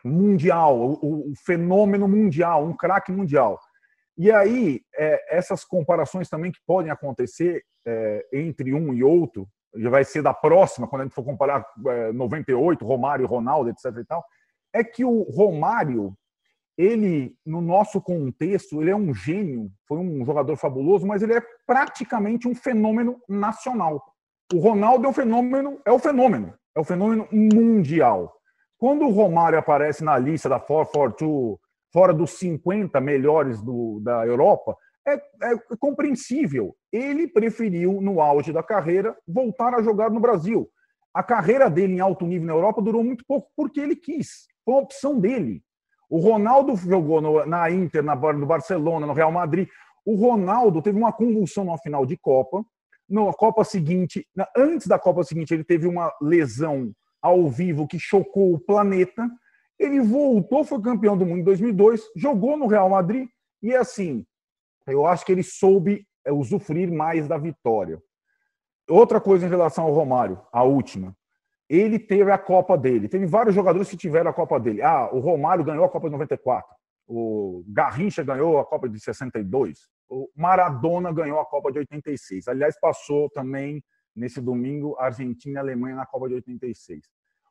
mundial, 0.03 0.77
o, 0.77 1.31
o, 1.31 1.33
fenômeno 1.45 2.07
mundial, 2.07 2.63
um 2.63 2.75
craque 2.75 3.11
mundial. 3.11 3.59
E 4.17 4.31
aí, 4.31 4.81
é, 4.95 5.37
essas 5.37 5.63
comparações 5.63 6.29
também 6.29 6.51
que 6.51 6.59
podem 6.67 6.91
acontecer 6.91 7.63
é, 7.87 8.25
entre 8.33 8.73
um 8.73 8.93
e 8.93 9.03
outro, 9.03 9.47
já 9.75 9.89
vai 9.89 10.03
ser 10.03 10.21
da 10.21 10.33
próxima, 10.33 10.87
quando 10.87 11.01
a 11.01 11.05
gente 11.05 11.15
for 11.15 11.23
comparar 11.23 11.65
98, 12.13 12.83
é, 12.83 12.87
Romário 12.87 13.23
e 13.23 13.27
Ronaldo, 13.27 13.69
etc. 13.69 13.85
e 13.97 14.05
tal, 14.05 14.23
é 14.73 14.83
que 14.83 15.03
o 15.03 15.23
Romário 15.23 16.13
ele, 16.79 17.35
no 17.45 17.59
nosso 17.59 17.99
contexto, 17.99 18.81
ele 18.81 18.89
é 18.89 18.95
um 18.95 19.13
gênio, 19.13 19.69
foi 19.85 19.97
um 19.97 20.23
jogador 20.23 20.55
fabuloso, 20.55 21.05
mas 21.05 21.21
ele 21.21 21.33
é 21.33 21.43
praticamente 21.67 22.47
um 22.47 22.55
fenômeno 22.55 23.21
nacional. 23.27 24.01
O 24.53 24.59
Ronaldo 24.59 25.05
é 25.05 25.09
um 25.09 25.13
fenômeno, 25.13 25.81
é 25.85 25.91
o 25.91 25.99
fenômeno, 25.99 26.53
é 26.73 26.79
o 26.79 26.83
fenômeno 26.85 27.27
mundial. 27.29 28.33
Quando 28.77 29.03
o 29.03 29.11
Romário 29.11 29.59
aparece 29.59 30.05
na 30.05 30.17
lista 30.17 30.47
da 30.47 30.57
442, 30.57 31.59
fora 31.91 32.13
dos 32.13 32.39
50 32.39 33.01
melhores 33.01 33.61
do, 33.61 33.99
da 33.99 34.25
Europa, 34.25 34.77
é, 35.05 35.15
é 35.15 35.57
compreensível. 35.77 36.73
Ele 36.93 37.27
preferiu, 37.27 37.99
no 37.99 38.21
auge 38.21 38.53
da 38.53 38.63
carreira, 38.63 39.17
voltar 39.27 39.75
a 39.75 39.81
jogar 39.81 40.09
no 40.09 40.21
Brasil. 40.21 40.69
A 41.13 41.21
carreira 41.23 41.69
dele 41.69 41.95
em 41.95 41.99
alto 41.99 42.25
nível 42.25 42.47
na 42.47 42.53
Europa 42.53 42.81
durou 42.81 43.03
muito 43.03 43.25
pouco 43.27 43.51
porque 43.53 43.81
ele 43.81 43.97
quis. 43.97 44.47
Foi 44.63 44.75
uma 44.75 44.83
opção 44.83 45.19
dele. 45.19 45.61
O 46.09 46.19
Ronaldo 46.19 46.75
jogou 46.75 47.21
no, 47.21 47.45
na 47.45 47.69
Inter, 47.69 48.03
na, 48.03 48.15
no 48.15 48.45
Barcelona, 48.45 49.05
no 49.05 49.13
Real 49.13 49.31
Madrid. 49.31 49.69
O 50.03 50.15
Ronaldo 50.15 50.81
teve 50.81 50.97
uma 50.97 51.13
convulsão 51.13 51.63
na 51.65 51.77
final 51.77 52.05
de 52.05 52.17
Copa. 52.17 52.65
Na 53.07 53.31
Copa 53.33 53.63
seguinte, 53.63 54.27
antes 54.57 54.87
da 54.87 54.97
Copa 54.97 55.23
seguinte, 55.23 55.53
ele 55.53 55.63
teve 55.63 55.87
uma 55.87 56.11
lesão 56.21 56.91
ao 57.21 57.47
vivo 57.47 57.87
que 57.87 57.99
chocou 57.99 58.53
o 58.53 58.59
planeta. 58.59 59.29
Ele 59.77 60.01
voltou, 60.01 60.63
foi 60.63 60.81
campeão 60.81 61.17
do 61.17 61.25
mundo 61.25 61.39
em 61.39 61.43
2002, 61.43 62.01
jogou 62.15 62.57
no 62.57 62.67
Real 62.67 62.89
Madrid 62.89 63.27
e 63.61 63.73
assim, 63.75 64.25
eu 64.87 65.05
acho 65.05 65.25
que 65.25 65.31
ele 65.31 65.43
soube 65.43 66.05
é, 66.25 66.31
usufruir 66.31 66.91
mais 66.91 67.27
da 67.27 67.37
vitória. 67.37 68.01
Outra 68.89 69.21
coisa 69.21 69.45
em 69.45 69.49
relação 69.49 69.85
ao 69.85 69.93
Romário, 69.93 70.41
a 70.51 70.63
última 70.63 71.15
ele 71.69 71.99
teve 71.99 72.31
a 72.31 72.37
Copa 72.37 72.75
dele. 72.75 73.07
Teve 73.07 73.27
vários 73.27 73.53
jogadores 73.53 73.89
que 73.89 73.95
tiveram 73.95 74.31
a 74.31 74.33
Copa 74.33 74.59
dele. 74.59 74.81
Ah, 74.81 75.09
o 75.13 75.19
Romário 75.19 75.63
ganhou 75.63 75.85
a 75.85 75.89
Copa 75.89 76.07
de 76.07 76.13
94. 76.13 76.67
O 77.07 77.63
Garrincha 77.67 78.23
ganhou 78.23 78.59
a 78.59 78.65
Copa 78.65 78.89
de 78.89 78.99
62. 78.99 79.87
O 80.09 80.27
Maradona 80.35 81.13
ganhou 81.13 81.39
a 81.39 81.45
Copa 81.45 81.71
de 81.71 81.79
86. 81.79 82.47
Aliás, 82.47 82.79
passou 82.79 83.29
também 83.29 83.83
nesse 84.15 84.41
domingo 84.41 84.97
Argentina 84.99 85.59
e 85.59 85.61
Alemanha 85.61 85.95
na 85.95 86.05
Copa 86.07 86.27
de 86.27 86.35
86. 86.35 87.03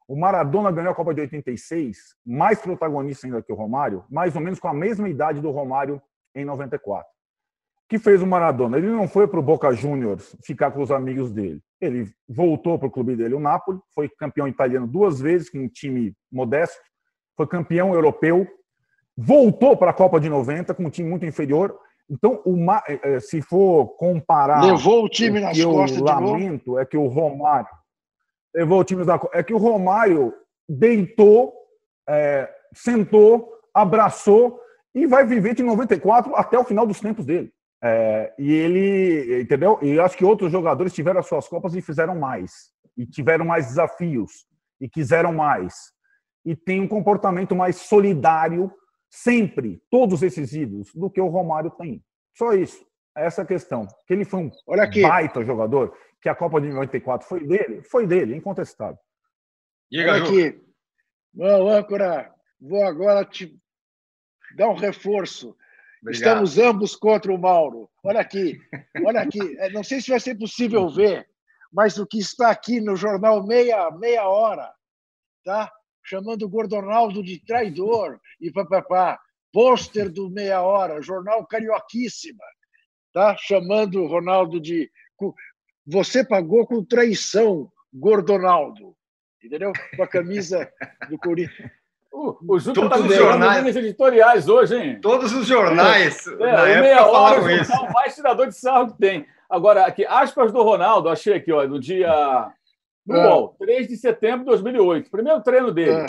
O 0.09 0.17
Maradona 0.19 0.73
ganhou 0.73 0.91
a 0.91 0.95
Copa 0.95 1.15
de 1.15 1.21
86, 1.21 2.17
mais 2.27 2.61
protagonista 2.61 3.27
ainda 3.27 3.43
que 3.43 3.53
o 3.53 3.57
Romário, 3.57 4.05
mais 4.11 4.35
ou 4.35 4.41
menos 4.41 4.59
com 4.59 4.67
a 4.67 4.75
mesma 4.75 5.09
idade 5.09 5.41
do 5.41 5.51
Romário 5.51 6.01
em 6.35 6.45
94 6.45 7.07
que 7.89 7.99
fez 7.99 8.21
o 8.23 8.27
Maradona? 8.27 8.77
Ele 8.77 8.89
não 8.89 9.09
foi 9.09 9.27
para 9.27 9.41
o 9.41 9.43
Boca 9.43 9.73
Juniors 9.73 10.37
ficar 10.45 10.71
com 10.71 10.83
os 10.83 10.91
amigos 10.91 11.33
dele. 11.33 11.61
Ele 11.81 12.11
voltou 12.29 12.79
para 12.79 12.89
o 12.89 12.91
clube 12.91 13.17
dele, 13.17 13.35
o 13.35 13.41
Napoli, 13.41 13.79
foi 13.95 14.09
campeão 14.09 14.47
italiano 14.47 14.87
duas 14.87 15.21
vezes, 15.21 15.49
com 15.49 15.59
um 15.59 15.69
time 15.69 16.13
modesto, 16.31 16.77
foi 17.37 17.47
campeão 17.47 17.95
europeu, 17.95 18.47
voltou 19.17 19.77
para 19.77 19.91
a 19.91 19.95
Copa 19.95 20.21
de 20.21 20.29
90 20.29 20.75
com 20.75 20.85
um 20.85 20.91
time 20.91 21.09
muito 21.09 21.25
inferior. 21.25 21.75
Então, 22.11 22.43
uma, 22.45 22.83
eh, 22.89 23.01
eh, 23.03 23.21
se 23.21 23.41
for 23.43 23.89
comparar. 23.97 24.65
Levou 24.65 25.05
o 25.05 25.09
time 25.09 25.41
nas 25.41 25.57
que 25.57 25.65
costas. 25.65 25.99
Eu 25.99 26.05
lamento 26.05 26.79
é 26.79 26.85
que 26.85 26.97
o 26.97 27.07
Romário. 27.07 27.69
Levou 28.55 28.81
o 28.81 28.85
time 28.85 29.05
da. 29.05 29.21
É 29.33 29.43
que 29.43 29.53
o 29.53 29.59
Romário 29.59 30.33
deitou, 30.69 31.53
é, 32.09 32.51
sentou, 32.75 33.53
abraçou 33.75 34.59
e 34.95 35.07
vai 35.07 35.25
viver 35.25 35.55
de 35.55 35.63
94 35.63 36.35
até 36.35 36.59
o 36.59 36.65
final 36.65 36.87
dos 36.87 37.01
tempos 37.01 37.25
dele. 37.25 37.53
É, 37.83 38.35
e 38.39 38.53
ele, 38.53 39.43
entendeu? 39.43 39.79
E 39.83 40.01
acho 40.01 40.17
que 40.17 40.25
outros 40.25 40.51
jogadores 40.51 40.93
tiveram 40.93 41.21
as 41.21 41.27
suas 41.27 41.47
Copas 41.49 41.75
e 41.75 41.81
fizeram 41.81 42.17
mais. 42.17 42.73
E 42.97 43.07
tiveram 43.07 43.45
mais 43.45 43.67
desafios. 43.67 44.47
E 44.81 44.89
quiseram 44.89 45.33
mais. 45.33 45.93
E 46.45 46.57
tem 46.57 46.81
um 46.81 46.89
comportamento 46.89 47.55
mais 47.55 47.77
solidário, 47.77 48.73
sempre, 49.11 49.81
todos 49.91 50.23
esses 50.23 50.53
ídolos, 50.53 50.93
do 50.95 51.11
que 51.11 51.21
o 51.21 51.29
Romário 51.29 51.71
tem. 51.71 52.03
Só 52.37 52.53
isso. 52.53 52.85
Essa 53.17 53.45
questão. 53.45 53.87
Que 54.07 54.15
ele 54.15 54.25
foi 54.25 54.41
um 54.41 54.51
Olha 54.67 54.85
aqui. 54.85 55.03
baita 55.03 55.45
jogador, 55.45 55.97
que 56.21 56.29
a 56.29 56.35
Copa 56.35 56.61
de 56.61 56.69
94 56.69 57.27
foi 57.27 57.47
dele, 57.47 57.83
foi 57.83 58.07
dele, 58.07 58.37
incontestável. 58.37 58.99
Olha 59.93 60.23
aqui. 60.23 60.61
Bom, 61.33 61.69
âncora, 61.69 62.33
vou 62.61 62.85
agora 62.85 63.25
te 63.25 63.57
dar 64.57 64.69
um 64.69 64.75
reforço 64.75 65.57
Estamos 66.07 66.59
ambos 66.59 66.95
contra 66.95 67.33
o 67.33 67.39
Mauro. 67.39 67.91
Olha 68.05 68.21
aqui, 68.21 68.61
olha 69.05 69.21
aqui. 69.21 69.41
É, 69.59 69.71
não 69.71 69.83
sei 69.83 70.01
se 70.01 70.11
vai 70.11 70.21
ser 70.21 70.37
possível 70.37 70.89
ver, 70.89 71.29
mas 71.73 71.99
o 71.99 72.07
que 72.07 72.19
está 72.19 72.51
aqui 72.51 72.81
no 72.81 72.97
jornal 72.97 73.45
Meia, 73.47 73.91
meia 73.91 74.29
Hora, 74.29 74.73
tá? 75.45 75.71
chamando 76.09 76.43
o 76.43 76.49
Gordonaldo 76.49 77.23
de 77.23 77.39
traidor 77.45 78.19
e 78.41 78.51
papapá. 78.51 79.21
Pôster 79.53 80.11
do 80.11 80.29
Meia 80.31 80.61
Hora, 80.61 81.03
jornal 81.03 81.47
carioquíssima, 81.47 82.45
tá? 83.13 83.35
chamando 83.39 84.03
o 84.03 84.07
Ronaldo 84.07 84.61
de. 84.61 84.91
Você 85.87 86.23
pagou 86.23 86.67
com 86.67 86.85
traição, 86.85 87.73
Gordonaldo. 87.93 88.95
Entendeu? 89.43 89.73
Com 89.97 90.03
a 90.03 90.07
camisa 90.07 90.71
do 91.09 91.19
Corinthians. 91.19 91.71
O, 92.19 92.37
o 92.49 92.59
Juca 92.59 92.83
está 92.83 92.99
nos 92.99 93.15
jornais 93.15 93.77
editoriais 93.77 94.49
hoje, 94.49 94.77
hein? 94.77 95.01
Todos 95.01 95.33
os 95.33 95.47
jornais 95.47 96.27
é, 96.27 96.53
na 96.53 96.69
é, 96.69 96.81
meia 96.81 97.07
hora, 97.07 97.41
o 97.41 97.49
isso. 97.49 97.73
O 97.73 97.93
mais 97.93 98.13
tirador 98.13 98.49
de 98.49 98.57
sarro 98.57 98.89
que 98.89 98.99
tem. 98.99 99.25
Agora, 99.49 99.87
aqui, 99.87 100.05
aspas 100.05 100.51
do 100.51 100.61
Ronaldo, 100.61 101.09
achei 101.09 101.35
aqui, 101.35 101.53
ó, 101.53 101.65
no 101.69 101.79
dia. 101.79 102.53
No 103.07 103.17
é. 103.17 103.29
UOL, 103.29 103.55
3 103.61 103.87
de 103.87 103.97
setembro 103.97 104.41
de 104.41 104.47
2008, 104.47 105.09
primeiro 105.09 105.41
treino 105.43 105.71
dele. 105.71 105.93
É. 105.93 106.07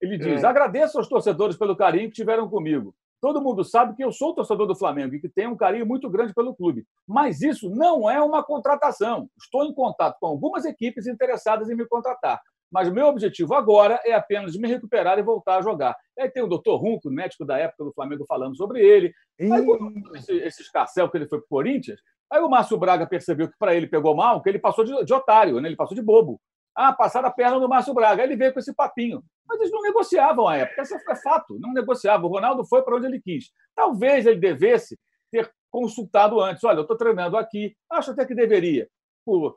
Ele 0.00 0.16
diz: 0.16 0.44
é. 0.44 0.46
agradeço 0.46 0.96
aos 0.96 1.08
torcedores 1.08 1.56
pelo 1.56 1.74
carinho 1.74 2.08
que 2.08 2.14
tiveram 2.14 2.48
comigo. 2.48 2.94
Todo 3.20 3.42
mundo 3.42 3.64
sabe 3.64 3.96
que 3.96 4.04
eu 4.04 4.12
sou 4.12 4.32
torcedor 4.32 4.64
do 4.64 4.76
Flamengo 4.76 5.16
e 5.16 5.20
que 5.20 5.28
tenho 5.28 5.50
um 5.50 5.56
carinho 5.56 5.84
muito 5.84 6.08
grande 6.08 6.32
pelo 6.32 6.54
clube. 6.54 6.86
Mas 7.04 7.42
isso 7.42 7.68
não 7.68 8.08
é 8.08 8.22
uma 8.22 8.44
contratação. 8.44 9.28
Estou 9.36 9.64
em 9.64 9.74
contato 9.74 10.18
com 10.20 10.26
algumas 10.28 10.64
equipes 10.64 11.08
interessadas 11.08 11.68
em 11.68 11.74
me 11.74 11.84
contratar. 11.84 12.40
Mas 12.70 12.88
o 12.88 12.92
meu 12.92 13.06
objetivo 13.06 13.54
agora 13.54 14.00
é 14.04 14.12
apenas 14.12 14.54
me 14.56 14.68
recuperar 14.68 15.18
e 15.18 15.22
voltar 15.22 15.58
a 15.58 15.62
jogar. 15.62 15.96
Aí 16.18 16.30
tem 16.30 16.42
o 16.42 16.46
doutor 16.46 16.76
Runco, 16.76 17.10
médico 17.10 17.44
da 17.44 17.58
época 17.58 17.84
do 17.84 17.92
Flamengo, 17.92 18.26
falando 18.26 18.56
sobre 18.56 18.80
ele. 18.80 19.12
Aí, 19.40 19.66
esse, 20.14 20.32
esse 20.36 20.62
escarcel 20.62 21.08
que 21.10 21.16
ele 21.16 21.28
foi 21.28 21.38
para 21.38 21.46
o 21.46 21.48
Corinthians, 21.48 22.00
aí 22.30 22.40
o 22.42 22.48
Márcio 22.48 22.76
Braga 22.76 23.06
percebeu 23.06 23.48
que 23.48 23.56
para 23.58 23.74
ele 23.74 23.86
pegou 23.86 24.14
mal, 24.14 24.42
que 24.42 24.48
ele 24.48 24.58
passou 24.58 24.84
de, 24.84 25.04
de 25.04 25.14
otário, 25.14 25.60
né? 25.60 25.68
ele 25.68 25.76
passou 25.76 25.94
de 25.94 26.02
bobo. 26.02 26.40
Ah, 26.76 26.92
passaram 26.92 27.28
a 27.28 27.32
perna 27.32 27.58
do 27.58 27.68
Márcio 27.68 27.94
Braga. 27.94 28.22
Aí 28.22 28.28
ele 28.28 28.36
veio 28.36 28.52
com 28.52 28.60
esse 28.60 28.74
papinho. 28.74 29.22
Mas 29.48 29.58
eles 29.60 29.72
não 29.72 29.82
negociavam 29.82 30.46
à 30.46 30.58
época. 30.58 30.82
Isso 30.82 30.94
é 30.94 31.16
fato, 31.16 31.58
não 31.58 31.72
negociavam. 31.72 32.28
O 32.28 32.32
Ronaldo 32.32 32.64
foi 32.66 32.82
para 32.82 32.96
onde 32.96 33.06
ele 33.06 33.20
quis. 33.20 33.46
Talvez 33.74 34.26
ele 34.26 34.38
devesse 34.38 34.96
ter 35.32 35.50
consultado 35.70 36.40
antes. 36.40 36.62
Olha, 36.62 36.76
eu 36.76 36.82
estou 36.82 36.96
treinando 36.96 37.36
aqui, 37.36 37.74
acho 37.90 38.12
até 38.12 38.24
que 38.24 38.34
deveria. 38.34 38.88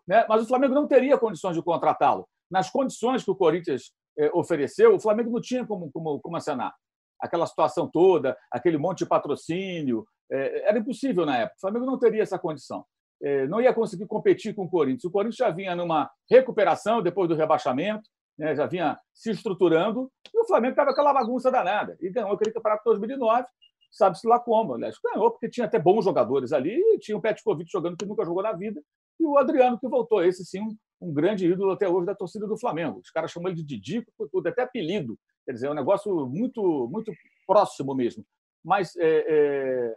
Né? 0.08 0.26
Mas 0.28 0.44
o 0.44 0.48
Flamengo 0.48 0.74
não 0.74 0.88
teria 0.88 1.18
condições 1.18 1.56
de 1.56 1.62
contratá-lo 1.62 2.28
nas 2.52 2.70
condições 2.70 3.24
que 3.24 3.32
o 3.32 3.36
Corinthians 3.36 3.94
eh, 4.18 4.30
ofereceu, 4.34 4.96
o 4.96 5.00
Flamengo 5.00 5.32
não 5.32 5.42
tinha 5.42 5.66
como, 5.66 5.90
como, 5.92 6.20
como 6.20 6.36
acenar. 6.36 6.74
Aquela 7.20 7.46
situação 7.46 7.88
toda, 7.90 8.38
aquele 8.52 8.78
monte 8.78 9.00
de 9.00 9.06
patrocínio, 9.06 10.06
eh, 10.30 10.64
era 10.68 10.80
impossível 10.80 11.26
na 11.26 11.38
época. 11.38 11.56
O 11.58 11.62
Flamengo 11.62 11.86
não 11.86 11.98
teria 11.98 12.22
essa 12.22 12.38
condição. 12.38 12.86
Eh, 13.24 13.48
não 13.48 13.62
ia 13.62 13.74
conseguir 13.74 14.08
competir 14.08 14.54
com 14.54 14.64
o 14.64 14.70
Corinthians. 14.70 15.06
O 15.06 15.12
Corinthians 15.12 15.38
já 15.38 15.50
vinha 15.50 15.76
numa 15.76 16.10
recuperação 16.30 17.02
depois 17.02 17.30
do 17.30 17.36
rebaixamento, 17.36 18.10
né, 18.38 18.56
já 18.56 18.66
vinha 18.66 19.00
se 19.14 19.30
estruturando, 19.30 20.12
e 20.34 20.40
o 20.40 20.46
Flamengo 20.46 20.72
estava 20.72 20.92
aquela 20.92 21.14
bagunça 21.14 21.52
danada. 21.52 21.98
E 22.02 22.10
ganhou 22.10 22.32
aquele 22.32 22.52
campeonato 22.52 22.84
de 22.84 23.00
2009, 23.00 23.46
sabe-se 23.92 24.28
lá 24.28 24.40
como. 24.40 24.74
Aliás, 24.74 24.96
ganhou 25.04 25.30
porque 25.30 25.50
tinha 25.50 25.68
até 25.68 25.78
bons 25.78 26.04
jogadores 26.04 26.52
ali, 26.52 26.76
e 26.76 27.00
tinha 27.00 27.16
o 27.16 27.22
Petkovic 27.22 27.70
jogando 27.72 27.96
que 27.96 28.06
nunca 28.06 28.26
jogou 28.26 28.42
na 28.42 28.52
vida, 28.52 28.82
e 29.20 29.26
o 29.26 29.38
Adriano 29.38 29.80
que 29.80 29.88
voltou. 29.88 30.24
Esse 30.24 30.44
sim, 30.44 30.76
um 31.02 31.12
grande 31.12 31.48
ídolo 31.48 31.72
até 31.72 31.90
hoje 31.90 32.06
da 32.06 32.16
torcida 32.16 32.48
do 32.48 32.58
Flamengo. 32.58 33.00
Os 33.00 33.10
caras 33.10 33.32
chamam 33.32 33.50
ele 33.50 33.64
de 33.64 33.66
Didico, 33.66 34.12
tudo, 34.32 34.48
até 34.48 34.62
apelido. 34.62 35.18
Quer 35.46 35.54
dizer, 35.54 35.68
é 35.68 35.72
um 35.72 35.76
negócio 35.76 36.28
muito, 36.28 36.88
muito 36.92 37.12
próximo 37.48 37.96
mesmo. 37.96 38.24
Mas 38.64 38.96
é, 38.98 39.26
é, 39.28 39.96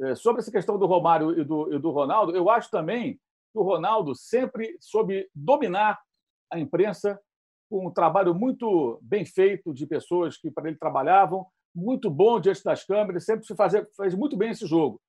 é, 0.00 0.14
sobre 0.14 0.42
essa 0.42 0.52
questão 0.52 0.78
do 0.78 0.86
Romário 0.86 1.40
e 1.40 1.42
do, 1.42 1.74
e 1.74 1.78
do 1.78 1.90
Ronaldo, 1.90 2.36
eu 2.36 2.50
acho 2.50 2.70
também 2.70 3.14
que 3.14 3.58
o 3.58 3.62
Ronaldo 3.62 4.14
sempre 4.14 4.76
soube 4.78 5.26
dominar 5.34 5.98
a 6.52 6.58
imprensa 6.58 7.18
com 7.70 7.86
um 7.86 7.90
trabalho 7.90 8.34
muito 8.34 8.98
bem 9.02 9.24
feito 9.24 9.72
de 9.72 9.86
pessoas 9.86 10.36
que 10.36 10.50
para 10.50 10.68
ele 10.68 10.78
trabalhavam, 10.78 11.46
muito 11.74 12.10
bom 12.10 12.38
diante 12.38 12.62
das 12.62 12.84
câmeras, 12.84 13.24
sempre 13.24 13.46
se 13.46 13.56
fazia, 13.56 13.86
fez 13.96 14.14
muito 14.14 14.36
bem 14.36 14.50
esse 14.50 14.66
jogo. 14.66 15.00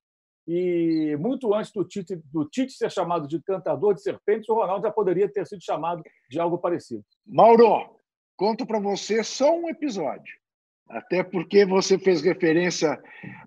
E 0.48 1.18
muito 1.20 1.54
antes 1.54 1.72
do 1.74 1.84
Tite, 1.84 2.16
do 2.32 2.48
Tite 2.48 2.72
ser 2.72 2.90
chamado 2.90 3.28
de 3.28 3.42
cantador 3.42 3.94
de 3.94 4.02
serpentes, 4.02 4.48
o 4.48 4.54
Ronaldo 4.54 4.88
já 4.88 4.92
poderia 4.92 5.28
ter 5.28 5.46
sido 5.46 5.62
chamado 5.62 6.02
de 6.30 6.40
algo 6.40 6.58
parecido. 6.58 7.04
Mauro, 7.26 8.00
conto 8.38 8.66
para 8.66 8.80
você 8.80 9.24
só 9.24 9.54
um 9.54 9.68
episódio. 9.68 10.34
Até 10.90 11.22
porque 11.22 11.66
você 11.66 12.00
fez 12.00 12.22
referência 12.22 12.98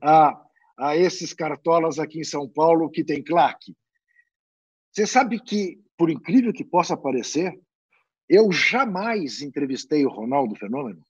a, 0.02 0.38
a 0.78 0.94
esses 0.94 1.32
cartolas 1.32 1.98
aqui 1.98 2.20
em 2.20 2.24
São 2.24 2.46
Paulo 2.46 2.90
que 2.90 3.02
tem 3.02 3.24
claque. 3.24 3.74
Você 4.92 5.06
sabe 5.06 5.40
que, 5.40 5.80
por 5.96 6.10
incrível 6.10 6.52
que 6.52 6.64
possa 6.64 6.98
parecer, 6.98 7.58
eu 8.28 8.52
jamais 8.52 9.40
entrevistei 9.40 10.04
o 10.04 10.10
Ronaldo 10.10 10.54
Fenômeno. 10.54 11.02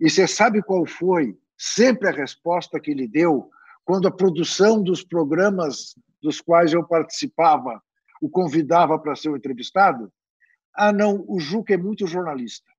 E 0.00 0.10
você 0.10 0.26
sabe 0.26 0.62
qual 0.62 0.84
foi 0.84 1.38
sempre 1.56 2.08
a 2.08 2.12
resposta 2.12 2.80
que 2.80 2.90
ele 2.90 3.06
deu 3.06 3.48
quando 3.84 4.08
a 4.08 4.10
produção 4.10 4.82
dos 4.82 5.02
programas 5.02 5.94
dos 6.22 6.40
quais 6.40 6.72
eu 6.72 6.86
participava 6.86 7.82
o 8.20 8.28
convidava 8.28 8.98
para 8.98 9.14
ser 9.14 9.28
o 9.28 9.36
entrevistado, 9.36 10.10
ah, 10.74 10.92
não, 10.92 11.24
o 11.28 11.38
Juca 11.38 11.74
é 11.74 11.76
muito 11.76 12.06
jornalista. 12.06 12.70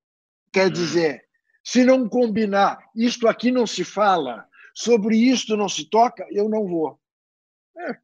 Quer 0.52 0.68
hum. 0.68 0.72
dizer, 0.74 1.26
se 1.64 1.84
não 1.84 2.10
combinar, 2.10 2.80
isto 2.96 3.28
aqui 3.28 3.52
não 3.52 3.68
se 3.68 3.84
fala, 3.84 4.48
sobre 4.74 5.18
isto 5.18 5.56
não 5.56 5.70
se 5.70 5.90
toca, 5.90 6.28
eu 6.32 6.50
não 6.50 6.68
vou. 6.68 7.00
É. 7.78 7.98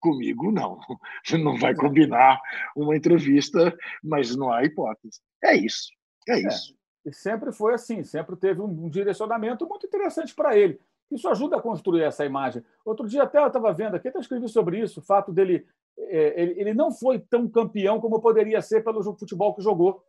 Comigo, 0.00 0.50
não. 0.50 0.80
Não 1.44 1.58
vai 1.58 1.74
combinar 1.74 2.40
uma 2.74 2.96
entrevista, 2.96 3.76
mas 4.02 4.34
não 4.34 4.50
há 4.50 4.64
hipótese. 4.64 5.20
É 5.44 5.54
isso. 5.54 5.90
É, 6.26 6.32
é 6.32 6.48
isso. 6.48 6.74
É. 7.04 7.10
E 7.10 7.12
sempre 7.12 7.52
foi 7.52 7.74
assim, 7.74 8.02
sempre 8.02 8.34
teve 8.36 8.60
um 8.62 8.88
direcionamento 8.88 9.66
muito 9.68 9.86
interessante 9.86 10.34
para 10.34 10.56
ele. 10.56 10.80
Isso 11.10 11.28
ajuda 11.28 11.56
a 11.56 11.60
construir 11.60 12.02
essa 12.02 12.24
imagem. 12.24 12.64
Outro 12.84 13.06
dia 13.08 13.24
até 13.24 13.38
eu 13.42 13.46
estava 13.46 13.72
vendo 13.72 13.96
aqui, 13.96 14.08
até 14.08 14.18
escrevi 14.18 14.48
sobre 14.48 14.80
isso, 14.80 15.00
o 15.00 15.02
fato 15.02 15.32
dele. 15.32 15.66
É, 15.98 16.42
ele, 16.42 16.60
ele 16.60 16.74
não 16.74 16.92
foi 16.92 17.18
tão 17.18 17.48
campeão 17.48 18.00
como 18.00 18.20
poderia 18.20 18.62
ser 18.62 18.82
pelo 18.82 19.02
futebol 19.02 19.54
que 19.54 19.62
jogou. 19.62 20.02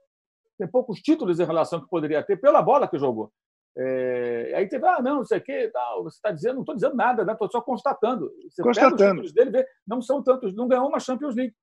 Tem 0.57 0.67
poucos 0.67 0.99
títulos 1.01 1.39
em 1.39 1.45
relação 1.45 1.81
que 1.81 1.89
poderia 1.89 2.21
ter 2.21 2.37
pela 2.37 2.61
bola 2.61 2.87
que 2.87 2.99
jogou. 2.99 3.31
É, 3.77 4.53
aí 4.55 4.67
teve, 4.67 4.85
ah, 4.85 5.01
não, 5.01 5.17
não 5.17 5.25
sei 5.25 5.37
o 5.37 5.41
quê, 5.41 5.69
tal, 5.71 6.03
você 6.03 6.17
está 6.17 6.31
dizendo, 6.31 6.55
não 6.55 6.61
estou 6.61 6.75
dizendo 6.75 6.95
nada, 6.95 7.21
estou 7.21 7.47
né? 7.47 7.51
só 7.51 7.61
constatando. 7.61 8.29
Você 8.49 8.61
constatando. 8.61 8.97
pega 8.97 9.11
os 9.11 9.11
títulos 9.11 9.33
dele 9.33 9.49
vê, 9.51 9.67
não 9.87 10.01
são 10.01 10.21
tantos, 10.21 10.53
não 10.53 10.67
ganhou 10.67 10.87
uma 10.87 10.99
Champions 10.99 11.35
League. 11.35 11.53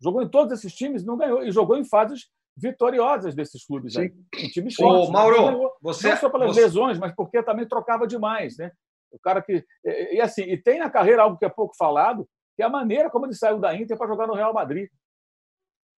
Jogou 0.00 0.22
em 0.22 0.28
todos 0.28 0.52
esses 0.52 0.74
times, 0.74 1.04
não 1.04 1.16
ganhou, 1.16 1.42
e 1.42 1.50
jogou 1.50 1.76
em 1.76 1.84
fases 1.84 2.28
vitoriosas 2.56 3.34
desses 3.34 3.66
clubes 3.66 3.96
aí. 3.96 4.12
Em 4.36 4.48
times 4.48 4.74
fortes. 4.74 5.08
Ô, 5.08 5.12
Mauro, 5.12 5.72
você, 5.80 6.10
não 6.10 6.16
só 6.18 6.30
pelas 6.30 6.54
você... 6.54 6.62
lesões, 6.62 6.98
mas 6.98 7.14
porque 7.14 7.42
também 7.42 7.66
trocava 7.66 8.06
demais, 8.06 8.56
né? 8.58 8.70
O 9.14 9.18
cara 9.20 9.40
que. 9.40 9.64
E, 9.84 10.20
assim, 10.20 10.42
e 10.42 10.56
tem 10.56 10.78
na 10.78 10.90
carreira 10.90 11.22
algo 11.22 11.38
que 11.38 11.44
é 11.44 11.48
pouco 11.48 11.76
falado, 11.76 12.28
que 12.56 12.62
é 12.62 12.66
a 12.66 12.70
maneira 12.70 13.08
como 13.08 13.26
ele 13.26 13.34
saiu 13.34 13.58
da 13.58 13.74
Inter 13.74 13.96
para 13.96 14.08
jogar 14.08 14.26
no 14.26 14.34
Real 14.34 14.52
Madrid. 14.52 14.88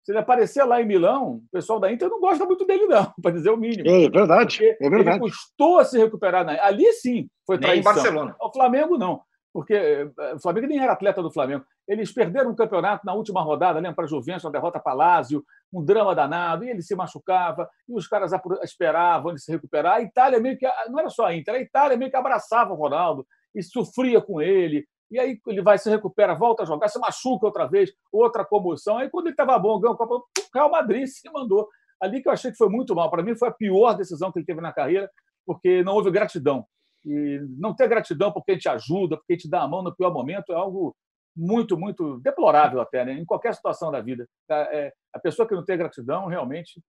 Se 0.04 0.12
ele 0.12 0.18
aparecer 0.18 0.62
lá 0.62 0.80
em 0.80 0.86
Milão, 0.86 1.36
o 1.36 1.42
pessoal 1.50 1.80
da 1.80 1.90
Inter 1.90 2.08
não 2.08 2.20
gosta 2.20 2.44
muito 2.44 2.64
dele, 2.64 2.86
não, 2.86 3.12
para 3.20 3.32
dizer 3.32 3.50
o 3.50 3.56
mínimo. 3.56 3.88
É 3.88 4.08
verdade. 4.08 4.64
É 4.80 4.88
verdade. 4.88 5.18
Ele 5.18 5.30
custou 5.30 5.78
a 5.78 5.84
se 5.84 5.98
recuperar. 5.98 6.44
Na... 6.44 6.62
Ali 6.64 6.92
sim 6.92 7.28
foi 7.44 7.58
traição. 7.58 7.74
Nem 7.74 7.80
em 7.80 7.84
Barcelona. 7.84 8.36
O 8.40 8.52
Flamengo 8.52 8.96
não 8.96 9.20
porque 9.56 9.72
eh, 9.72 10.34
o 10.34 10.38
Flamengo 10.38 10.66
nem 10.66 10.78
era 10.78 10.92
atleta 10.92 11.22
do 11.22 11.32
Flamengo. 11.32 11.64
Eles 11.88 12.12
perderam 12.12 12.50
o 12.50 12.54
campeonato 12.54 13.06
na 13.06 13.14
última 13.14 13.40
rodada, 13.40 13.78
lembra, 13.78 13.94
para 13.94 14.04
a 14.04 14.06
Juventus, 14.06 14.44
uma 14.44 14.52
derrota 14.52 14.78
para 14.78 14.92
Lazio, 14.92 15.42
um 15.72 15.82
drama 15.82 16.14
danado, 16.14 16.62
e 16.62 16.68
ele 16.68 16.82
se 16.82 16.94
machucava, 16.94 17.66
e 17.88 17.94
os 17.94 18.06
caras 18.06 18.32
esperavam 18.62 19.30
ele 19.30 19.38
se 19.38 19.50
recuperar. 19.50 19.94
A 19.94 20.02
Itália 20.02 20.38
meio 20.38 20.58
que, 20.58 20.68
não 20.90 21.00
era 21.00 21.08
só 21.08 21.24
a 21.24 21.34
Inter, 21.34 21.54
a 21.54 21.58
Itália 21.58 21.96
meio 21.96 22.10
que 22.10 22.16
abraçava 22.18 22.74
o 22.74 22.76
Ronaldo 22.76 23.26
e 23.54 23.62
sofria 23.62 24.20
com 24.20 24.42
ele. 24.42 24.86
E 25.10 25.18
aí 25.18 25.40
ele 25.46 25.62
vai, 25.62 25.78
se 25.78 25.88
recupera, 25.88 26.34
volta 26.34 26.62
a 26.62 26.66
jogar, 26.66 26.88
se 26.88 26.98
machuca 26.98 27.46
outra 27.46 27.64
vez, 27.64 27.90
outra 28.12 28.44
comoção. 28.44 28.98
Aí 28.98 29.08
quando 29.08 29.28
ele 29.28 29.32
estava 29.32 29.58
bom, 29.58 29.80
ganhou 29.80 29.94
o 29.94 29.96
Copa, 29.96 30.16
o 30.16 30.24
Real 30.52 30.70
Madrid 30.70 31.06
se 31.06 31.30
mandou. 31.32 31.66
Ali 31.98 32.20
que 32.20 32.28
eu 32.28 32.32
achei 32.32 32.50
que 32.50 32.58
foi 32.58 32.68
muito 32.68 32.94
mal. 32.94 33.10
Para 33.10 33.22
mim 33.22 33.34
foi 33.34 33.48
a 33.48 33.52
pior 33.52 33.94
decisão 33.94 34.30
que 34.30 34.38
ele 34.38 34.44
teve 34.44 34.60
na 34.60 34.70
carreira, 34.70 35.10
porque 35.46 35.82
não 35.82 35.94
houve 35.94 36.10
gratidão. 36.10 36.66
E 37.06 37.40
não 37.58 37.74
ter 37.74 37.88
gratidão 37.88 38.32
porque 38.32 38.52
a 38.52 38.54
gente 38.54 38.68
ajuda, 38.68 39.16
porque 39.16 39.32
a 39.32 39.36
gente 39.36 39.48
dá 39.48 39.62
a 39.62 39.68
mão 39.68 39.82
no 39.82 39.94
pior 39.94 40.12
momento 40.12 40.52
é 40.52 40.56
algo 40.56 40.94
muito, 41.36 41.78
muito 41.78 42.18
deplorável 42.20 42.80
até, 42.80 43.04
né? 43.04 43.12
em 43.12 43.24
qualquer 43.24 43.54
situação 43.54 43.92
da 43.92 44.00
vida. 44.00 44.26
É, 44.50 44.92
a 45.12 45.18
pessoa 45.18 45.46
que 45.46 45.54
não 45.54 45.64
tem 45.64 45.76
gratidão 45.76 46.26
realmente 46.26 46.82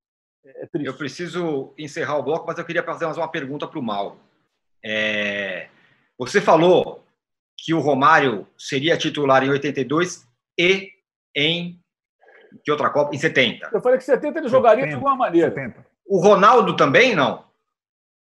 é 0.46 0.68
triste. 0.68 0.88
Eu 0.88 0.98
preciso 0.98 1.74
encerrar 1.78 2.18
o 2.18 2.24
bloco, 2.24 2.46
mas 2.48 2.58
eu 2.58 2.66
queria 2.66 2.84
fazer 2.84 3.06
mais 3.06 3.18
uma 3.18 3.28
pergunta 3.28 3.68
para 3.68 3.80
o 3.80 3.84
Mauro. 3.84 4.20
É... 4.84 5.68
Você 6.18 6.40
falou 6.40 7.04
que 7.58 7.74
o 7.74 7.80
Romário 7.80 8.48
seria 8.58 8.98
titular 8.98 9.44
em 9.44 9.50
82 9.50 10.28
e 10.58 10.92
em 11.36 11.80
que 12.64 12.72
outra 12.72 12.90
Copa? 12.90 13.14
Em 13.14 13.18
70. 13.18 13.70
Eu 13.74 13.82
falei 13.82 13.98
que 13.98 14.04
70 14.04 14.40
ele 14.40 14.48
jogaria 14.48 14.84
70, 14.84 14.88
de 14.88 14.96
alguma 14.96 15.16
maneira. 15.16 15.50
70. 15.50 15.86
O 16.06 16.20
Ronaldo 16.22 16.76
também, 16.76 17.16
não? 17.16 17.44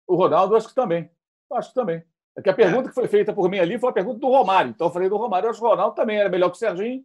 O 0.08 0.16
Ronaldo, 0.16 0.56
acho 0.56 0.68
que 0.68 0.76
também. 0.76 1.10
Acho 1.54 1.70
que 1.70 1.76
também. 1.76 2.04
É 2.38 2.42
que 2.42 2.50
a 2.50 2.54
pergunta 2.54 2.90
que 2.90 2.96
foi 2.96 3.08
feita 3.08 3.34
por 3.34 3.50
mim 3.50 3.58
ali 3.58 3.80
foi 3.80 3.90
a 3.90 3.94
pergunta 3.94 4.20
do 4.20 4.28
Romário. 4.28 4.70
Então 4.70 4.88
eu 4.88 4.94
falei 4.94 5.10
do 5.10 5.18
Romário, 5.18 5.48
eu 5.48 5.50
acho 5.50 5.60
que 5.60 5.66
o 5.66 5.70
Ronaldo 5.70 5.96
também 5.96 6.18
era 6.18 6.30
melhor 6.30 6.50
que 6.50 6.56
o 6.56 6.60
Serginho. 6.60 7.04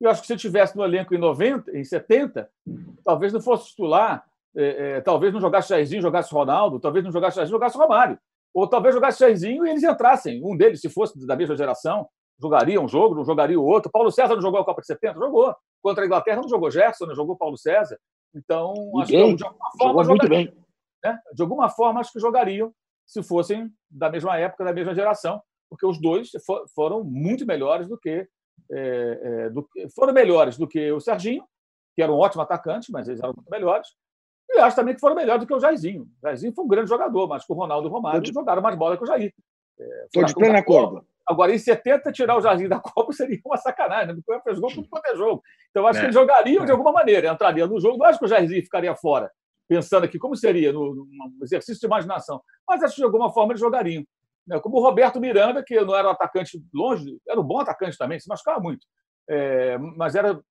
Eu 0.00 0.10
acho 0.10 0.22
que 0.22 0.26
se 0.26 0.36
tivesse 0.36 0.74
no 0.74 0.82
elenco 0.82 1.14
em 1.14 1.18
90, 1.18 1.76
em 1.76 1.84
70, 1.84 2.50
talvez 3.04 3.32
não 3.32 3.40
fosse 3.40 3.68
titular, 3.68 4.24
é, 4.56 4.96
é, 4.96 5.00
talvez 5.02 5.32
não 5.34 5.40
jogasse 5.40 5.68
Jairzinho, 5.68 6.00
jogasse 6.00 6.32
Ronaldo, 6.32 6.80
talvez 6.80 7.04
não 7.04 7.12
jogasse 7.12 7.36
Jairzinho, 7.36 7.58
jogasse 7.58 7.76
Romário. 7.76 8.18
Ou 8.54 8.66
talvez 8.66 8.94
jogasse 8.94 9.20
Jairzinho 9.20 9.66
e 9.66 9.70
eles 9.70 9.82
entrassem. 9.82 10.42
Um 10.42 10.56
deles, 10.56 10.80
se 10.80 10.88
fosse 10.88 11.24
da 11.26 11.36
mesma 11.36 11.54
geração, 11.54 12.08
jogaria 12.40 12.80
um 12.80 12.88
jogo, 12.88 13.14
não 13.14 13.24
jogaria 13.24 13.60
o 13.60 13.64
outro. 13.64 13.90
Paulo 13.90 14.10
César 14.10 14.34
não 14.34 14.42
jogou 14.42 14.60
a 14.60 14.64
Copa 14.64 14.80
de 14.80 14.86
70? 14.86 15.18
Jogou. 15.18 15.54
Contra 15.82 16.02
a 16.02 16.06
Inglaterra 16.06 16.40
não 16.40 16.48
jogou 16.48 16.70
Gerson, 16.70 17.06
não 17.06 17.14
jogou 17.14 17.36
Paulo 17.36 17.58
César. 17.58 17.98
Então, 18.34 18.74
e 18.96 19.02
acho 19.02 19.12
bem, 19.12 19.30
que 19.30 19.36
de 19.36 19.44
alguma 19.44 19.70
forma. 19.78 20.28
Bem. 20.28 20.52
Né? 21.04 21.18
De 21.34 21.42
alguma 21.42 21.68
forma, 21.68 22.00
acho 22.00 22.12
que 22.12 22.20
jogariam 22.20 22.72
se 23.10 23.24
fossem 23.24 23.68
da 23.90 24.08
mesma 24.08 24.38
época, 24.38 24.64
da 24.64 24.72
mesma 24.72 24.94
geração, 24.94 25.42
porque 25.68 25.84
os 25.84 26.00
dois 26.00 26.30
foram 26.72 27.02
muito 27.02 27.44
melhores 27.44 27.88
do 27.88 27.98
que, 27.98 28.28
é, 28.70 29.20
é, 29.22 29.50
do, 29.50 29.68
foram 29.92 30.12
melhores 30.12 30.56
do 30.56 30.68
que 30.68 30.92
o 30.92 31.00
Serginho, 31.00 31.44
que 31.96 32.02
era 32.02 32.12
um 32.12 32.18
ótimo 32.18 32.42
atacante, 32.42 32.92
mas 32.92 33.08
eles 33.08 33.20
eram 33.20 33.32
muito 33.36 33.50
melhores. 33.50 33.88
E 34.48 34.60
acho 34.60 34.76
também 34.76 34.94
que 34.94 35.00
foram 35.00 35.16
melhores 35.16 35.40
do 35.40 35.46
que 35.46 35.54
o 35.54 35.58
Jairzinho. 35.58 36.02
O 36.02 36.22
Jairzinho 36.22 36.52
foi 36.52 36.64
um 36.64 36.68
grande 36.68 36.88
jogador, 36.88 37.26
mas 37.26 37.44
com 37.44 37.54
o 37.54 37.56
Ronaldo 37.56 37.88
e 37.88 37.90
o 37.90 37.92
Romário 37.92 38.20
de... 38.20 38.32
jogaram 38.32 38.62
mais 38.62 38.76
bola 38.76 38.96
que 38.96 39.02
o 39.02 39.06
Jair. 39.06 39.34
Estou 40.04 40.22
é, 40.22 40.26
de 40.26 40.34
plena 40.34 40.60
acordo. 40.60 41.04
Agora, 41.26 41.52
em 41.52 41.58
70, 41.58 42.12
tirar 42.12 42.36
o 42.36 42.40
Jairzinho 42.40 42.70
da 42.70 42.78
Copa 42.78 43.12
seria 43.12 43.40
uma 43.44 43.56
sacanagem. 43.56 44.14
Né? 44.14 44.22
Porque 44.24 44.40
fez 44.42 44.58
gol 44.60 44.70
tudo 44.72 44.88
quanto 44.88 45.06
é 45.06 45.16
jogo. 45.16 45.42
Então, 45.70 45.84
acho 45.84 45.98
é. 45.98 46.00
que 46.02 46.06
eles 46.06 46.14
jogariam 46.14 46.64
de 46.64 46.70
alguma 46.70 46.92
maneira, 46.92 47.32
entraria 47.32 47.66
no 47.66 47.80
jogo. 47.80 47.98
Não 47.98 48.06
acho 48.06 48.20
que 48.20 48.24
o 48.24 48.28
Jairzinho 48.28 48.62
ficaria 48.62 48.94
fora, 48.94 49.32
pensando 49.70 50.02
aqui 50.02 50.18
como 50.18 50.34
seria, 50.34 50.72
no, 50.72 50.92
no 50.96 51.44
exercício 51.44 51.78
de 51.78 51.86
imaginação. 51.86 52.42
Mas 52.68 52.82
acho 52.82 52.96
que 52.96 53.00
de 53.02 53.04
alguma 53.04 53.32
forma 53.32 53.52
eles 53.52 53.60
jogariam. 53.60 54.04
Né? 54.44 54.58
Como 54.58 54.78
o 54.78 54.82
Roberto 54.82 55.20
Miranda, 55.20 55.62
que 55.62 55.80
não 55.80 55.94
era 55.94 56.08
um 56.08 56.10
atacante 56.10 56.60
longe, 56.74 57.16
era 57.28 57.40
um 57.40 57.44
bom 57.44 57.60
atacante 57.60 57.96
também, 57.96 58.18
se 58.18 58.28
machucava 58.28 58.58
muito. 58.58 58.84
É, 59.28 59.78
mas 59.78 60.16
era, 60.16 60.42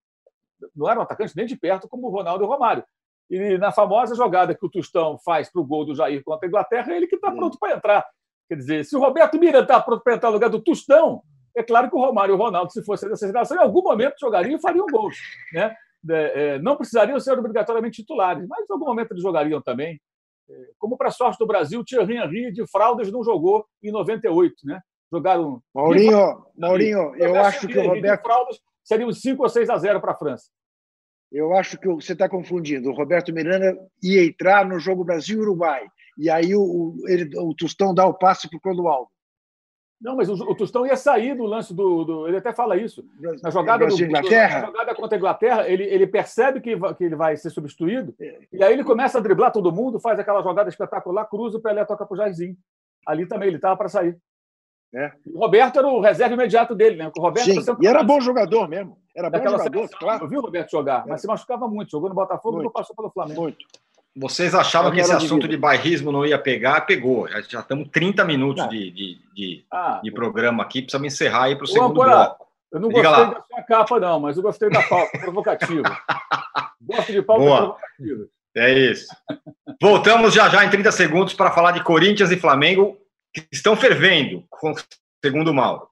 não 0.74 0.90
era 0.90 1.02
um 1.02 1.04
atacante 1.04 1.36
nem 1.36 1.46
de 1.46 1.58
perto 1.58 1.90
como 1.90 2.08
o 2.08 2.10
Ronaldo 2.10 2.46
e 2.46 2.48
o 2.48 2.50
Romário. 2.50 2.82
E 3.30 3.58
na 3.58 3.74
famosa 3.74 4.16
jogada 4.16 4.56
que 4.56 4.66
o 4.66 4.70
Tostão 4.70 5.20
faz 5.20 5.52
para 5.52 5.62
o 5.62 5.66
gol 5.66 5.84
do 5.84 5.94
Jair 5.94 6.24
contra 6.24 6.48
a 6.48 6.50
Inglaterra, 6.50 6.94
é 6.94 6.96
ele 6.96 7.06
que 7.06 7.16
está 7.16 7.30
pronto 7.30 7.60
para 7.60 7.76
entrar. 7.76 8.06
Quer 8.48 8.56
dizer, 8.56 8.86
se 8.86 8.96
o 8.96 9.02
Roberto 9.02 9.38
Miranda 9.38 9.66
está 9.66 9.82
pronto 9.82 10.02
para 10.02 10.16
entrar 10.16 10.30
no 10.30 10.36
lugar 10.36 10.50
do 10.50 10.64
Tostão, 10.64 11.22
é 11.58 11.62
claro 11.62 11.90
que 11.90 11.96
o 11.96 12.00
Romário 12.00 12.32
e 12.32 12.36
o 12.36 12.38
Ronaldo, 12.38 12.72
se 12.72 12.82
fossem 12.86 13.10
dessa 13.10 13.28
geração, 13.28 13.58
em 13.58 13.60
algum 13.60 13.82
momento 13.82 14.16
jogariam 14.18 14.58
e 14.58 14.62
fariam 14.62 14.86
gols. 14.90 15.18
Né? 15.52 15.76
É, 16.10 16.56
é, 16.56 16.60
não 16.60 16.78
precisariam 16.78 17.20
ser 17.20 17.38
obrigatoriamente 17.38 18.02
titulares, 18.02 18.48
mas 18.48 18.70
em 18.70 18.74
algum 18.74 18.86
momento 18.86 19.12
eles 19.12 19.24
jogariam 19.24 19.62
também. 19.62 20.00
É, 20.50 20.54
como 20.78 20.98
para 20.98 21.12
sorte 21.12 21.38
do 21.38 21.48
Brasil, 21.48 21.84
Thierry 21.84 22.18
Henry 22.18 22.52
de 22.52 22.66
fraldas 22.68 23.12
não 23.12 23.24
jogou 23.24 23.66
em 23.84 23.92
98, 23.92 24.56
né? 24.64 24.80
Jogaram. 25.12 25.62
Maurinho, 25.74 26.46
Maurinho, 26.58 27.16
eu 27.16 27.36
acho 27.42 27.68
que 27.68 27.78
o 27.78 27.88
Roberto. 27.88 28.22
Fraldas 28.22 28.60
seriam 28.84 29.12
5 29.12 29.42
ou 29.42 29.50
6 29.50 29.70
a 29.70 29.78
0 29.78 30.00
para 30.00 30.12
a 30.14 30.18
França. 30.18 30.50
Eu 31.32 31.54
acho 31.54 31.78
que 31.78 31.88
você 31.88 32.14
está 32.14 32.28
confundindo. 32.28 32.90
O 32.90 32.96
Roberto 32.96 33.32
Miranda 33.32 33.78
ia 34.02 34.26
entrar 34.26 34.66
no 34.66 34.80
jogo 34.80 35.04
Brasil-Uruguai. 35.04 35.88
E 36.18 36.30
aí 36.30 36.56
o, 36.56 36.96
ele, 37.08 37.30
o 37.38 37.54
Tostão 37.54 37.94
dá 37.94 38.06
o 38.06 38.14
passe 38.14 38.50
para 38.50 38.58
o 38.58 38.62
Clodoaldo. 38.62 39.10
Não, 40.02 40.16
mas 40.16 40.30
o, 40.30 40.34
o 40.34 40.56
Tostão 40.56 40.86
ia 40.86 40.96
sair 40.96 41.36
do 41.36 41.44
lance 41.44 41.74
do, 41.74 42.06
do, 42.06 42.28
Ele 42.28 42.38
até 42.38 42.54
fala 42.54 42.78
isso. 42.78 43.04
Na 43.44 43.50
jogada, 43.50 43.86
do, 43.86 44.02
Inglaterra. 44.02 44.62
na 44.62 44.68
jogada 44.68 44.96
contra 44.96 45.18
a 45.18 45.20
Inglaterra, 45.20 45.70
ele, 45.70 45.84
ele 45.84 46.08
percebe 46.08 46.62
que, 46.62 46.78
que 46.96 47.04
ele 47.04 47.16
vai 47.16 47.36
ser 47.36 47.50
substituído. 47.50 48.16
É. 48.20 48.40
E 48.54 48.64
aí 48.64 48.74
ele 48.74 48.84
começa 48.86 49.18
a 49.18 49.22
driblar 49.22 49.52
todo 49.52 49.74
mundo, 49.74 50.00
faz 50.00 50.18
aquela 50.18 50.42
jogada 50.42 50.70
espetacular, 50.70 51.26
cruza 51.26 51.58
o 51.58 51.62
Pelé, 51.62 51.84
toca 51.84 52.06
para 52.06 52.14
o 52.14 52.18
Jairzinho. 52.18 52.56
Ali 53.06 53.26
também, 53.26 53.50
ele 53.50 53.58
estava 53.58 53.76
para 53.76 53.90
sair. 53.90 54.18
É. 54.94 55.12
O 55.28 55.40
Roberto 55.40 55.78
era 55.78 55.88
o 55.88 56.00
reserva 56.00 56.34
imediato 56.34 56.74
dele, 56.74 56.96
né? 56.96 57.12
O 57.16 57.22
Roberto 57.22 57.46
Sim, 57.46 57.76
e 57.82 57.88
era 57.88 58.02
bom 58.02 58.20
jogador 58.22 58.68
mesmo. 58.68 58.98
Era 59.16 59.30
bom 59.30 59.38
jogador, 59.38 59.64
seleção, 59.64 60.00
claro. 60.00 60.24
Eu 60.24 60.30
vi 60.30 60.38
o 60.38 60.42
Roberto 60.42 60.72
jogar, 60.72 61.06
mas 61.06 61.20
é. 61.20 61.22
se 61.22 61.28
machucava 61.28 61.68
muito. 61.68 61.92
Jogou 61.92 62.10
no 62.10 62.16
Botafogo 62.16 62.64
e 62.64 62.72
passou 62.72 62.96
pelo 62.96 63.10
Flamengo. 63.12 63.42
Muito. 63.42 63.66
Vocês 64.20 64.54
achavam 64.54 64.92
que 64.92 65.00
esse 65.00 65.14
assunto 65.14 65.48
de 65.48 65.56
bairrismo 65.56 66.12
não 66.12 66.26
ia 66.26 66.38
pegar? 66.38 66.82
Pegou. 66.82 67.26
Já, 67.30 67.42
já 67.42 67.60
estamos 67.62 67.88
30 67.88 68.26
minutos 68.26 68.68
de, 68.68 68.92
de, 68.92 69.18
de, 69.34 69.66
ah, 69.72 70.02
de, 70.04 70.12
programa 70.12 70.62
aqui. 70.62 70.82
Precisamos 70.82 71.14
encerrar 71.14 71.44
aí 71.44 71.56
para 71.56 71.64
o 71.64 71.68
segundo 71.68 71.94
bloco. 71.94 72.46
Eu 72.70 72.82
não 72.82 72.90
Diga 72.90 73.04
gostei 73.04 73.24
lá. 73.24 73.34
da 73.34 73.44
sua 73.48 73.64
capa, 73.64 74.00
não, 74.00 74.20
mas 74.20 74.36
eu 74.36 74.44
gostei 74.44 74.70
da 74.70 74.84
pauta 74.84 75.18
provocativa. 75.20 75.98
Gosto 76.82 77.12
de 77.14 77.22
pauta 77.22 77.46
provocativa. 77.46 78.28
É 78.58 78.74
isso. 78.74 79.08
Voltamos 79.82 80.34
já 80.34 80.50
já 80.50 80.66
em 80.66 80.70
30 80.70 80.92
segundos 80.92 81.34
para 81.34 81.52
falar 81.52 81.72
de 81.72 81.82
Corinthians 81.82 82.30
e 82.30 82.38
Flamengo, 82.38 82.98
que 83.34 83.48
estão 83.54 83.76
fervendo, 83.76 84.44
segundo 85.24 85.52
o 85.52 85.54
Mauro. 85.54 85.88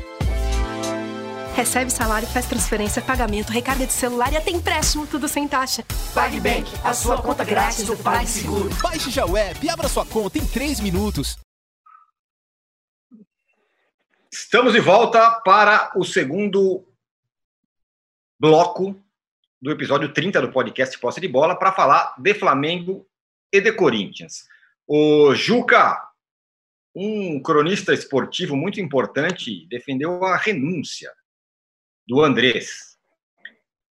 Recebe 1.55 1.90
salário, 1.90 2.28
faz 2.28 2.47
transferência, 2.47 3.01
pagamento, 3.01 3.51
recarga 3.51 3.86
de 3.86 3.92
celular 3.92 4.30
e 4.30 4.36
até 4.36 4.51
empréstimo, 4.51 5.07
tudo 5.07 5.26
sem 5.26 5.49
taxa. 5.49 5.82
PagBank, 6.12 6.70
a 6.84 6.92
sua 6.92 7.22
conta 7.22 7.44
grátis 7.44 7.86
do 7.86 7.97
PagSeguro. 7.97 8.68
Baixe 8.82 9.11
já 9.11 9.24
o 9.24 9.34
app 9.34 9.64
e 9.64 9.70
abra 9.70 9.88
sua 9.88 10.05
conta 10.05 10.36
em 10.36 10.47
3 10.47 10.80
minutos. 10.80 11.38
Estamos 14.30 14.74
de 14.74 14.80
volta 14.80 15.30
para 15.42 15.92
o 15.97 16.05
segundo 16.05 16.84
bloco 18.38 18.94
do 19.62 19.70
episódio 19.70 20.12
30 20.12 20.42
do 20.42 20.53
podcast 20.53 20.99
Posse 20.99 21.22
de 21.22 21.28
Bola 21.28 21.59
para 21.59 21.72
falar 21.72 22.14
de 22.18 22.34
Flamengo 22.34 23.07
e 23.53 23.61
de 23.61 23.72
Corinthians. 23.72 24.44
O 24.86 25.34
Juca, 25.34 26.01
um 26.94 27.40
cronista 27.40 27.92
esportivo 27.92 28.57
muito 28.57 28.80
importante, 28.80 29.66
defendeu 29.68 30.24
a 30.24 30.36
renúncia 30.36 31.12
do 32.07 32.22
Andrés. 32.22 32.97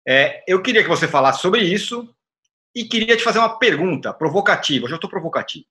É, 0.06 0.44
eu 0.46 0.62
queria 0.62 0.82
que 0.82 0.88
você 0.88 1.08
falasse 1.08 1.40
sobre 1.40 1.62
isso 1.62 2.14
e 2.74 2.84
queria 2.84 3.16
te 3.16 3.22
fazer 3.22 3.38
uma 3.38 3.58
pergunta 3.58 4.12
provocativa. 4.12 4.84
Hoje 4.84 4.94
eu 4.94 4.96
estou 4.96 5.10
provocativo. 5.10 5.66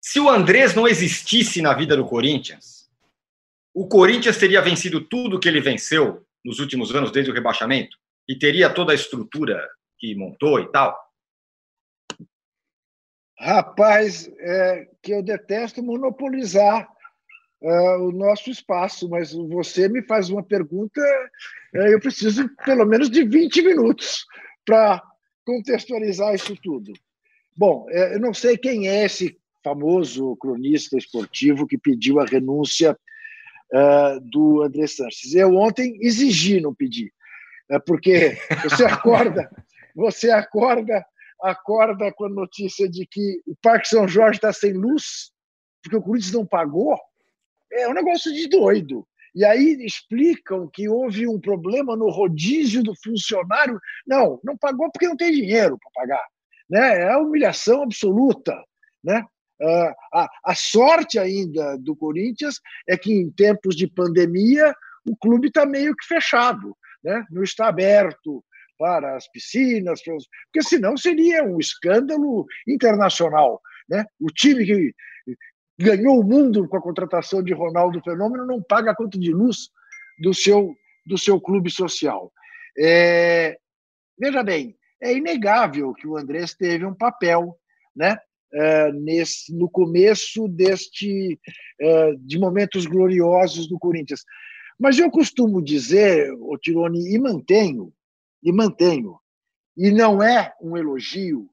Se 0.00 0.20
o 0.20 0.28
Andrés 0.28 0.74
não 0.74 0.86
existisse 0.86 1.60
na 1.60 1.74
vida 1.74 1.96
do 1.96 2.06
Corinthians, 2.06 2.88
o 3.74 3.86
Corinthians 3.88 4.38
teria 4.38 4.62
vencido 4.62 5.00
tudo 5.00 5.38
que 5.38 5.48
ele 5.48 5.60
venceu 5.60 6.26
nos 6.44 6.58
últimos 6.58 6.94
anos, 6.94 7.10
desde 7.10 7.30
o 7.30 7.34
rebaixamento? 7.34 7.96
E 8.28 8.36
teria 8.36 8.70
toda 8.70 8.92
a 8.92 8.94
estrutura 8.94 9.68
que 9.98 10.14
montou 10.14 10.60
e 10.60 10.70
tal? 10.70 10.96
Rapaz, 13.38 14.28
é, 14.40 14.88
que 15.00 15.12
eu 15.12 15.22
detesto 15.22 15.80
monopolizar 15.82 16.88
é, 17.62 17.96
o 17.98 18.10
nosso 18.10 18.50
espaço, 18.50 19.08
mas 19.08 19.32
você 19.32 19.88
me 19.88 20.02
faz 20.02 20.28
uma 20.28 20.42
pergunta, 20.42 21.00
é, 21.74 21.94
eu 21.94 22.00
preciso 22.00 22.48
pelo 22.64 22.84
menos 22.84 23.08
de 23.08 23.24
20 23.24 23.62
minutos 23.62 24.26
para 24.66 25.02
contextualizar 25.44 26.34
isso 26.34 26.56
tudo. 26.62 26.92
Bom, 27.56 27.86
é, 27.90 28.14
eu 28.14 28.20
não 28.20 28.34
sei 28.34 28.58
quem 28.58 28.88
é 28.88 29.04
esse 29.04 29.38
famoso 29.62 30.36
cronista 30.36 30.96
esportivo 30.96 31.66
que 31.66 31.78
pediu 31.78 32.18
a 32.20 32.24
renúncia 32.24 32.98
é, 33.72 34.18
do 34.20 34.62
André 34.62 34.86
Sanches. 34.88 35.34
Eu 35.34 35.54
ontem 35.56 35.96
exigi 36.00 36.60
não 36.60 36.74
pedir, 36.74 37.12
é, 37.70 37.78
porque 37.78 38.36
você 38.64 38.84
acorda, 38.86 39.48
você 39.94 40.30
acorda 40.30 41.04
acorda 41.42 42.12
com 42.12 42.26
a 42.26 42.30
notícia 42.30 42.88
de 42.88 43.06
que 43.06 43.40
o 43.46 43.54
Parque 43.62 43.88
São 43.88 44.06
Jorge 44.08 44.38
está 44.38 44.52
sem 44.52 44.72
luz, 44.72 45.30
porque 45.82 45.96
o 45.96 46.02
Corinthians 46.02 46.32
não 46.32 46.46
pagou, 46.46 46.98
é 47.72 47.88
um 47.88 47.94
negócio 47.94 48.32
de 48.32 48.48
doido. 48.48 49.06
E 49.34 49.44
aí 49.44 49.84
explicam 49.84 50.68
que 50.72 50.88
houve 50.88 51.28
um 51.28 51.40
problema 51.40 51.94
no 51.94 52.08
rodízio 52.08 52.82
do 52.82 52.94
funcionário. 53.02 53.78
Não, 54.06 54.40
não 54.42 54.56
pagou 54.56 54.90
porque 54.90 55.06
não 55.06 55.16
tem 55.16 55.30
dinheiro 55.32 55.78
para 55.78 55.90
pagar. 56.02 56.26
Né? 56.68 57.02
É 57.02 57.16
humilhação 57.16 57.82
absoluta. 57.82 58.56
Né? 59.04 59.24
Uh, 59.60 59.94
a, 60.12 60.28
a 60.44 60.54
sorte 60.54 61.18
ainda 61.18 61.76
do 61.78 61.94
Corinthians 61.94 62.60
é 62.88 62.96
que 62.96 63.12
em 63.12 63.30
tempos 63.30 63.76
de 63.76 63.86
pandemia 63.86 64.74
o 65.04 65.16
clube 65.16 65.48
está 65.48 65.64
meio 65.64 65.94
que 65.94 66.06
fechado, 66.06 66.76
né? 67.02 67.24
não 67.30 67.42
está 67.42 67.68
aberto, 67.68 68.44
para 68.78 69.16
as 69.16 69.28
piscinas, 69.30 70.00
porque 70.02 70.62
senão 70.62 70.96
seria 70.96 71.44
um 71.44 71.58
escândalo 71.58 72.46
internacional. 72.66 73.60
Né? 73.88 74.04
O 74.20 74.28
time 74.28 74.64
que 74.64 74.94
ganhou 75.78 76.20
o 76.20 76.24
mundo 76.24 76.68
com 76.68 76.76
a 76.76 76.82
contratação 76.82 77.42
de 77.42 77.52
Ronaldo 77.52 78.00
Fenômeno 78.02 78.46
não 78.46 78.62
paga 78.62 78.92
a 78.92 78.96
conta 78.96 79.18
de 79.18 79.32
luz 79.32 79.68
do 80.20 80.32
seu, 80.32 80.74
do 81.06 81.18
seu 81.18 81.40
clube 81.40 81.70
social. 81.70 82.32
É, 82.78 83.58
veja 84.18 84.42
bem, 84.42 84.76
é 85.00 85.12
inegável 85.12 85.92
que 85.94 86.06
o 86.06 86.16
Andrés 86.16 86.54
teve 86.54 86.84
um 86.84 86.94
papel 86.94 87.56
né, 87.94 88.16
é, 88.52 88.92
nesse, 88.92 89.56
no 89.56 89.68
começo 89.70 90.48
deste 90.48 91.38
é, 91.80 92.14
de 92.18 92.38
momentos 92.38 92.86
gloriosos 92.86 93.68
do 93.68 93.78
Corinthians. 93.78 94.22
Mas 94.78 94.98
eu 94.98 95.10
costumo 95.10 95.62
dizer, 95.62 96.32
o 96.38 96.56
Tironi, 96.56 97.14
e 97.14 97.18
mantenho, 97.18 97.92
e 98.42 98.52
mantenho, 98.52 99.18
e 99.76 99.90
não 99.90 100.22
é 100.22 100.54
um 100.60 100.76
elogio, 100.76 101.48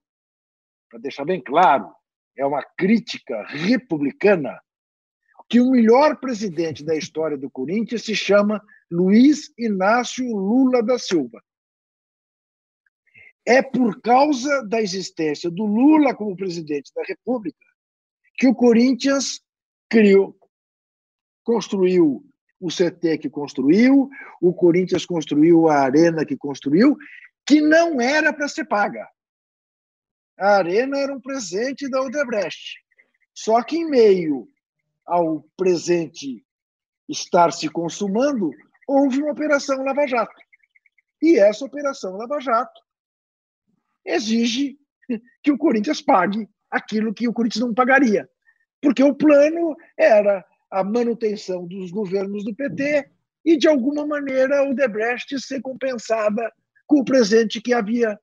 para 0.90 1.00
deixar 1.00 1.26
bem 1.26 1.42
claro, 1.42 1.94
é 2.38 2.46
uma 2.46 2.64
crítica 2.78 3.44
republicana, 3.48 4.60
que 5.48 5.60
o 5.60 5.72
melhor 5.72 6.20
presidente 6.20 6.84
da 6.84 6.96
história 6.96 7.38
do 7.38 7.50
Corinthians 7.50 8.04
se 8.04 8.16
chama 8.16 8.62
Luiz 8.90 9.54
Inácio 9.58 10.26
Lula 10.26 10.82
da 10.82 10.98
Silva. 10.98 11.44
É 13.46 13.62
por 13.62 14.02
causa 14.02 14.66
da 14.66 14.82
existência 14.82 15.52
do 15.52 15.66
Lula 15.66 16.16
como 16.16 16.36
presidente 16.36 16.92
da 16.96 17.04
República 17.04 17.66
que 18.38 18.48
o 18.48 18.56
Corinthians 18.56 19.42
criou, 19.90 20.38
construiu 21.44 22.26
o 22.66 22.70
CT 22.70 23.20
que 23.20 23.30
construiu, 23.30 24.10
o 24.42 24.52
Corinthians 24.52 25.06
construiu 25.06 25.70
a 25.70 25.82
arena 25.82 26.26
que 26.26 26.36
construiu, 26.36 26.98
que 27.46 27.62
não 27.62 28.02
era 28.02 28.34
para 28.34 28.48
ser 28.48 28.66
paga. 28.66 29.08
A 30.36 30.58
arena 30.58 30.98
era 30.98 31.14
um 31.14 31.22
presente 31.22 31.88
da 31.88 32.02
Odebrecht. 32.02 32.84
Só 33.36 33.62
que 33.62 33.78
em 33.78 33.88
meio 33.88 34.48
ao 35.06 35.46
presente 35.56 36.44
estar 37.08 37.54
se 37.54 37.70
consumando, 37.70 38.50
houve 38.88 39.22
uma 39.22 39.34
operação 39.34 39.84
Lava 39.84 40.08
Jato. 40.08 40.42
E 41.22 41.38
essa 41.38 41.66
operação 41.66 42.18
Lava 42.18 42.40
Jato 42.40 42.82
exige 44.04 44.76
que 45.44 45.52
o 45.52 45.58
Corinthians 45.58 46.02
pague 46.02 46.50
aquilo 46.72 47.14
que 47.14 47.28
o 47.28 47.34
Corinthians 47.34 47.64
não 47.64 47.76
pagaria. 47.76 48.28
Porque 48.82 49.04
o 49.04 49.14
plano 49.14 49.76
era 49.96 50.44
a 50.76 50.84
manutenção 50.84 51.66
dos 51.66 51.90
governos 51.90 52.44
do 52.44 52.54
PT 52.54 53.10
e, 53.46 53.56
de 53.56 53.66
alguma 53.66 54.06
maneira, 54.06 54.70
o 54.70 54.76
Debrecht 54.76 55.40
ser 55.40 55.62
compensada 55.62 56.52
com 56.86 57.00
o 57.00 57.06
presente 57.06 57.62
que 57.62 57.74
havia 57.74 58.20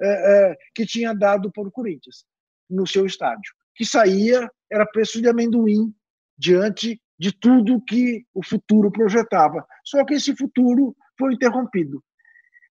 é, 0.00 0.50
é, 0.50 0.56
que 0.72 0.86
tinha 0.86 1.12
dado 1.12 1.50
o 1.52 1.70
Corinthians 1.70 2.24
no 2.70 2.86
seu 2.86 3.06
estádio, 3.06 3.52
que 3.74 3.84
saía 3.84 4.48
era 4.70 4.86
preço 4.86 5.20
de 5.20 5.28
amendoim 5.28 5.92
diante 6.38 7.00
de 7.18 7.32
tudo 7.32 7.82
que 7.82 8.24
o 8.32 8.44
futuro 8.44 8.92
projetava. 8.92 9.66
Só 9.84 10.04
que 10.04 10.14
esse 10.14 10.36
futuro 10.36 10.94
foi 11.18 11.34
interrompido. 11.34 12.04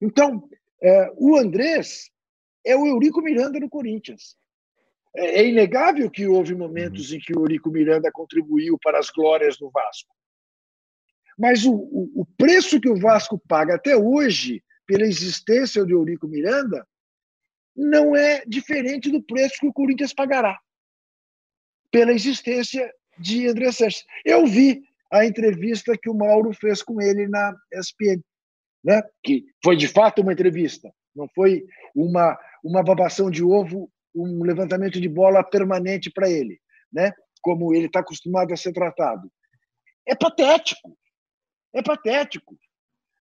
Então, 0.01 0.47
é, 0.81 1.11
o 1.17 1.35
Andrés 1.35 2.09
é 2.65 2.75
o 2.75 2.87
Eurico 2.87 3.21
Miranda 3.21 3.59
no 3.59 3.69
Corinthians. 3.69 4.37
É, 5.15 5.41
é 5.41 5.47
inegável 5.47 6.09
que 6.09 6.27
houve 6.27 6.53
momentos 6.53 7.11
em 7.11 7.19
que 7.19 7.33
o 7.33 7.41
Eurico 7.41 7.69
Miranda 7.69 8.11
contribuiu 8.11 8.77
para 8.81 8.99
as 8.99 9.09
glórias 9.09 9.57
do 9.57 9.69
Vasco. 9.69 10.13
Mas 11.37 11.65
o, 11.65 11.73
o, 11.73 12.21
o 12.21 12.25
preço 12.37 12.79
que 12.79 12.89
o 12.89 12.99
Vasco 12.99 13.41
paga 13.47 13.75
até 13.75 13.95
hoje 13.95 14.63
pela 14.85 15.03
existência 15.03 15.83
do 15.83 15.91
Eurico 15.91 16.27
Miranda 16.27 16.87
não 17.75 18.15
é 18.15 18.43
diferente 18.45 19.11
do 19.11 19.21
preço 19.21 19.59
que 19.59 19.67
o 19.67 19.73
Corinthians 19.73 20.13
pagará 20.13 20.57
pela 21.91 22.11
existência 22.11 22.93
de 23.17 23.47
André 23.47 23.71
Sanches. 23.71 24.05
Eu 24.23 24.45
vi 24.45 24.83
a 25.11 25.25
entrevista 25.25 25.97
que 25.97 26.09
o 26.09 26.13
Mauro 26.13 26.53
fez 26.53 26.81
com 26.81 27.01
ele 27.01 27.27
na 27.27 27.55
ESPN, 27.73 28.21
né? 28.83 29.01
que 29.23 29.45
foi 29.63 29.75
de 29.75 29.87
fato 29.87 30.21
uma 30.21 30.33
entrevista, 30.33 30.91
não 31.15 31.27
foi 31.33 31.63
uma, 31.95 32.37
uma 32.63 32.83
babação 32.83 33.29
de 33.29 33.43
ovo, 33.43 33.89
um 34.15 34.43
levantamento 34.43 34.99
de 34.99 35.09
bola 35.09 35.43
permanente 35.43 36.09
para 36.09 36.29
ele, 36.29 36.59
né? 36.91 37.11
como 37.41 37.75
ele 37.75 37.85
está 37.85 37.99
acostumado 37.99 38.53
a 38.53 38.57
ser 38.57 38.73
tratado. 38.73 39.31
É 40.07 40.15
patético, 40.15 40.97
é 41.73 41.83
patético, 41.83 42.57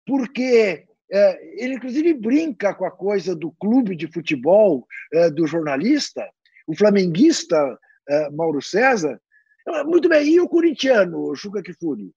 porque 0.05 0.87
é, 1.11 1.63
ele, 1.63 1.75
inclusive, 1.75 2.13
brinca 2.13 2.73
com 2.73 2.85
a 2.85 2.91
coisa 2.91 3.35
do 3.35 3.51
clube 3.53 3.95
de 3.95 4.11
futebol 4.11 4.87
é, 5.13 5.29
do 5.29 5.45
jornalista, 5.45 6.27
o 6.67 6.75
flamenguista 6.75 7.77
é, 8.07 8.29
Mauro 8.31 8.61
César. 8.61 9.21
Muito 9.85 10.09
bem, 10.09 10.27
e 10.27 10.39
o 10.39 10.49
corintiano, 10.49 11.19
o 11.19 11.35
Juca 11.35 11.61
Kifuri? 11.61 12.11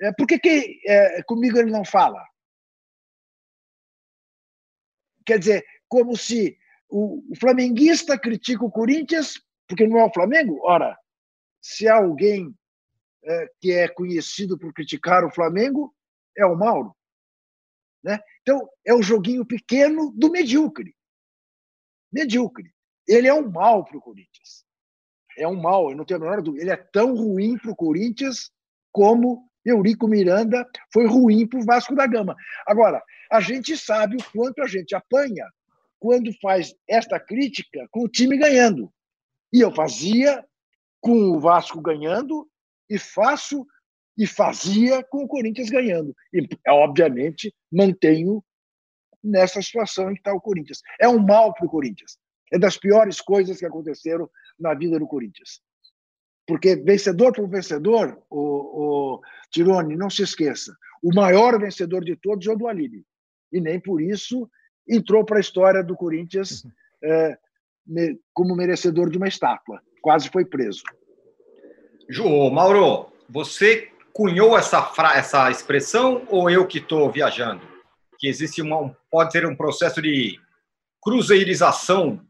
É, 0.00 0.12
por 0.12 0.26
que, 0.26 0.38
que 0.38 0.80
é, 0.86 1.22
comigo 1.22 1.58
ele 1.58 1.70
não 1.70 1.84
fala? 1.84 2.22
Quer 5.24 5.38
dizer, 5.38 5.64
como 5.88 6.16
se 6.16 6.58
o, 6.90 7.24
o 7.30 7.36
flamenguista 7.38 8.18
critica 8.18 8.64
o 8.64 8.70
Corinthians 8.70 9.34
porque 9.70 9.86
não 9.86 9.98
é 9.98 10.04
o 10.04 10.12
Flamengo? 10.12 10.58
Ora, 10.64 10.98
se 11.62 11.86
há 11.86 11.94
alguém 11.94 12.52
é, 13.22 13.50
que 13.60 13.72
é 13.72 13.86
conhecido 13.86 14.58
por 14.58 14.72
criticar 14.72 15.24
o 15.24 15.30
Flamengo, 15.30 15.94
é 16.36 16.44
o 16.44 16.56
Mauro. 16.56 16.94
Né? 18.02 18.18
Então, 18.42 18.68
é 18.84 18.92
o 18.92 19.02
joguinho 19.02 19.46
pequeno 19.46 20.10
do 20.16 20.28
medíocre. 20.30 20.96
Medíocre. 22.12 22.74
Ele 23.06 23.28
é 23.28 23.34
um 23.34 23.48
mal 23.48 23.84
para 23.84 23.96
o 23.96 24.00
Corinthians. 24.00 24.64
É 25.38 25.46
um 25.46 25.60
mal, 25.60 25.90
eu 25.90 25.96
não 25.96 26.04
tenho 26.04 26.18
a 26.18 26.22
menor 26.24 26.42
dúvida. 26.42 26.64
Ele 26.64 26.72
é 26.72 26.76
tão 26.76 27.14
ruim 27.14 27.56
para 27.56 27.70
o 27.70 27.76
Corinthians 27.76 28.50
como 28.90 29.48
Eurico 29.64 30.08
Miranda 30.08 30.68
foi 30.92 31.06
ruim 31.06 31.46
para 31.46 31.60
o 31.60 31.64
Vasco 31.64 31.94
da 31.94 32.06
Gama. 32.06 32.34
Agora, 32.66 33.00
a 33.30 33.40
gente 33.40 33.76
sabe 33.76 34.16
o 34.16 34.30
quanto 34.32 34.62
a 34.62 34.66
gente 34.66 34.96
apanha 34.96 35.46
quando 36.00 36.32
faz 36.40 36.74
esta 36.88 37.20
crítica 37.20 37.86
com 37.90 38.04
o 38.04 38.08
time 38.08 38.36
ganhando. 38.38 38.92
E 39.52 39.60
eu 39.60 39.72
fazia 39.72 40.44
com 41.00 41.12
o 41.12 41.38
Vasco 41.38 41.80
ganhando 41.80 42.48
e 42.88 42.98
faço 42.98 43.66
e 44.16 44.26
fazia 44.26 45.04
com 45.04 45.24
o 45.24 45.28
Corinthians 45.28 45.70
ganhando. 45.70 46.14
E, 46.32 46.46
obviamente, 46.68 47.54
mantenho 47.70 48.42
nessa 49.22 49.60
situação 49.62 50.10
em 50.10 50.14
que 50.14 50.20
está 50.20 50.32
o 50.32 50.40
Corinthians. 50.40 50.80
É 50.98 51.08
um 51.08 51.18
mal 51.18 51.54
para 51.54 51.66
o 51.66 51.70
Corinthians. 51.70 52.18
É 52.52 52.58
das 52.58 52.76
piores 52.76 53.20
coisas 53.20 53.58
que 53.58 53.66
aconteceram 53.66 54.28
na 54.58 54.74
vida 54.74 54.98
do 54.98 55.06
Corinthians. 55.06 55.60
Porque 56.46 56.76
vencedor 56.76 57.32
por 57.32 57.48
vencedor, 57.48 58.20
o, 58.28 58.40
o 59.18 59.20
Tirone, 59.50 59.96
não 59.96 60.10
se 60.10 60.22
esqueça, 60.22 60.76
o 61.02 61.14
maior 61.14 61.58
vencedor 61.60 62.04
de 62.04 62.16
todos 62.16 62.46
é 62.46 62.50
o 62.50 62.56
do 62.56 62.66
Aline. 62.66 63.04
E 63.52 63.60
nem 63.60 63.78
por 63.78 64.00
isso 64.00 64.50
entrou 64.90 65.24
para 65.24 65.38
a 65.38 65.40
história 65.40 65.82
do 65.82 65.96
Corinthians 65.96 66.66
é, 67.02 67.38
como 68.34 68.56
merecedor 68.56 69.08
de 69.10 69.16
uma 69.16 69.28
estátua. 69.28 69.80
Quase 70.02 70.28
foi 70.28 70.44
preso. 70.44 70.82
João, 72.08 72.50
Mauro, 72.50 73.12
você 73.28 73.90
cunhou 74.12 74.58
essa, 74.58 74.82
fra... 74.82 75.16
essa 75.16 75.50
expressão 75.50 76.26
ou 76.28 76.50
eu 76.50 76.66
que 76.66 76.78
estou 76.78 77.10
viajando? 77.10 77.62
Que 78.18 78.28
existe 78.28 78.60
uma, 78.60 78.96
pode 79.10 79.32
ser 79.32 79.46
um 79.46 79.56
processo 79.56 80.02
de 80.02 80.38
cruzeirização 81.00 82.20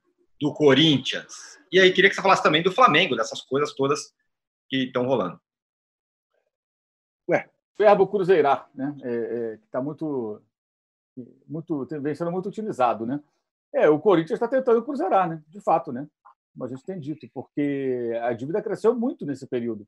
do 0.41 0.53
Corinthians. 0.53 1.59
E 1.73 1.79
aí 1.81 1.93
queria 1.93 2.11
que 2.11 2.17
você 2.17 2.23
falasse 2.23 2.43
também 2.43 2.63
do 2.63 2.73
Flamengo, 2.73 3.17
dessas 3.17 3.41
coisas 3.41 3.75
todas 3.75 4.13
que 4.69 4.85
estão 4.85 5.07
rolando. 5.07 5.41
Ué, 7.29 7.49
verbo 7.79 8.07
cruzeirar, 8.07 8.69
né? 8.75 8.97
É, 9.03 9.13
é, 9.13 9.55
está 9.65 9.81
muito, 9.81 10.41
muito, 11.47 11.87
vem 12.01 12.15
sendo 12.15 12.33
muito 12.33 12.49
utilizado, 12.49 13.07
né? 13.07 13.21
É, 13.73 13.89
o 13.89 14.01
Corinthians 14.01 14.37
está 14.37 14.49
tentando 14.49 14.83
cruzeirar, 14.83 15.29
né? 15.29 15.43
De 15.49 15.61
fato, 15.61 15.93
né? 15.93 16.09
Como 16.53 16.65
a 16.65 16.69
gente 16.69 16.85
tem 16.85 16.99
dito, 16.99 17.29
porque 17.33 18.19
a 18.23 18.33
dívida 18.33 18.63
cresceu 18.63 18.95
muito 18.95 19.25
nesse 19.25 19.47
período 19.47 19.87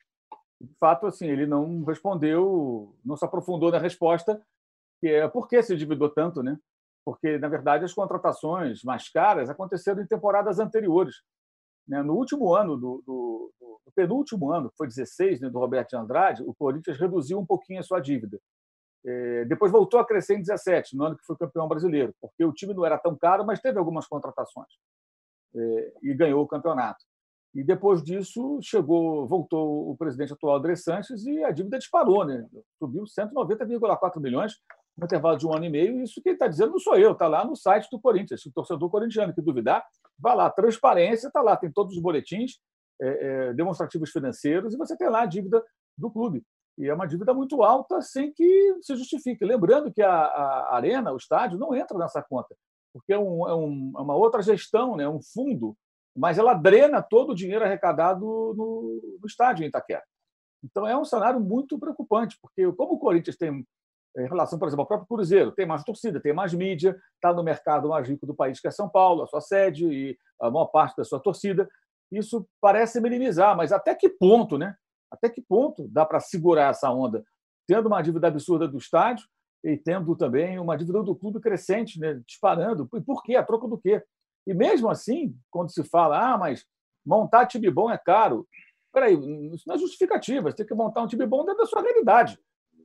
de 0.62 0.74
fato, 0.78 1.06
assim, 1.06 1.26
ele 1.26 1.44
não 1.44 1.82
respondeu, 1.82 2.94
não 3.04 3.16
se 3.16 3.24
aprofundou 3.24 3.70
na 3.70 3.78
resposta, 3.78 4.40
que 5.00 5.08
é 5.08 5.26
por 5.26 5.48
que 5.48 5.60
se 5.62 5.74
endividou 5.74 6.08
tanto, 6.08 6.42
né? 6.42 6.56
Porque, 7.04 7.36
na 7.36 7.48
verdade, 7.48 7.84
as 7.84 7.92
contratações 7.92 8.84
mais 8.84 9.08
caras 9.08 9.50
aconteceram 9.50 10.00
em 10.00 10.06
temporadas 10.06 10.60
anteriores. 10.60 11.16
Né? 11.86 12.00
No 12.00 12.14
último 12.14 12.54
ano, 12.54 12.76
do, 12.76 13.02
do, 13.04 13.52
do 13.58 13.92
penúltimo 13.92 14.52
ano, 14.52 14.70
que 14.70 14.76
foi 14.76 14.86
16, 14.86 15.40
né, 15.40 15.50
do 15.50 15.58
Roberto 15.58 15.90
de 15.90 15.96
Andrade, 15.96 16.44
o 16.44 16.54
Corinthians 16.54 16.96
reduziu 16.96 17.40
um 17.40 17.46
pouquinho 17.46 17.80
a 17.80 17.82
sua 17.82 17.98
dívida. 17.98 18.38
É, 19.04 19.44
depois 19.46 19.72
voltou 19.72 19.98
a 19.98 20.06
crescer 20.06 20.36
em 20.36 20.40
17, 20.40 20.96
no 20.96 21.04
ano 21.04 21.16
que 21.16 21.24
foi 21.24 21.36
campeão 21.36 21.66
brasileiro, 21.66 22.14
porque 22.20 22.44
o 22.44 22.52
time 22.52 22.72
não 22.72 22.86
era 22.86 22.98
tão 22.98 23.16
caro, 23.16 23.44
mas 23.44 23.60
teve 23.60 23.78
algumas 23.78 24.06
contratações 24.06 24.68
é, 25.54 25.92
e 26.02 26.14
ganhou 26.14 26.42
o 26.42 26.46
campeonato. 26.46 27.04
E 27.54 27.62
depois 27.62 28.02
disso 28.02 28.58
chegou, 28.62 29.26
voltou 29.26 29.90
o 29.90 29.96
presidente 29.96 30.32
atual 30.32 30.56
André 30.56 30.74
Sanches 30.74 31.26
e 31.26 31.44
a 31.44 31.50
dívida 31.50 31.78
disparou, 31.78 32.24
né? 32.24 32.46
Subiu 32.78 33.02
190,4 33.02 34.20
milhões 34.20 34.54
no 34.96 35.04
intervalo 35.04 35.36
de 35.36 35.46
um 35.46 35.52
ano 35.52 35.66
e 35.66 35.70
meio. 35.70 36.00
Isso 36.00 36.22
quem 36.22 36.32
está 36.32 36.48
dizendo 36.48 36.72
não 36.72 36.78
sou 36.78 36.96
eu, 36.96 37.12
está 37.12 37.28
lá 37.28 37.44
no 37.44 37.54
site 37.54 37.88
do 37.92 38.00
Corinthians. 38.00 38.46
O 38.46 38.52
torcedor 38.52 38.88
corintiano 38.88 39.34
que 39.34 39.42
duvidar, 39.42 39.84
vá 40.18 40.32
lá, 40.32 40.48
transparência, 40.48 41.26
está 41.26 41.42
lá, 41.42 41.54
tem 41.54 41.70
todos 41.70 41.94
os 41.94 42.02
boletins 42.02 42.58
é, 43.00 43.08
é, 43.48 43.52
demonstrativos 43.52 44.10
financeiros 44.10 44.72
e 44.72 44.78
você 44.78 44.96
tem 44.96 45.10
lá 45.10 45.22
a 45.22 45.26
dívida 45.26 45.62
do 45.98 46.10
clube. 46.10 46.42
E 46.78 46.88
é 46.88 46.94
uma 46.94 47.06
dívida 47.06 47.34
muito 47.34 47.62
alta 47.62 48.00
sem 48.00 48.32
que 48.32 48.78
se 48.80 48.96
justifique. 48.96 49.44
Lembrando 49.44 49.92
que 49.92 50.02
a, 50.02 50.10
a 50.10 50.76
arena, 50.76 51.12
o 51.12 51.16
estádio, 51.16 51.58
não 51.58 51.74
entra 51.74 51.98
nessa 51.98 52.22
conta, 52.22 52.54
porque 52.92 53.12
é, 53.12 53.18
um, 53.18 53.48
é, 53.48 53.54
um, 53.54 53.92
é 53.96 54.00
uma 54.00 54.16
outra 54.16 54.42
gestão, 54.42 54.96
né? 54.96 55.08
um 55.08 55.20
fundo 55.22 55.76
mas 56.14 56.38
ela 56.38 56.54
drena 56.54 57.02
todo 57.02 57.30
o 57.30 57.34
dinheiro 57.34 57.64
arrecadado 57.64 58.20
no, 58.20 59.18
no 59.20 59.26
estádio 59.26 59.64
em 59.64 59.68
Itaquera. 59.68 60.02
Então 60.62 60.86
é 60.86 60.96
um 60.96 61.04
cenário 61.04 61.40
muito 61.40 61.78
preocupante, 61.78 62.38
porque 62.40 62.70
como 62.72 62.94
o 62.94 62.98
Corinthians 62.98 63.36
tem 63.36 63.66
em 64.14 64.28
relação, 64.28 64.58
por 64.58 64.68
exemplo, 64.68 64.82
ao 64.82 64.86
próprio 64.86 65.08
Cruzeiro, 65.08 65.52
tem 65.52 65.64
mais 65.64 65.82
torcida, 65.82 66.20
tem 66.20 66.34
mais 66.34 66.52
mídia, 66.52 66.94
está 67.14 67.32
no 67.32 67.42
mercado 67.42 67.88
mais 67.88 68.06
rico 68.06 68.26
do 68.26 68.34
país, 68.34 68.60
que 68.60 68.68
é 68.68 68.70
São 68.70 68.86
Paulo, 68.88 69.22
a 69.22 69.26
sua 69.26 69.40
sede 69.40 69.86
e 69.86 70.18
a 70.38 70.50
maior 70.50 70.66
parte 70.66 70.94
da 70.96 71.04
sua 71.04 71.18
torcida. 71.18 71.66
Isso 72.10 72.46
parece 72.60 73.00
minimizar, 73.00 73.56
mas 73.56 73.72
até 73.72 73.94
que 73.94 74.10
ponto, 74.10 74.58
né? 74.58 74.76
Até 75.12 75.28
que 75.28 75.42
ponto 75.42 75.86
dá 75.88 76.06
para 76.06 76.18
segurar 76.20 76.70
essa 76.70 76.90
onda, 76.90 77.24
tendo 77.66 77.86
uma 77.86 78.00
dívida 78.00 78.28
absurda 78.28 78.66
do 78.66 78.78
estádio 78.78 79.26
e 79.62 79.76
tendo 79.76 80.16
também 80.16 80.58
uma 80.58 80.76
dívida 80.76 81.02
do 81.02 81.14
clube 81.14 81.38
crescente, 81.38 82.00
né? 82.00 82.20
disparando. 82.26 82.88
E 82.94 83.00
por 83.00 83.22
quê? 83.22 83.36
A 83.36 83.44
troco 83.44 83.68
do 83.68 83.78
quê? 83.78 84.02
E 84.46 84.54
mesmo 84.54 84.88
assim, 84.88 85.36
quando 85.50 85.70
se 85.70 85.84
fala, 85.84 86.32
ah, 86.32 86.38
mas 86.38 86.66
montar 87.04 87.46
time 87.46 87.70
bom 87.70 87.90
é 87.90 87.98
caro. 87.98 88.48
Peraí, 88.92 89.14
isso 89.54 89.64
não 89.66 89.76
é 89.76 89.78
justificativa. 89.78 90.50
Você 90.50 90.56
tem 90.56 90.66
que 90.66 90.74
montar 90.74 91.02
um 91.02 91.06
time 91.06 91.26
bom 91.26 91.44
dentro 91.44 91.60
da 91.60 91.66
sua 91.66 91.82
realidade. 91.82 92.38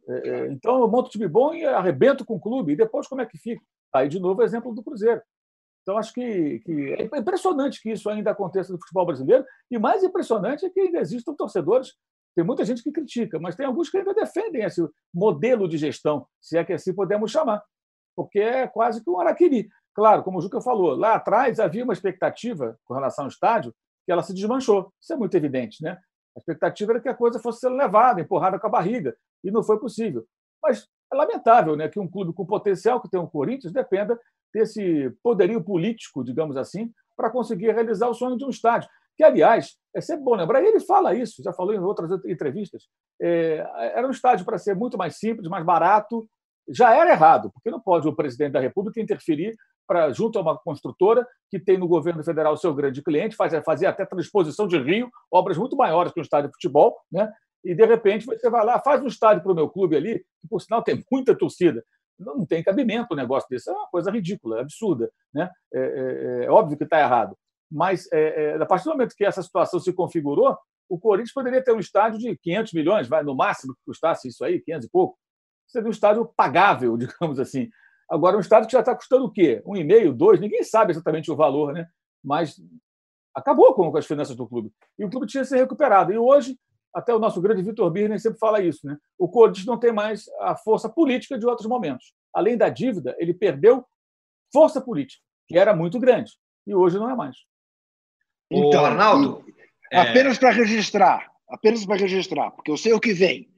É, 0.08 0.30
é, 0.30 0.52
então, 0.52 0.80
eu 0.80 0.88
monto 0.88 1.08
um 1.08 1.12
time 1.12 1.28
bom 1.28 1.54
e 1.54 1.66
arrebento 1.66 2.26
com 2.26 2.36
o 2.36 2.40
clube. 2.40 2.74
E 2.74 2.78
depois, 2.78 3.08
como 3.08 3.22
é 3.22 3.26
que 3.26 3.38
fica? 3.38 3.62
Aí, 3.94 4.08
de 4.08 4.20
novo, 4.20 4.42
o 4.42 4.44
exemplo 4.44 4.74
do 4.74 4.84
Cruzeiro. 4.84 5.22
Então, 5.82 5.98
acho 5.98 6.14
que, 6.14 6.60
que, 6.60 6.94
é 6.94 7.04
impressionante 7.04 7.82
que 7.82 7.92
isso 7.92 8.10
ainda 8.10 8.32
aconteça 8.32 8.72
no 8.72 8.80
futebol 8.80 9.06
brasileiro. 9.06 9.46
E 9.72 9.80
mais 9.80 10.04
impressionante 10.04 10.66
é 10.66 10.70
que 10.70 10.80
ainda 10.80 11.00
existam 11.00 11.34
torcedores. 11.34 11.94
Tem 12.38 12.46
muita 12.46 12.64
gente 12.64 12.84
que 12.84 12.92
critica, 12.92 13.40
mas 13.40 13.56
tem 13.56 13.66
alguns 13.66 13.90
que 13.90 13.98
ainda 13.98 14.14
defendem 14.14 14.64
esse 14.64 14.88
modelo 15.12 15.68
de 15.68 15.76
gestão, 15.76 16.28
se 16.40 16.56
é 16.56 16.64
que 16.64 16.72
assim 16.72 16.94
podemos 16.94 17.32
chamar, 17.32 17.64
porque 18.16 18.38
é 18.38 18.68
quase 18.68 19.04
que 19.04 19.10
um 19.10 19.20
araquiri. 19.20 19.68
Claro, 19.96 20.22
como 20.22 20.38
o 20.38 20.42
Juca 20.42 20.62
falou, 20.62 20.96
lá 20.96 21.16
atrás 21.16 21.60
havia 21.60 21.84
uma 21.84 21.94
expectativa 21.94 22.78
com 22.86 22.94
relação 22.94 23.26
ao 23.26 23.30
estádio 23.30 23.74
que 24.06 24.12
ela 24.12 24.22
se 24.22 24.36
desmanchou. 24.36 24.94
Isso 25.02 25.14
é 25.14 25.16
muito 25.16 25.36
evidente, 25.36 25.82
né? 25.82 25.98
A 26.36 26.40
expectativa 26.40 26.92
era 26.92 27.02
que 27.02 27.10
a 27.10 27.16
coisa 27.16 27.40
fosse 27.40 27.62
sendo 27.62 27.76
levada, 27.76 28.22
empurrada 28.22 28.60
com 28.60 28.68
a 28.68 28.70
barriga 28.70 29.18
e 29.44 29.50
não 29.50 29.64
foi 29.64 29.80
possível. 29.80 30.24
Mas 30.62 30.88
é 31.12 31.16
lamentável 31.16 31.76
né, 31.76 31.90
que 31.90 32.00
um 32.00 32.08
clube 32.08 32.34
com 32.34 32.46
potencial 32.46 33.02
que 33.02 33.10
tem 33.10 33.20
o 33.20 33.28
Corinthians 33.28 33.74
dependa 33.74 34.16
desse 34.54 35.10
poderio 35.24 35.64
político, 35.64 36.24
digamos 36.24 36.56
assim, 36.56 36.94
para 37.16 37.32
conseguir 37.32 37.72
realizar 37.72 38.08
o 38.08 38.14
sonho 38.14 38.38
de 38.38 38.46
um 38.46 38.50
estádio. 38.50 38.88
Que, 39.16 39.24
aliás, 39.24 39.76
é 39.98 40.02
sempre 40.02 40.24
bom 40.24 40.36
lembrar, 40.36 40.62
e 40.62 40.68
ele 40.68 40.80
fala 40.80 41.16
isso, 41.16 41.42
já 41.42 41.52
falou 41.52 41.74
em 41.74 41.80
outras 41.80 42.12
entrevistas, 42.26 42.84
é, 43.20 43.58
era 43.96 44.08
um 44.08 44.12
estádio 44.12 44.46
para 44.46 44.58
ser 44.60 44.76
muito 44.76 44.98
mais 44.98 45.18
simples, 45.18 45.50
mais 45.50 45.66
barato, 45.66 46.30
já 46.70 46.96
era 46.96 47.12
errado, 47.12 47.50
porque 47.52 47.72
não 47.72 47.80
pode 47.80 48.08
o 48.08 48.16
presidente 48.16 48.52
da 48.52 48.60
República 48.60 49.02
interferir 49.02 49.56
para 49.88 50.12
junto 50.12 50.38
a 50.38 50.42
uma 50.42 50.58
construtora 50.58 51.26
que 51.50 51.60
tem 51.60 51.78
no 51.78 51.88
governo 51.88 52.24
federal 52.24 52.54
o 52.54 52.58
seu 52.58 52.74
grande 52.76 53.02
cliente, 53.02 53.36
faz, 53.36 53.54
fazia 53.66 53.90
até 53.90 54.06
transposição 54.06 54.68
de 54.68 54.78
Rio, 54.78 55.10
obras 55.32 55.58
muito 55.58 55.76
maiores 55.76 56.12
que 56.12 56.20
um 56.20 56.24
estádio 56.24 56.50
de 56.50 56.54
futebol, 56.54 56.96
né? 57.12 57.32
e 57.64 57.74
de 57.74 57.86
repente 57.86 58.26
você 58.26 58.50
vai 58.50 58.64
lá, 58.64 58.80
faz 58.80 59.02
um 59.02 59.08
estádio 59.08 59.42
para 59.42 59.52
o 59.52 59.56
meu 59.56 59.70
clube 59.70 59.96
ali, 59.96 60.20
que 60.20 60.48
por 60.50 60.62
sinal 60.62 60.84
tem 60.84 61.04
muita 61.12 61.36
torcida. 61.36 61.84
Não, 62.20 62.46
tem 62.46 62.64
cabimento 62.64 63.14
um 63.14 63.18
negócio 63.18 63.48
desse, 63.50 63.70
é 63.70 63.74
uma 63.74 63.88
coisa 63.88 64.12
ridícula, 64.12 64.62
absurda. 64.62 65.10
Né? 65.34 65.50
É, 65.74 65.80
é, 65.80 66.46
é 66.46 66.52
óbvio 66.52 66.78
que 66.78 66.84
está 66.84 67.00
errado. 67.00 67.38
Mas, 67.72 68.08
é, 68.12 68.52
é, 68.52 68.56
a 68.56 68.66
partir 68.66 68.86
do 68.86 68.92
momento 68.92 69.16
que 69.16 69.26
essa 69.26 69.42
situação 69.42 69.80
se 69.80 69.92
configurou, 69.94 70.58
o 70.90 70.98
Corinthians 70.98 71.34
poderia 71.34 71.64
ter 71.64 71.74
um 71.74 71.80
estádio 71.80 72.20
de 72.20 72.38
500 72.38 72.74
milhões, 72.74 73.08
vai 73.08 73.24
no 73.24 73.36
máximo 73.36 73.74
que 73.74 73.82
custasse 73.86 74.30
isso 74.30 74.44
aí, 74.44 74.62
500 74.62 74.88
e 74.88 74.90
pouco. 74.90 75.18
Seria 75.68 75.88
um 75.88 75.92
estádio 75.92 76.26
pagável, 76.36 76.96
digamos 76.98 77.40
assim. 77.40 77.70
Agora, 78.10 78.38
um 78.38 78.40
estádio 78.40 78.68
que 78.68 78.74
já 78.74 78.80
está 78.80 78.96
custando 78.96 79.26
o 79.26 79.32
quê? 79.32 79.62
Um 79.66 79.76
e 79.76 79.84
meio, 79.84 80.14
dois, 80.14 80.40
ninguém 80.40 80.64
sabe 80.64 80.92
exatamente 80.92 81.30
o 81.30 81.36
valor, 81.36 81.74
né? 81.74 81.88
Mas 82.24 82.56
acabou 83.36 83.74
com 83.74 83.96
as 83.98 84.06
finanças 84.06 84.36
do 84.36 84.48
clube. 84.48 84.72
E 84.98 85.04
o 85.04 85.10
clube 85.10 85.28
tinha 85.28 85.44
ser 85.44 85.58
recuperado. 85.58 86.14
E 86.14 86.18
hoje 86.18 86.58
até 86.94 87.14
o 87.14 87.20
nosso 87.20 87.40
grande 87.40 87.62
Vitor 87.62 87.92
Birner 87.92 88.20
sempre 88.20 88.40
fala 88.40 88.60
isso, 88.60 88.86
né? 88.88 88.98
O 89.20 89.30
Corinthians 89.30 89.68
não 89.68 89.78
tem 89.78 89.92
mais 89.92 90.26
a 90.40 90.56
força 90.56 90.90
política 90.90 91.38
de 91.38 91.46
outros 91.46 91.68
momentos. 91.68 92.14
Além 92.34 92.58
da 92.58 92.70
dívida, 92.70 93.16
ele 93.20 93.36
perdeu 93.36 93.86
força 94.52 94.82
política, 94.82 95.22
que 95.48 95.58
era 95.58 95.76
muito 95.76 96.00
grande, 96.00 96.32
e 96.66 96.74
hoje 96.74 96.98
não 96.98 97.10
é 97.10 97.16
mais. 97.16 97.36
Então, 98.50 98.86
Arnaldo, 98.86 99.46
é... 99.92 100.00
apenas 100.00 100.38
para 100.38 100.52
registrar, 100.52 101.30
apenas 101.50 101.86
para 101.86 101.98
registrar, 101.98 102.52
porque 102.52 102.72
eu 102.72 102.78
sei 102.78 102.94
o 102.94 103.00
que 103.00 103.14
vem 103.14 103.50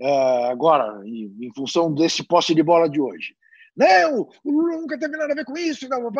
uh, 0.00 0.44
agora, 0.50 1.06
em, 1.06 1.36
em, 1.40 1.52
função 1.54 1.92
desse 1.92 2.22
posse 2.22 2.54
de 2.54 2.62
bola 2.62 2.88
de 2.88 3.00
hoje. 3.00 3.34
Não, 3.76 4.28
o 4.44 4.50
Lula 4.50 4.76
nunca 4.78 4.98
teve 4.98 5.16
nada 5.16 5.32
a 5.32 5.36
ver 5.36 5.44
com 5.44 5.56
isso. 5.56 5.88
Não, 5.88 6.10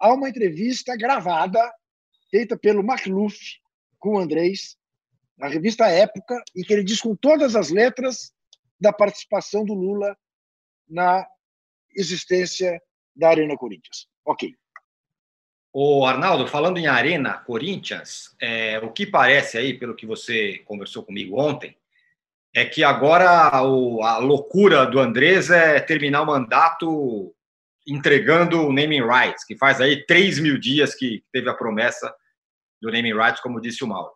Há 0.00 0.12
uma 0.12 0.28
entrevista 0.28 0.96
gravada, 0.96 1.72
feita 2.30 2.58
pelo 2.58 2.82
Macluf 2.82 3.38
com 3.98 4.16
o 4.16 4.18
Andrés, 4.18 4.76
na 5.38 5.48
revista 5.48 5.86
Época, 5.86 6.42
e 6.54 6.64
que 6.64 6.72
ele 6.72 6.84
diz 6.84 7.00
com 7.00 7.14
todas 7.14 7.54
as 7.54 7.70
letras 7.70 8.32
da 8.80 8.92
participação 8.92 9.64
do 9.64 9.72
Lula 9.72 10.16
na 10.88 11.26
existência 11.96 12.80
da 13.14 13.30
Arena 13.30 13.56
Corinthians. 13.56 14.08
Ok. 14.24 14.54
O 15.76 16.06
Arnaldo, 16.06 16.46
falando 16.46 16.78
em 16.78 16.86
Arena 16.86 17.36
Corinthians, 17.38 18.32
é, 18.40 18.78
o 18.78 18.92
que 18.92 19.04
parece 19.04 19.58
aí, 19.58 19.76
pelo 19.76 19.96
que 19.96 20.06
você 20.06 20.58
conversou 20.66 21.02
comigo 21.02 21.36
ontem, 21.36 21.76
é 22.54 22.64
que 22.64 22.84
agora 22.84 23.60
o, 23.64 24.00
a 24.00 24.18
loucura 24.18 24.86
do 24.86 25.00
Andrés 25.00 25.50
é 25.50 25.80
terminar 25.80 26.22
o 26.22 26.26
mandato 26.26 27.34
entregando 27.88 28.60
o 28.60 28.72
naming 28.72 29.02
rights, 29.02 29.44
que 29.44 29.58
faz 29.58 29.80
aí 29.80 30.06
3 30.06 30.38
mil 30.38 30.60
dias 30.60 30.94
que 30.94 31.24
teve 31.32 31.50
a 31.50 31.54
promessa 31.54 32.14
do 32.80 32.92
naming 32.92 33.12
rights, 33.12 33.40
como 33.40 33.60
disse 33.60 33.82
o 33.82 33.88
Mauro. 33.88 34.12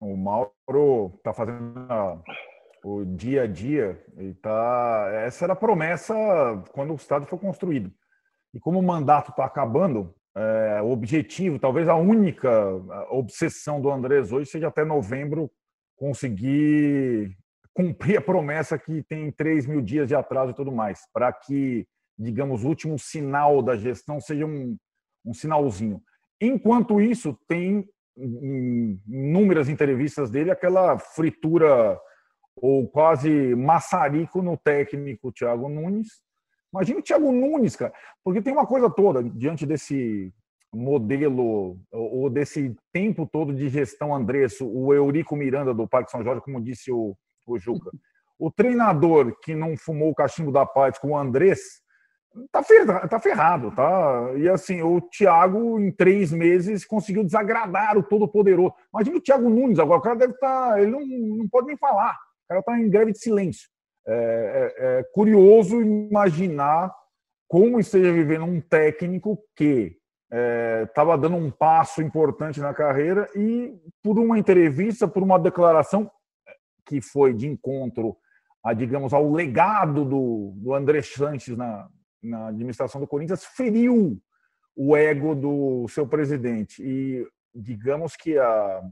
O 0.00 0.16
Mauro 0.16 1.14
está 1.14 1.32
fazendo 1.32 2.24
o 2.82 3.04
dia 3.04 3.42
a 3.42 3.46
dia 3.46 4.04
e 4.18 4.34
tá. 4.34 5.10
Essa 5.24 5.44
era 5.44 5.52
a 5.52 5.56
promessa 5.56 6.12
quando 6.72 6.92
o 6.92 6.96
estado 6.96 7.24
foi 7.26 7.38
construído. 7.38 7.92
E 8.52 8.58
como 8.58 8.80
o 8.80 8.82
mandato 8.82 9.30
está 9.30 9.44
acabando, 9.44 10.12
é, 10.36 10.80
o 10.82 10.90
objetivo, 10.90 11.58
talvez 11.58 11.88
a 11.88 11.96
única 11.96 12.50
obsessão 13.10 13.80
do 13.80 13.90
Andrés 13.90 14.32
hoje 14.32 14.50
seja 14.50 14.68
até 14.68 14.84
novembro 14.84 15.50
conseguir 15.96 17.36
cumprir 17.74 18.18
a 18.18 18.22
promessa 18.22 18.78
que 18.78 19.02
tem 19.02 19.30
3 19.30 19.66
mil 19.66 19.80
dias 19.80 20.08
de 20.08 20.14
atraso 20.14 20.52
e 20.52 20.54
tudo 20.54 20.72
mais, 20.72 21.00
para 21.12 21.32
que, 21.32 21.86
digamos, 22.18 22.64
o 22.64 22.68
último 22.68 22.98
sinal 22.98 23.62
da 23.62 23.76
gestão 23.76 24.20
seja 24.20 24.46
um, 24.46 24.76
um 25.24 25.34
sinalzinho. 25.34 26.00
Enquanto 26.40 27.00
isso, 27.00 27.38
tem 27.48 27.88
em 28.16 29.00
inúmeras 29.08 29.68
entrevistas 29.68 30.30
dele 30.30 30.50
aquela 30.50 30.98
fritura 30.98 31.98
ou 32.56 32.88
quase 32.88 33.54
maçarico 33.54 34.42
no 34.42 34.56
técnico 34.56 35.32
Thiago 35.32 35.68
Nunes. 35.68 36.22
Imagina 36.72 37.00
o 37.00 37.02
Thiago 37.02 37.32
Nunes, 37.32 37.76
cara, 37.76 37.92
porque 38.22 38.40
tem 38.40 38.52
uma 38.52 38.66
coisa 38.66 38.88
toda 38.88 39.22
diante 39.22 39.66
desse 39.66 40.32
modelo 40.72 41.76
ou 41.90 42.30
desse 42.30 42.76
tempo 42.92 43.26
todo 43.26 43.52
de 43.52 43.68
gestão 43.68 44.14
Andrés, 44.14 44.58
o 44.60 44.94
Eurico 44.94 45.34
Miranda 45.34 45.74
do 45.74 45.88
Parque 45.88 46.10
São 46.10 46.22
Jorge, 46.22 46.42
como 46.42 46.62
disse 46.62 46.92
o, 46.92 47.16
o 47.46 47.58
Juca. 47.58 47.90
O 48.38 48.50
treinador 48.50 49.36
que 49.42 49.54
não 49.54 49.76
fumou 49.76 50.10
o 50.10 50.14
cachimbo 50.14 50.52
da 50.52 50.64
paz 50.64 50.96
com 50.98 51.10
o 51.10 51.16
Andrés 51.16 51.58
tá 52.52 52.62
ferrado, 52.62 53.08
tá 53.08 53.20
ferrado, 53.20 53.70
tá? 53.72 54.32
E 54.36 54.48
assim, 54.48 54.80
o 54.82 55.00
Thiago, 55.00 55.80
em 55.80 55.90
três 55.90 56.32
meses, 56.32 56.84
conseguiu 56.84 57.24
desagradar 57.24 57.98
o 57.98 58.02
todo-poderoso. 58.02 58.74
Imagina 58.94 59.16
o 59.16 59.20
Thiago 59.20 59.50
Nunes 59.50 59.78
agora, 59.78 59.98
o 59.98 60.02
cara 60.02 60.16
deve 60.16 60.34
estar. 60.34 60.70
Tá, 60.70 60.80
ele 60.80 60.92
não, 60.92 61.00
não 61.00 61.48
pode 61.48 61.66
nem 61.66 61.76
falar, 61.76 62.12
o 62.44 62.48
cara 62.48 62.60
está 62.60 62.78
em 62.78 62.88
greve 62.88 63.12
de 63.12 63.18
silêncio. 63.18 63.68
É, 64.06 64.12
é, 64.12 64.98
é, 64.98 65.02
curioso 65.12 65.80
imaginar 65.80 66.94
como 67.46 67.78
esteja 67.78 68.12
vivendo 68.12 68.44
um 68.44 68.60
técnico 68.60 69.38
que 69.54 69.96
estava 70.86 71.14
é, 71.14 71.18
dando 71.18 71.36
um 71.36 71.50
passo 71.50 72.00
importante 72.00 72.60
na 72.60 72.72
carreira 72.72 73.28
e, 73.34 73.74
por 74.02 74.18
uma 74.18 74.38
entrevista, 74.38 75.08
por 75.08 75.22
uma 75.22 75.38
declaração 75.38 76.10
que 76.86 77.00
foi 77.00 77.34
de 77.34 77.46
encontro 77.46 78.16
a, 78.64 78.72
digamos, 78.72 79.12
ao 79.12 79.30
legado 79.30 80.04
do, 80.04 80.52
do 80.56 80.74
André 80.74 81.02
Sanches 81.02 81.56
na, 81.56 81.88
na 82.22 82.48
administração 82.48 83.00
do 83.00 83.06
Corinthians 83.06 83.44
feriu 83.44 84.20
o 84.76 84.96
ego 84.96 85.34
do 85.34 85.86
seu 85.88 86.06
presidente. 86.06 86.82
E 86.82 87.26
digamos 87.54 88.16
que 88.16 88.38
a, 88.38 88.82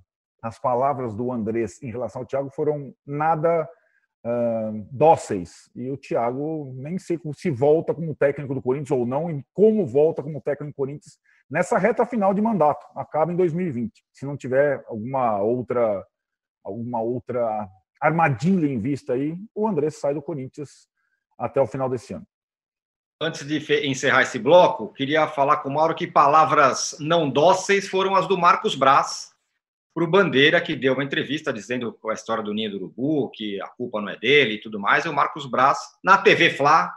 as 0.42 0.58
palavras 0.58 1.14
do 1.14 1.30
Andrés 1.30 1.82
em 1.82 1.90
relação 1.90 2.22
ao 2.22 2.26
Thiago 2.26 2.50
foram 2.50 2.94
nada 3.06 3.68
uh, 4.24 4.86
dóceis. 4.90 5.70
E 5.74 5.90
o 5.90 5.96
Thiago 5.96 6.72
nem 6.76 6.98
sei 6.98 7.18
se 7.34 7.50
volta 7.50 7.94
como 7.94 8.14
técnico 8.14 8.54
do 8.54 8.62
Corinthians 8.62 8.98
ou 8.98 9.06
não, 9.06 9.30
e 9.30 9.44
como 9.52 9.86
volta 9.86 10.22
como 10.22 10.40
técnico 10.40 10.72
do 10.72 10.76
Corinthians 10.76 11.18
nessa 11.50 11.78
reta 11.78 12.06
final 12.06 12.34
de 12.34 12.40
mandato. 12.40 12.86
Acaba 12.94 13.32
em 13.32 13.36
2020. 13.36 14.04
Se 14.12 14.26
não 14.26 14.36
tiver 14.36 14.84
alguma 14.86 15.40
outra 15.40 16.04
alguma 16.64 17.00
outra 17.00 17.68
armadilha 18.00 18.66
em 18.66 18.78
vista 18.78 19.14
aí, 19.14 19.36
o 19.54 19.66
Andrés 19.66 19.96
sai 19.96 20.12
do 20.12 20.22
Corinthians 20.22 20.86
até 21.38 21.60
o 21.60 21.66
final 21.66 21.88
desse 21.88 22.12
ano. 22.12 22.26
Antes 23.20 23.44
de 23.44 23.58
encerrar 23.88 24.22
esse 24.22 24.38
bloco, 24.38 24.92
queria 24.92 25.26
falar 25.26 25.56
com 25.56 25.68
o 25.68 25.72
Mauro 25.72 25.94
que 25.94 26.06
palavras 26.06 26.96
não 27.00 27.28
dóceis 27.28 27.88
foram 27.88 28.14
as 28.14 28.28
do 28.28 28.38
Marcos 28.38 28.76
Braz, 28.76 29.32
para 29.98 30.04
o 30.04 30.10
Bandeira, 30.10 30.60
que 30.60 30.76
deu 30.76 30.94
uma 30.94 31.02
entrevista 31.02 31.52
dizendo 31.52 31.98
a 32.08 32.12
história 32.12 32.42
do 32.42 32.54
Ninho 32.54 32.70
do 32.70 32.76
Urubu, 32.76 33.30
que 33.30 33.60
a 33.60 33.66
culpa 33.66 34.00
não 34.00 34.08
é 34.08 34.16
dele 34.16 34.54
e 34.54 34.60
tudo 34.60 34.78
mais, 34.78 35.04
e 35.04 35.08
o 35.08 35.12
Marcos 35.12 35.44
Braz, 35.44 35.76
na 36.04 36.16
TV 36.16 36.50
Fla, 36.50 36.92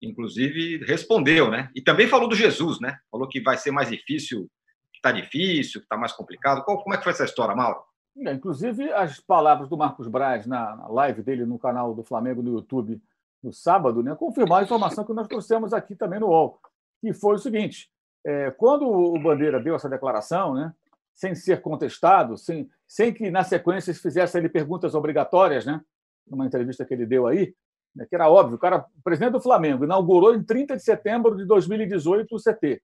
inclusive, 0.00 0.78
respondeu, 0.86 1.50
né? 1.50 1.70
E 1.74 1.82
também 1.82 2.08
falou 2.08 2.26
do 2.26 2.34
Jesus, 2.34 2.80
né? 2.80 2.96
Falou 3.10 3.28
que 3.28 3.42
vai 3.42 3.58
ser 3.58 3.72
mais 3.72 3.90
difícil, 3.90 4.48
que 4.90 4.96
está 5.00 5.12
difícil, 5.12 5.82
que 5.82 5.84
está 5.84 5.98
mais 5.98 6.12
complicado. 6.12 6.64
como 6.64 6.94
é 6.94 6.96
que 6.96 7.04
foi 7.04 7.12
essa 7.12 7.26
história, 7.26 7.54
Mauro? 7.54 7.82
É, 8.16 8.32
inclusive, 8.32 8.90
as 8.92 9.20
palavras 9.20 9.68
do 9.68 9.76
Marcos 9.76 10.08
Braz 10.08 10.46
na, 10.46 10.88
live 10.88 11.22
dele 11.22 11.44
no 11.44 11.58
canal 11.58 11.94
do 11.94 12.02
Flamengo 12.02 12.40
no 12.40 12.54
YouTube 12.54 13.02
no 13.42 13.52
sábado, 13.52 14.02
né, 14.02 14.14
confirmar 14.14 14.60
a 14.60 14.64
informação 14.64 15.04
que 15.04 15.12
nós 15.12 15.28
trouxemos 15.28 15.74
aqui 15.74 15.94
também 15.94 16.18
no 16.18 16.28
UOL, 16.28 16.58
que 17.02 17.12
foi 17.12 17.34
o 17.34 17.38
seguinte: 17.38 17.90
é, 18.24 18.50
quando 18.52 18.88
o 18.88 19.18
Bandeira 19.22 19.60
deu 19.60 19.74
essa 19.74 19.90
declaração, 19.90 20.54
né, 20.54 20.72
sem 21.14 21.34
ser 21.34 21.60
contestado, 21.60 22.36
sem, 22.36 22.68
sem 22.86 23.12
que 23.12 23.30
na 23.30 23.44
sequência 23.44 23.92
se 23.94 24.00
fizesse 24.00 24.36
ele 24.36 24.48
perguntas 24.48 24.94
obrigatórias, 24.94 25.64
né, 25.64 25.80
numa 26.26 26.46
entrevista 26.46 26.84
que 26.84 26.92
ele 26.92 27.06
deu 27.06 27.26
aí, 27.26 27.54
né, 27.94 28.06
que 28.06 28.14
era 28.14 28.28
óbvio, 28.28 28.56
o 28.56 28.58
cara, 28.58 28.84
o 28.98 29.02
presidente 29.02 29.32
do 29.32 29.40
Flamengo, 29.40 29.84
inaugurou 29.84 30.34
em 30.34 30.42
30 30.42 30.76
de 30.76 30.82
setembro 30.82 31.36
de 31.36 31.44
2018 31.46 32.34
o 32.34 32.38
CT. 32.38 32.82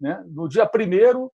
Né? 0.00 0.22
No 0.26 0.48
dia 0.48 0.64
1 0.68 1.30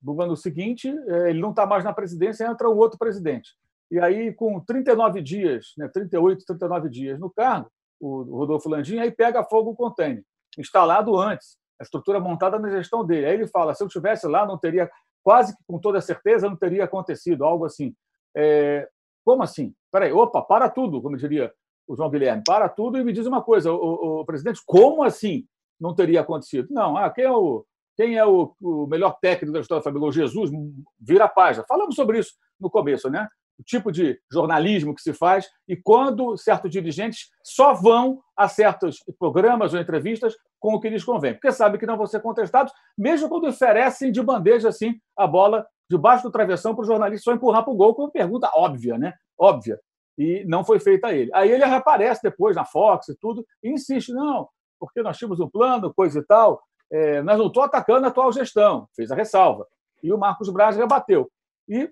do 0.00 0.22
ano 0.22 0.36
seguinte, 0.36 0.88
é, 0.88 1.30
ele 1.30 1.40
não 1.40 1.50
está 1.50 1.66
mais 1.66 1.82
na 1.82 1.92
presidência, 1.92 2.46
entra 2.46 2.68
um 2.68 2.76
outro 2.76 2.98
presidente. 2.98 3.56
E 3.90 3.98
aí, 3.98 4.34
com 4.34 4.60
39 4.60 5.22
dias, 5.22 5.72
né, 5.78 5.88
38, 5.88 6.44
39 6.44 6.90
dias 6.90 7.18
no 7.18 7.30
cargo, 7.30 7.70
o 7.98 8.22
Rodolfo 8.36 8.68
Landim, 8.68 8.98
aí 8.98 9.10
pega 9.10 9.42
fogo 9.42 9.70
o 9.70 9.76
container, 9.76 10.22
instalado 10.56 11.16
antes, 11.18 11.58
a 11.80 11.82
estrutura 11.82 12.20
montada 12.20 12.58
na 12.58 12.68
gestão 12.70 13.04
dele. 13.04 13.26
Aí 13.26 13.34
ele 13.34 13.46
fala: 13.48 13.74
se 13.74 13.82
eu 13.82 13.86
estivesse 13.86 14.26
lá, 14.26 14.46
não 14.46 14.58
teria, 14.58 14.90
quase 15.28 15.54
que 15.54 15.62
com 15.68 15.78
toda 15.78 16.00
certeza, 16.00 16.48
não 16.48 16.56
teria 16.56 16.84
acontecido, 16.84 17.44
algo 17.44 17.66
assim. 17.66 17.94
É, 18.34 18.88
como 19.22 19.42
assim? 19.42 19.74
Peraí, 19.92 20.10
opa, 20.10 20.40
para 20.40 20.70
tudo, 20.70 21.02
como 21.02 21.18
diria 21.18 21.52
o 21.86 21.94
João 21.94 22.08
Guilherme, 22.08 22.42
para 22.46 22.66
tudo 22.66 22.96
e 22.96 23.04
me 23.04 23.12
diz 23.12 23.26
uma 23.26 23.42
coisa, 23.42 23.70
o, 23.70 24.20
o, 24.20 24.24
presidente, 24.24 24.62
como 24.64 25.02
assim 25.02 25.46
não 25.78 25.94
teria 25.94 26.22
acontecido? 26.22 26.68
Não, 26.70 26.96
ah, 26.96 27.10
quem 27.10 27.24
é 27.24 27.30
o, 27.30 27.62
quem 27.94 28.16
é 28.16 28.24
o, 28.24 28.54
o 28.58 28.86
melhor 28.86 29.18
técnico 29.20 29.52
da 29.52 29.60
história 29.60 29.80
do 29.80 29.82
Flamengo? 29.82 30.10
Jesus, 30.10 30.50
vira 30.98 31.26
a 31.26 31.28
página. 31.28 31.62
Falamos 31.68 31.94
sobre 31.94 32.20
isso 32.20 32.32
no 32.58 32.70
começo, 32.70 33.10
né? 33.10 33.28
O 33.58 33.62
tipo 33.62 33.90
de 33.90 34.20
jornalismo 34.32 34.94
que 34.94 35.02
se 35.02 35.12
faz 35.12 35.48
e 35.66 35.76
quando 35.76 36.36
certos 36.36 36.70
dirigentes 36.70 37.28
só 37.42 37.74
vão 37.74 38.20
a 38.36 38.48
certos 38.48 38.98
programas 39.18 39.74
ou 39.74 39.80
entrevistas 39.80 40.34
com 40.60 40.74
o 40.74 40.80
que 40.80 40.88
lhes 40.88 41.04
convém, 41.04 41.34
porque 41.34 41.52
sabem 41.52 41.78
que 41.78 41.86
não 41.86 41.96
vão 41.96 42.06
ser 42.06 42.20
contestados, 42.20 42.72
mesmo 42.96 43.28
quando 43.28 43.48
oferecem 43.48 44.12
de 44.12 44.22
bandeja 44.22 44.68
assim 44.68 44.94
a 45.16 45.26
bola 45.26 45.66
debaixo 45.90 46.24
do 46.24 46.32
travessão 46.32 46.74
para 46.74 46.82
o 46.82 46.86
jornalista 46.86 47.24
só 47.24 47.32
empurrar 47.34 47.64
para 47.64 47.72
o 47.72 47.76
gol 47.76 47.94
com 47.94 48.02
uma 48.02 48.10
pergunta 48.10 48.50
óbvia, 48.54 48.98
né? 48.98 49.14
Óbvia. 49.38 49.80
E 50.16 50.44
não 50.46 50.64
foi 50.64 50.80
feita 50.80 51.08
a 51.08 51.14
ele. 51.14 51.30
Aí 51.32 51.50
ele 51.50 51.64
reaparece 51.64 52.20
depois 52.22 52.56
na 52.56 52.64
Fox 52.64 53.08
e 53.08 53.16
tudo 53.16 53.44
e 53.62 53.70
insiste, 53.70 54.12
não, 54.12 54.48
porque 54.78 55.02
nós 55.02 55.16
tínhamos 55.16 55.40
um 55.40 55.48
plano, 55.48 55.94
coisa 55.94 56.18
e 56.18 56.24
tal, 56.24 56.60
é, 56.90 57.22
nós 57.22 57.38
não 57.38 57.46
estou 57.46 57.62
atacando 57.62 58.06
a 58.06 58.08
atual 58.08 58.32
gestão, 58.32 58.88
fez 58.94 59.10
a 59.10 59.14
ressalva. 59.14 59.66
E 60.02 60.12
o 60.12 60.18
Marcos 60.18 60.48
Braz 60.50 60.76
rebateu. 60.76 61.30
E 61.68 61.90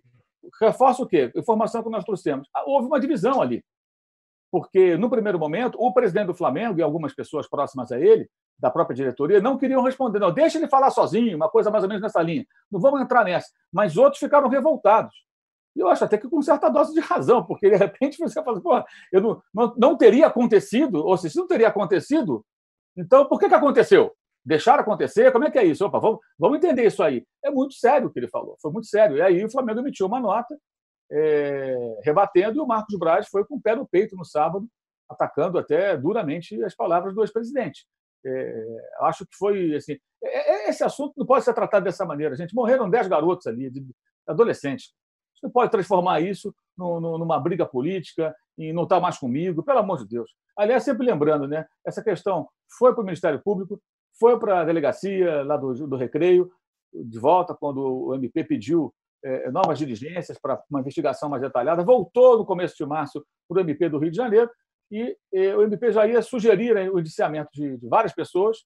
reforça 0.60 1.02
o 1.02 1.06
quê? 1.06 1.30
Informação 1.34 1.82
que 1.82 1.90
nós 1.90 2.04
trouxemos. 2.04 2.48
Ah, 2.54 2.64
houve 2.66 2.86
uma 2.86 3.00
divisão 3.00 3.40
ali. 3.40 3.64
Porque, 4.50 4.96
no 4.96 5.10
primeiro 5.10 5.38
momento, 5.38 5.76
o 5.78 5.92
presidente 5.92 6.28
do 6.28 6.34
Flamengo 6.34 6.78
e 6.78 6.82
algumas 6.82 7.14
pessoas 7.14 7.48
próximas 7.48 7.90
a 7.92 8.00
ele, 8.00 8.28
da 8.58 8.70
própria 8.70 8.94
diretoria, 8.94 9.40
não 9.40 9.58
queriam 9.58 9.82
responder. 9.82 10.18
Não, 10.18 10.32
deixa 10.32 10.58
ele 10.58 10.68
falar 10.68 10.90
sozinho, 10.90 11.36
uma 11.36 11.48
coisa 11.48 11.70
mais 11.70 11.82
ou 11.82 11.88
menos 11.88 12.02
nessa 12.02 12.22
linha. 12.22 12.46
Não 12.70 12.80
vamos 12.80 13.00
entrar 13.00 13.24
nessa. 13.24 13.48
Mas 13.72 13.96
outros 13.96 14.18
ficaram 14.20 14.48
revoltados. 14.48 15.14
E 15.74 15.80
eu 15.80 15.88
acho 15.88 16.04
até 16.04 16.16
que 16.16 16.28
com 16.28 16.40
certa 16.40 16.70
dose 16.70 16.94
de 16.94 17.00
razão, 17.00 17.44
porque 17.44 17.68
de 17.68 17.76
repente 17.76 18.16
você 18.16 18.42
fala, 18.42 18.60
pô, 18.60 18.82
eu 19.12 19.20
não, 19.20 19.42
não, 19.52 19.74
não 19.76 19.96
teria 19.96 20.26
acontecido, 20.26 21.04
ou 21.04 21.16
se 21.18 21.36
não 21.36 21.46
teria 21.46 21.68
acontecido, 21.68 22.42
então 22.96 23.26
por 23.26 23.38
que, 23.38 23.46
que 23.46 23.54
aconteceu? 23.54 24.16
Deixar 24.46 24.78
acontecer? 24.78 25.32
Como 25.32 25.44
é 25.44 25.50
que 25.50 25.58
é 25.58 25.64
isso? 25.64 25.84
Opa, 25.84 25.98
vamos, 25.98 26.20
vamos 26.38 26.58
entender 26.58 26.86
isso 26.86 27.02
aí. 27.02 27.26
É 27.44 27.50
muito 27.50 27.74
sério 27.74 28.06
o 28.06 28.10
que 28.12 28.20
ele 28.20 28.28
falou, 28.28 28.56
foi 28.62 28.70
muito 28.70 28.86
sério. 28.86 29.16
E 29.16 29.20
aí 29.20 29.44
o 29.44 29.50
Flamengo 29.50 29.80
emitiu 29.80 30.06
uma 30.06 30.20
nota 30.20 30.56
é, 31.10 32.00
rebatendo 32.04 32.56
e 32.56 32.60
o 32.60 32.66
Marcos 32.66 32.96
Braz 32.96 33.28
foi 33.28 33.44
com 33.44 33.56
o 33.56 33.60
pé 33.60 33.74
no 33.74 33.86
peito 33.86 34.16
no 34.16 34.24
sábado, 34.24 34.68
atacando 35.08 35.58
até 35.58 35.96
duramente 35.96 36.62
as 36.62 36.74
palavras 36.74 37.12
do 37.12 37.22
ex-presidente. 37.22 37.86
É, 38.24 38.64
acho 39.02 39.26
que 39.26 39.36
foi 39.36 39.74
assim. 39.74 39.98
É, 40.22 40.66
é 40.66 40.70
esse 40.70 40.84
assunto 40.84 41.14
não 41.16 41.26
pode 41.26 41.44
ser 41.44 41.52
tratado 41.52 41.84
dessa 41.84 42.04
maneira, 42.04 42.36
gente. 42.36 42.54
Morreram 42.54 42.88
dez 42.88 43.08
garotos 43.08 43.46
ali, 43.48 43.68
de, 43.68 43.84
adolescentes. 44.26 44.92
Você 45.34 45.46
não 45.46 45.50
pode 45.50 45.70
transformar 45.70 46.20
isso 46.20 46.54
no, 46.76 47.00
no, 47.00 47.18
numa 47.18 47.38
briga 47.38 47.66
política 47.66 48.34
e 48.56 48.72
não 48.72 48.84
está 48.84 48.98
mais 48.98 49.18
comigo, 49.18 49.62
pelo 49.62 49.80
amor 49.80 49.98
de 49.98 50.08
Deus. 50.08 50.34
Aliás, 50.56 50.82
sempre 50.82 51.06
lembrando, 51.06 51.46
né? 51.46 51.66
Essa 51.84 52.02
questão 52.02 52.48
foi 52.78 52.94
para 52.94 53.02
o 53.02 53.04
Ministério 53.04 53.40
Público, 53.42 53.80
foi 54.18 54.38
para 54.38 54.60
a 54.60 54.64
delegacia 54.64 55.42
lá 55.42 55.56
do, 55.56 55.86
do 55.86 55.96
Recreio, 55.96 56.50
de 56.92 57.18
volta, 57.18 57.54
quando 57.54 57.80
o 57.80 58.14
MP 58.14 58.44
pediu 58.44 58.92
é, 59.24 59.50
novas 59.50 59.78
diligências 59.78 60.38
para 60.38 60.62
uma 60.70 60.80
investigação 60.80 61.28
mais 61.28 61.42
detalhada, 61.42 61.84
voltou 61.84 62.38
no 62.38 62.46
começo 62.46 62.76
de 62.76 62.86
março 62.86 63.24
para 63.48 63.58
o 63.58 63.60
MP 63.60 63.88
do 63.88 63.98
Rio 63.98 64.10
de 64.10 64.16
Janeiro 64.16 64.50
e, 64.90 65.16
e 65.32 65.48
o 65.54 65.62
MP 65.62 65.92
já 65.92 66.06
ia 66.06 66.22
sugerir 66.22 66.74
né, 66.74 66.88
o 66.88 66.98
indiciamento 66.98 67.50
de, 67.52 67.76
de, 67.76 67.88
várias 67.88 68.14
pessoas, 68.14 68.58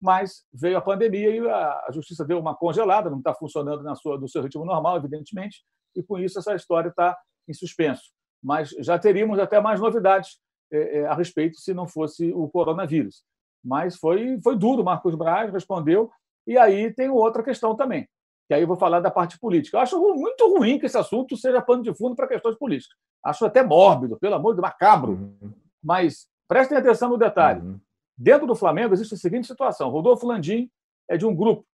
mas 0.00 0.44
veio 0.52 0.76
a 0.76 0.80
pandemia 0.80 1.30
e 1.30 1.48
a, 1.48 1.84
a 1.86 1.92
justiça 1.92 2.24
deu 2.24 2.38
uma 2.38 2.54
congelada, 2.54 3.10
não 3.10 3.18
está 3.18 3.34
funcionando 3.34 3.82
na 3.82 3.94
sua, 3.94 4.18
no 4.18 4.28
seu 4.28 4.42
ritmo 4.42 4.64
normal, 4.64 4.96
evidentemente, 4.96 5.62
e 5.94 6.02
com 6.02 6.18
isso 6.18 6.38
essa 6.38 6.54
história 6.54 6.88
está 6.88 7.16
em 7.48 7.54
suspenso. 7.54 8.10
Mas 8.42 8.70
já 8.80 8.98
teríamos 8.98 9.38
até 9.38 9.60
mais 9.60 9.80
novidades 9.80 10.40
é, 10.72 10.98
é, 10.98 11.06
a 11.06 11.14
respeito 11.14 11.58
se 11.58 11.72
não 11.72 11.86
fosse 11.86 12.32
o 12.32 12.48
coronavírus. 12.48 13.24
Mas 13.64 13.96
foi, 13.96 14.40
foi 14.42 14.56
duro, 14.56 14.84
Marcos 14.84 15.14
Braz 15.14 15.52
respondeu. 15.52 16.10
E 16.46 16.56
aí 16.56 16.92
tem 16.92 17.08
outra 17.08 17.42
questão 17.42 17.76
também, 17.76 18.08
que 18.46 18.54
aí 18.54 18.62
eu 18.62 18.66
vou 18.66 18.76
falar 18.76 19.00
da 19.00 19.10
parte 19.10 19.38
política. 19.38 19.76
Eu 19.76 19.80
acho 19.82 20.00
muito 20.14 20.48
ruim 20.56 20.78
que 20.78 20.86
esse 20.86 20.96
assunto 20.96 21.36
seja 21.36 21.60
pano 21.60 21.82
de 21.82 21.94
fundo 21.94 22.16
para 22.16 22.26
questões 22.26 22.56
políticas. 22.56 22.96
Acho 23.24 23.44
até 23.44 23.62
mórbido, 23.62 24.18
pelo 24.18 24.34
amor 24.34 24.54
de 24.54 24.60
macabro. 24.60 25.12
Uhum. 25.12 25.52
Mas 25.82 26.26
prestem 26.48 26.78
atenção 26.78 27.10
no 27.10 27.18
detalhe. 27.18 27.60
Uhum. 27.60 27.78
Dentro 28.16 28.46
do 28.46 28.54
Flamengo 28.54 28.94
existe 28.94 29.14
a 29.14 29.18
seguinte 29.18 29.46
situação: 29.46 29.90
Rodolfo 29.90 30.26
Landim 30.26 30.70
é 31.08 31.16
de 31.16 31.26
um 31.26 31.34
grupo. 31.34 31.64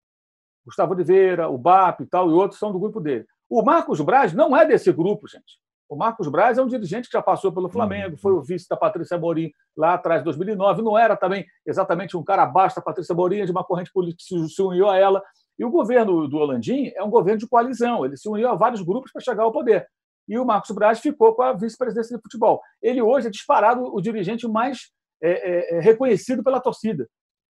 Gustavo 0.64 0.95
Oliveira, 0.95 1.49
o 1.49 1.59
BAP 1.59 2.01
e 2.01 2.07
tal, 2.07 2.30
e 2.30 2.32
outros 2.32 2.59
são 2.59 2.72
do 2.72 2.78
grupo 2.78 3.01
dele. 3.01 3.26
O 3.49 3.62
Marcos 3.62 4.01
Braz 4.01 4.32
não 4.32 4.57
é 4.57 4.66
desse 4.66 4.91
grupo, 4.93 5.28
gente. 5.28 5.61
O 5.89 5.97
Marcos 5.97 6.28
Braz 6.28 6.57
é 6.57 6.62
um 6.62 6.66
dirigente 6.66 7.09
que 7.09 7.12
já 7.12 7.22
passou 7.22 7.53
pelo 7.53 7.68
Flamengo, 7.68 8.12
uhum. 8.12 8.18
foi 8.18 8.32
o 8.32 8.43
vice 8.43 8.68
da 8.68 8.76
Patrícia 8.76 9.18
Morim 9.18 9.53
lá 9.76 9.95
atrás, 9.95 10.22
em 10.22 10.24
2009. 10.24 10.82
Não 10.82 10.99
era 10.99 11.16
também 11.16 11.45
exatamente 11.66 12.16
um 12.16 12.24
cara 12.24 12.43
abaixo 12.43 12.76
da 12.76 12.82
Patrícia 12.82 13.14
Morim, 13.14 13.41
é 13.41 13.45
de 13.45 13.53
uma 13.53 13.64
corrente 13.64 13.93
política 13.93 14.24
que 14.28 14.49
se 14.49 14.62
uniu 14.62 14.89
a 14.89 14.97
ela. 14.97 15.22
E 15.59 15.64
o 15.64 15.70
governo 15.70 16.26
do 16.26 16.39
Holandim 16.39 16.91
é 16.97 17.03
um 17.03 17.11
governo 17.11 17.39
de 17.39 17.47
coalizão, 17.47 18.05
ele 18.05 18.16
se 18.16 18.28
uniu 18.28 18.49
a 18.49 18.55
vários 18.55 18.82
grupos 18.82 19.12
para 19.12 19.22
chegar 19.22 19.45
ao 19.45 19.53
poder. 19.53 19.87
E 20.26 20.39
o 20.39 20.45
Marcos 20.45 20.70
Braz 20.70 21.01
ficou 21.01 21.35
com 21.35 21.43
a 21.43 21.53
vice-presidência 21.53 22.16
de 22.16 22.22
futebol. 22.22 22.61
Ele 22.82 23.03
hoje 23.03 23.28
é 23.28 23.30
disparado 23.30 23.95
o 23.95 24.01
dirigente 24.01 24.49
mais 24.49 24.91
é, 25.22 25.30
é, 25.30 25.76
é, 25.76 25.80
reconhecido 25.80 26.43
pela 26.43 26.61
torcida, 26.61 27.09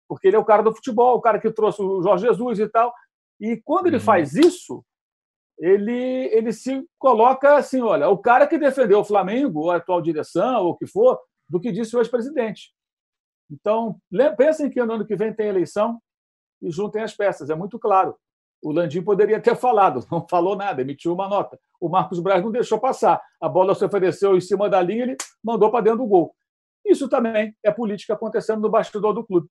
porque 0.07 0.27
ele 0.27 0.35
é 0.35 0.39
o 0.39 0.45
cara 0.45 0.61
do 0.61 0.73
futebol, 0.73 1.17
o 1.17 1.21
cara 1.21 1.39
que 1.39 1.51
trouxe 1.51 1.81
o 1.81 2.01
Jorge 2.01 2.27
Jesus 2.27 2.59
e 2.59 2.69
tal. 2.69 2.93
E 3.39 3.57
quando 3.57 3.87
ele 3.87 3.97
uhum. 3.97 4.03
faz 4.03 4.33
isso, 4.35 4.83
ele, 5.59 6.29
ele 6.33 6.53
se 6.53 6.83
coloca 6.97 7.57
assim: 7.57 7.81
olha, 7.81 8.09
o 8.09 8.17
cara 8.17 8.47
que 8.47 8.57
defendeu 8.57 8.99
o 8.99 9.05
Flamengo, 9.05 9.69
a 9.69 9.75
atual 9.75 10.01
direção, 10.01 10.63
ou 10.63 10.71
o 10.71 10.77
que 10.77 10.87
for, 10.87 11.19
do 11.47 11.59
que 11.59 11.71
disse 11.71 11.95
o 11.95 11.99
ex-presidente. 11.99 12.73
Então, 13.51 13.99
pensem 14.37 14.69
que 14.69 14.83
no 14.83 14.93
ano 14.93 15.05
que 15.05 15.15
vem 15.15 15.33
tem 15.33 15.47
eleição 15.47 15.99
e 16.61 16.71
juntem 16.71 17.01
as 17.01 17.15
peças, 17.15 17.49
é 17.49 17.55
muito 17.55 17.79
claro. 17.79 18.15
O 18.61 18.71
Landim 18.71 19.01
poderia 19.01 19.41
ter 19.41 19.55
falado, 19.55 20.05
não 20.11 20.25
falou 20.27 20.55
nada, 20.55 20.81
emitiu 20.81 21.13
uma 21.13 21.27
nota. 21.27 21.59
O 21.79 21.89
Marcos 21.89 22.19
Braz 22.19 22.43
não 22.43 22.51
deixou 22.51 22.79
passar. 22.79 23.21
A 23.41 23.49
bola 23.49 23.73
se 23.73 23.83
ofereceu 23.83 24.35
em 24.37 24.41
cima 24.41 24.69
da 24.69 24.81
linha, 24.81 25.03
ele 25.03 25.17
mandou 25.43 25.71
para 25.71 25.83
dentro 25.83 25.99
do 25.99 26.07
gol. 26.07 26.35
Isso 26.85 27.09
também 27.09 27.55
é 27.63 27.71
política 27.71 28.13
acontecendo 28.13 28.61
no 28.61 28.69
bastidor 28.69 29.13
do 29.13 29.25
clube. 29.25 29.47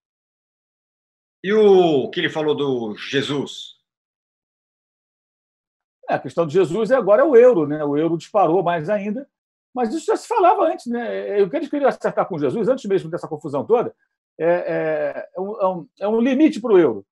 E 1.43 1.53
o 1.53 2.11
que 2.11 2.21
ele 2.21 2.31
falou 2.31 2.55
do 2.55 2.97
Jesus? 2.97 3.78
É, 6.09 6.15
a 6.15 6.19
questão 6.19 6.47
de 6.47 6.55
Jesus 6.55 6.91
agora 6.91 7.23
é 7.23 7.25
o 7.25 7.37
euro, 7.37 7.67
né? 7.67 7.85
O 7.85 7.97
euro 7.97 8.17
disparou 8.17 8.63
mais 8.63 8.89
ainda, 8.89 9.29
mas 9.75 9.93
isso 9.93 10.07
já 10.07 10.17
se 10.17 10.27
falava 10.27 10.65
antes, 10.65 10.87
né? 10.87 11.43
O 11.43 11.51
que 11.51 11.57
eles 11.57 11.69
queriam 11.69 11.89
acertar 11.89 12.27
com 12.27 12.39
Jesus, 12.39 12.67
antes 12.69 12.85
mesmo 12.87 13.11
dessa 13.11 13.29
confusão 13.29 13.65
toda, 13.65 13.95
é, 14.39 14.47
é, 14.47 15.29
é 15.37 15.41
um, 15.41 15.87
é 16.01 16.09
um, 16.09 16.21
é 16.21 16.23
limite 16.23 16.61
para 16.61 16.73
o 16.73 16.79
euro. 16.79 17.05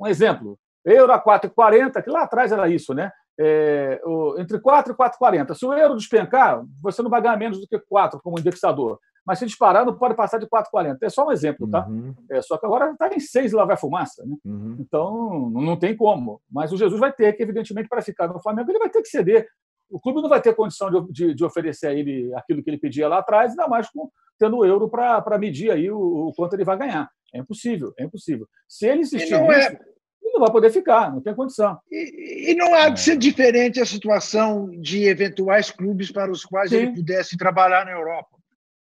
Um 0.00 0.06
exemplo, 0.06 0.58
euro 0.84 1.12
a 1.12 1.22
4,40, 1.22 2.02
que 2.02 2.10
lá 2.10 2.22
atrás 2.22 2.50
era 2.52 2.68
isso, 2.68 2.94
né? 2.94 3.12
É, 3.38 4.00
entre 4.38 4.58
4 4.60 4.92
e 4.92 4.96
4,40. 4.96 5.54
Se 5.54 5.66
o 5.66 5.72
euro 5.72 5.96
despencar, 5.96 6.62
você 6.80 7.02
não 7.02 7.10
vai 7.10 7.20
ganhar 7.20 7.36
menos 7.36 7.60
do 7.60 7.66
que 7.66 7.78
4 7.78 8.20
como 8.22 8.38
indexador. 8.38 8.98
Mas 9.24 9.38
se 9.38 9.46
disparar 9.46 9.86
não 9.86 9.96
pode 9.96 10.14
passar 10.14 10.38
de 10.38 10.46
4,40. 10.46 10.98
É 11.00 11.08
só 11.08 11.26
um 11.26 11.32
exemplo, 11.32 11.68
tá? 11.68 11.86
Uhum. 11.86 12.14
É, 12.30 12.42
só 12.42 12.58
que 12.58 12.66
agora 12.66 12.90
está 12.90 13.08
em 13.08 13.20
6 13.20 13.52
e 13.52 13.54
lá 13.54 13.64
vai 13.64 13.76
fumaça, 13.76 14.24
né? 14.26 14.36
Uhum. 14.44 14.76
Então 14.80 15.50
não 15.50 15.76
tem 15.76 15.96
como. 15.96 16.40
Mas 16.50 16.72
o 16.72 16.76
Jesus 16.76 16.98
vai 16.98 17.12
ter 17.12 17.32
que, 17.34 17.42
evidentemente, 17.42 17.88
para 17.88 18.02
ficar 18.02 18.28
no 18.28 18.42
Flamengo, 18.42 18.70
ele 18.70 18.78
vai 18.78 18.90
ter 18.90 19.00
que 19.00 19.08
ceder. 19.08 19.46
O 19.88 20.00
clube 20.00 20.22
não 20.22 20.28
vai 20.28 20.40
ter 20.40 20.54
condição 20.54 20.90
de, 20.90 21.12
de, 21.12 21.34
de 21.34 21.44
oferecer 21.44 21.88
a 21.88 21.94
ele 21.94 22.34
aquilo 22.34 22.62
que 22.62 22.70
ele 22.70 22.78
pedia 22.78 23.06
lá 23.06 23.18
atrás, 23.18 23.50
ainda 23.50 23.68
mais 23.68 23.88
com, 23.90 24.10
tendo 24.38 24.56
o 24.56 24.64
euro 24.64 24.88
para 24.88 25.38
medir 25.38 25.70
aí 25.70 25.90
o, 25.90 25.98
o, 25.98 26.32
quanto 26.34 26.54
ele 26.54 26.64
vai 26.64 26.76
ganhar. 26.76 27.08
É 27.32 27.38
impossível, 27.38 27.92
é 27.98 28.04
impossível. 28.04 28.46
Se 28.66 28.86
ele 28.86 29.02
insistir 29.02 29.38
nisso, 29.38 29.52
é... 29.52 29.78
ele 30.22 30.32
não 30.32 30.40
vai 30.40 30.50
poder 30.50 30.70
ficar, 30.70 31.12
não 31.12 31.20
tem 31.20 31.34
condição. 31.34 31.78
E, 31.90 32.50
e 32.50 32.54
não 32.54 32.74
há 32.74 32.88
de 32.88 33.00
ser 33.00 33.16
diferente 33.16 33.80
a 33.80 33.86
situação 33.86 34.68
de 34.80 35.04
eventuais 35.04 35.70
clubes 35.70 36.10
para 36.10 36.32
os 36.32 36.44
quais 36.44 36.70
Sim. 36.70 36.76
ele 36.76 36.94
pudesse 36.94 37.36
trabalhar 37.36 37.84
na 37.84 37.92
Europa. 37.92 38.41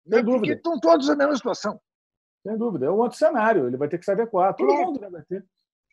Sem 0.08 0.24
dúvida. 0.24 0.38
Porque 0.38 0.52
estão 0.52 0.80
todos 0.80 1.08
na 1.08 1.16
mesma 1.16 1.36
situação. 1.36 1.80
Sem 2.46 2.56
dúvida. 2.56 2.86
É 2.86 2.90
um 2.90 2.98
outro 2.98 3.18
cenário. 3.18 3.66
Ele 3.66 3.76
vai 3.76 3.88
ter 3.88 3.98
que 3.98 4.04
se 4.04 4.10
adequar. 4.10 4.54
Todo 4.54 4.72
mundo 4.72 5.00
vai 5.10 5.22
ter. 5.22 5.44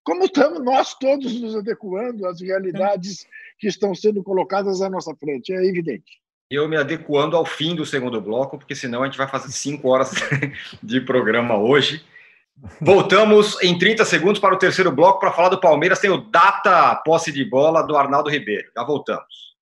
Como 0.04 0.24
estamos 0.24 0.64
nós 0.64 0.94
todos 0.94 1.42
nos 1.42 1.56
adequando 1.56 2.28
às 2.28 2.40
realidades 2.40 3.22
Sim. 3.22 3.28
que 3.60 3.68
estão 3.68 3.96
sendo 3.96 4.24
colocadas 4.24 4.82
à 4.82 4.90
nossa 4.90 5.16
frente. 5.16 5.52
É 5.52 5.66
evidente. 5.66 6.22
Eu 6.50 6.70
me 6.70 6.78
adequando 6.78 7.36
ao 7.36 7.44
fim 7.44 7.76
do 7.76 7.86
segundo 7.86 8.22
bloco, 8.22 8.58
porque 8.58 8.76
senão 8.76 9.02
a 9.02 9.06
gente 9.08 9.18
vai 9.18 9.28
fazer 9.28 9.52
cinco 9.52 9.90
horas 9.90 10.12
de 10.82 11.02
programa 11.02 11.58
hoje. 11.58 12.06
Voltamos 12.80 13.62
em 13.64 13.78
30 13.78 14.06
segundos 14.06 14.40
para 14.40 14.54
o 14.54 14.58
terceiro 14.58 14.92
bloco 14.92 15.20
para 15.20 15.32
falar 15.32 15.50
do 15.50 15.60
Palmeiras. 15.60 16.00
Tem 16.00 16.10
o 16.10 16.18
data 16.18 16.96
posse 17.04 17.32
de 17.32 17.44
bola 17.44 17.82
do 17.82 17.98
Arnaldo 17.98 18.30
Ribeiro. 18.30 18.70
Já 18.76 18.84
voltamos. 18.84 19.56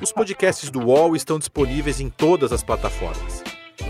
Os 0.00 0.12
podcasts 0.12 0.70
do 0.70 0.80
UOL 0.80 1.16
estão 1.16 1.38
disponíveis 1.38 2.00
em 2.00 2.08
todas 2.08 2.52
as 2.52 2.62
plataformas. 2.62 3.42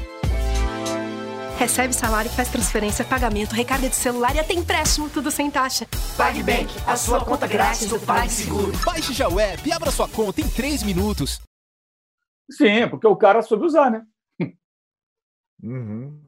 Recebe 1.59 1.95
salário, 1.95 2.31
faz 2.31 2.51
transferência, 2.51 3.03
pagamento, 3.03 3.55
recarga 3.55 3.89
de 3.89 3.97
celular 3.97 4.37
e 4.37 4.41
até 4.41 4.53
empréstimo, 4.53 5.09
tudo 5.09 5.31
sem 5.31 5.51
taxa. 5.51 5.87
PagBank, 6.19 6.71
a 6.87 6.99
sua 6.99 7.25
conta 7.25 7.47
grátis 7.47 7.87
do 7.87 7.99
PagSeguro. 7.99 8.73
Baixe 8.85 9.15
já 9.15 9.27
o 9.27 9.41
app 9.41 9.67
e 9.67 9.73
abra 9.73 9.91
sua 9.91 10.07
conta 10.07 10.43
em 10.43 10.49
3 10.51 10.83
minutos. 10.83 11.41
Sim, 12.51 12.87
porque 12.91 13.07
o 13.07 13.17
cara 13.17 13.41
soube 13.41 13.65
usar, 13.65 13.91
né? 13.91 14.03
Uhum. 15.63 16.21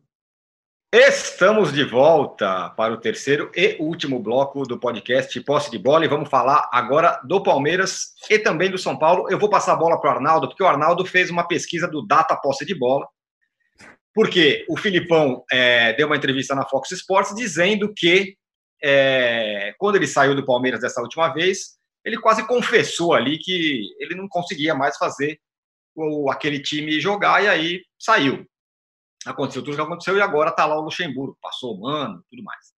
Estamos 0.94 1.72
de 1.72 1.84
volta 1.84 2.68
para 2.76 2.92
o 2.92 3.00
terceiro 3.00 3.50
e 3.56 3.78
último 3.80 4.18
bloco 4.18 4.64
do 4.64 4.78
podcast 4.78 5.40
Posse 5.40 5.70
de 5.70 5.78
Bola 5.78 6.04
e 6.04 6.08
vamos 6.08 6.28
falar 6.28 6.68
agora 6.70 7.18
do 7.24 7.42
Palmeiras 7.42 8.12
e 8.28 8.38
também 8.38 8.70
do 8.70 8.76
São 8.76 8.98
Paulo. 8.98 9.26
Eu 9.30 9.38
vou 9.38 9.48
passar 9.48 9.72
a 9.72 9.76
bola 9.76 9.98
para 9.98 10.10
o 10.10 10.14
Arnaldo, 10.16 10.48
porque 10.48 10.62
o 10.62 10.66
Arnaldo 10.66 11.06
fez 11.06 11.30
uma 11.30 11.48
pesquisa 11.48 11.88
do 11.88 12.06
Data 12.06 12.36
Posse 12.36 12.66
de 12.66 12.74
Bola, 12.74 13.08
porque 14.14 14.66
o 14.68 14.76
Filipão 14.76 15.42
é, 15.50 15.94
deu 15.94 16.08
uma 16.08 16.16
entrevista 16.16 16.54
na 16.54 16.68
Fox 16.68 16.90
Sports 16.90 17.34
dizendo 17.34 17.90
que 17.96 18.36
é, 18.84 19.74
quando 19.78 19.96
ele 19.96 20.06
saiu 20.06 20.36
do 20.36 20.44
Palmeiras 20.44 20.82
dessa 20.82 21.00
última 21.00 21.32
vez, 21.32 21.78
ele 22.04 22.18
quase 22.20 22.46
confessou 22.46 23.14
ali 23.14 23.38
que 23.38 23.80
ele 23.98 24.14
não 24.14 24.28
conseguia 24.28 24.74
mais 24.74 24.98
fazer 24.98 25.40
o, 25.96 26.30
aquele 26.30 26.60
time 26.60 27.00
jogar 27.00 27.42
e 27.42 27.48
aí 27.48 27.80
saiu 27.98 28.46
aconteceu 29.28 29.62
tudo 29.62 29.74
o 29.74 29.76
que 29.76 29.82
aconteceu 29.82 30.16
e 30.16 30.22
agora 30.22 30.50
está 30.50 30.66
lá 30.66 30.76
o 30.78 30.82
Luxemburgo, 30.82 31.38
passou 31.40 31.76
o 31.76 31.80
mano, 31.80 32.24
tudo 32.30 32.42
mais. 32.42 32.72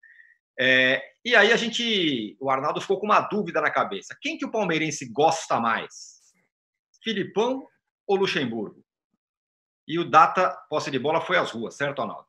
É, 0.58 1.02
e 1.24 1.34
aí 1.34 1.52
a 1.52 1.56
gente, 1.56 2.36
o 2.40 2.50
Arnaldo 2.50 2.80
ficou 2.80 3.00
com 3.00 3.06
uma 3.06 3.20
dúvida 3.20 3.60
na 3.60 3.70
cabeça. 3.70 4.16
Quem 4.20 4.38
que 4.38 4.44
o 4.44 4.50
palmeirense 4.50 5.10
gosta 5.10 5.58
mais? 5.58 5.92
Filipão 7.02 7.66
ou 8.06 8.16
Luxemburgo? 8.16 8.84
E 9.86 9.98
o 9.98 10.08
data 10.08 10.56
posse 10.68 10.90
de 10.90 10.98
bola 10.98 11.20
foi 11.20 11.36
às 11.36 11.50
ruas, 11.50 11.76
certo, 11.76 12.00
Arnaldo? 12.00 12.26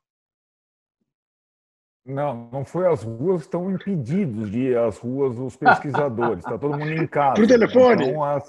Não, 2.05 2.49
não 2.51 2.63
foi 2.63 2.87
às 2.87 3.01
ruas, 3.01 3.41
estão 3.41 3.71
impedidos 3.71 4.51
de 4.51 4.59
ir 4.59 4.77
às 4.77 4.99
ruas 4.99 5.39
os 5.39 5.55
pesquisadores. 5.55 6.43
Está 6.43 6.57
todo 6.57 6.77
mundo 6.77 6.91
em 6.91 7.07
casa. 7.07 7.35
Por 7.35 7.47
telefone? 7.47 8.09
Então, 8.09 8.23
a, 8.23 8.39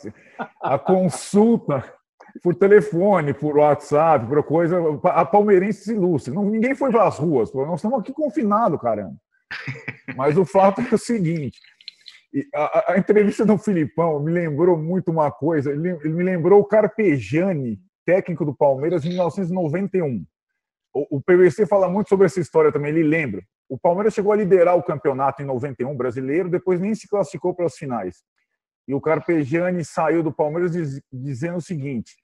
a 0.60 0.78
consulta 0.78 1.96
por 2.42 2.54
telefone, 2.54 3.32
por 3.34 3.56
WhatsApp, 3.56 4.26
por 4.26 4.42
coisa. 4.42 4.78
A 5.04 5.24
palmeirense 5.24 5.92
ilustre. 5.92 6.32
Não, 6.34 6.44
ninguém 6.44 6.74
foi 6.74 6.90
para 6.90 7.06
as 7.06 7.18
ruas, 7.18 7.52
nós 7.52 7.76
estamos 7.76 8.00
aqui 8.00 8.12
confinados, 8.12 8.80
caramba. 8.80 9.16
Mas 10.16 10.36
o 10.36 10.44
fato 10.44 10.80
é 10.80 10.94
o 10.94 10.98
seguinte: 10.98 11.58
a, 12.54 12.92
a, 12.92 12.98
entrevista 12.98 13.44
do 13.44 13.56
Filipão 13.56 14.20
me 14.20 14.32
lembrou 14.32 14.76
muito 14.76 15.10
uma 15.10 15.30
coisa. 15.30 15.72
Ele, 15.72 15.90
ele, 15.90 16.14
me 16.14 16.22
lembrou 16.22 16.60
o 16.60 16.64
Carpegiani, 16.64 17.78
técnico 18.04 18.44
do 18.44 18.54
Palmeiras, 18.54 19.04
em 19.04 19.10
1991. 19.10 20.24
O, 20.94 21.16
o 21.16 21.22
PVC 21.22 21.66
fala 21.66 21.88
muito 21.88 22.08
sobre 22.08 22.26
essa 22.26 22.40
história 22.40 22.72
também, 22.72 22.90
ele 22.90 23.02
lembra. 23.02 23.42
O 23.68 23.78
Palmeiras 23.78 24.14
chegou 24.14 24.32
a 24.32 24.36
liderar 24.36 24.76
o 24.76 24.82
campeonato 24.82 25.42
em 25.42 25.46
91 25.46 25.96
brasileiro, 25.96 26.48
depois 26.48 26.80
nem 26.80 26.94
se 26.94 27.08
classificou 27.08 27.54
para 27.54 27.66
as 27.66 27.76
finais. 27.76 28.22
E 28.86 28.94
o 28.94 29.00
Carpegiani 29.00 29.84
saiu 29.84 30.22
do 30.22 30.32
Palmeiras 30.32 30.72
diz, 30.72 31.00
dizendo 31.12 31.58
o 31.58 31.62
seguinte: 31.62 32.14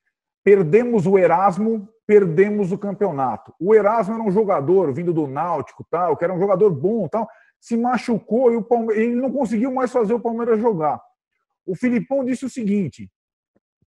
Perdemos 0.44 1.06
o 1.06 1.18
Erasmo, 1.18 1.88
perdemos 2.06 2.72
o 2.72 2.78
campeonato. 2.78 3.54
O 3.60 3.74
Erasmo 3.74 4.14
era 4.14 4.22
um 4.22 4.30
jogador 4.30 4.92
vindo 4.92 5.12
do 5.12 5.26
Náutico, 5.26 5.86
tal, 5.90 6.16
que 6.16 6.24
era 6.24 6.34
um 6.34 6.38
jogador 6.38 6.70
bom, 6.70 7.06
tal, 7.08 7.28
se 7.60 7.76
machucou 7.76 8.52
e 8.52 8.56
o 8.56 8.62
Palmeiras, 8.62 9.04
ele 9.04 9.14
não 9.14 9.32
conseguiu 9.32 9.72
mais 9.72 9.92
fazer 9.92 10.12
o 10.14 10.20
Palmeiras 10.20 10.60
jogar. 10.60 11.00
O 11.64 11.76
Filipão 11.76 12.24
disse 12.24 12.44
o 12.44 12.50
seguinte: 12.50 13.08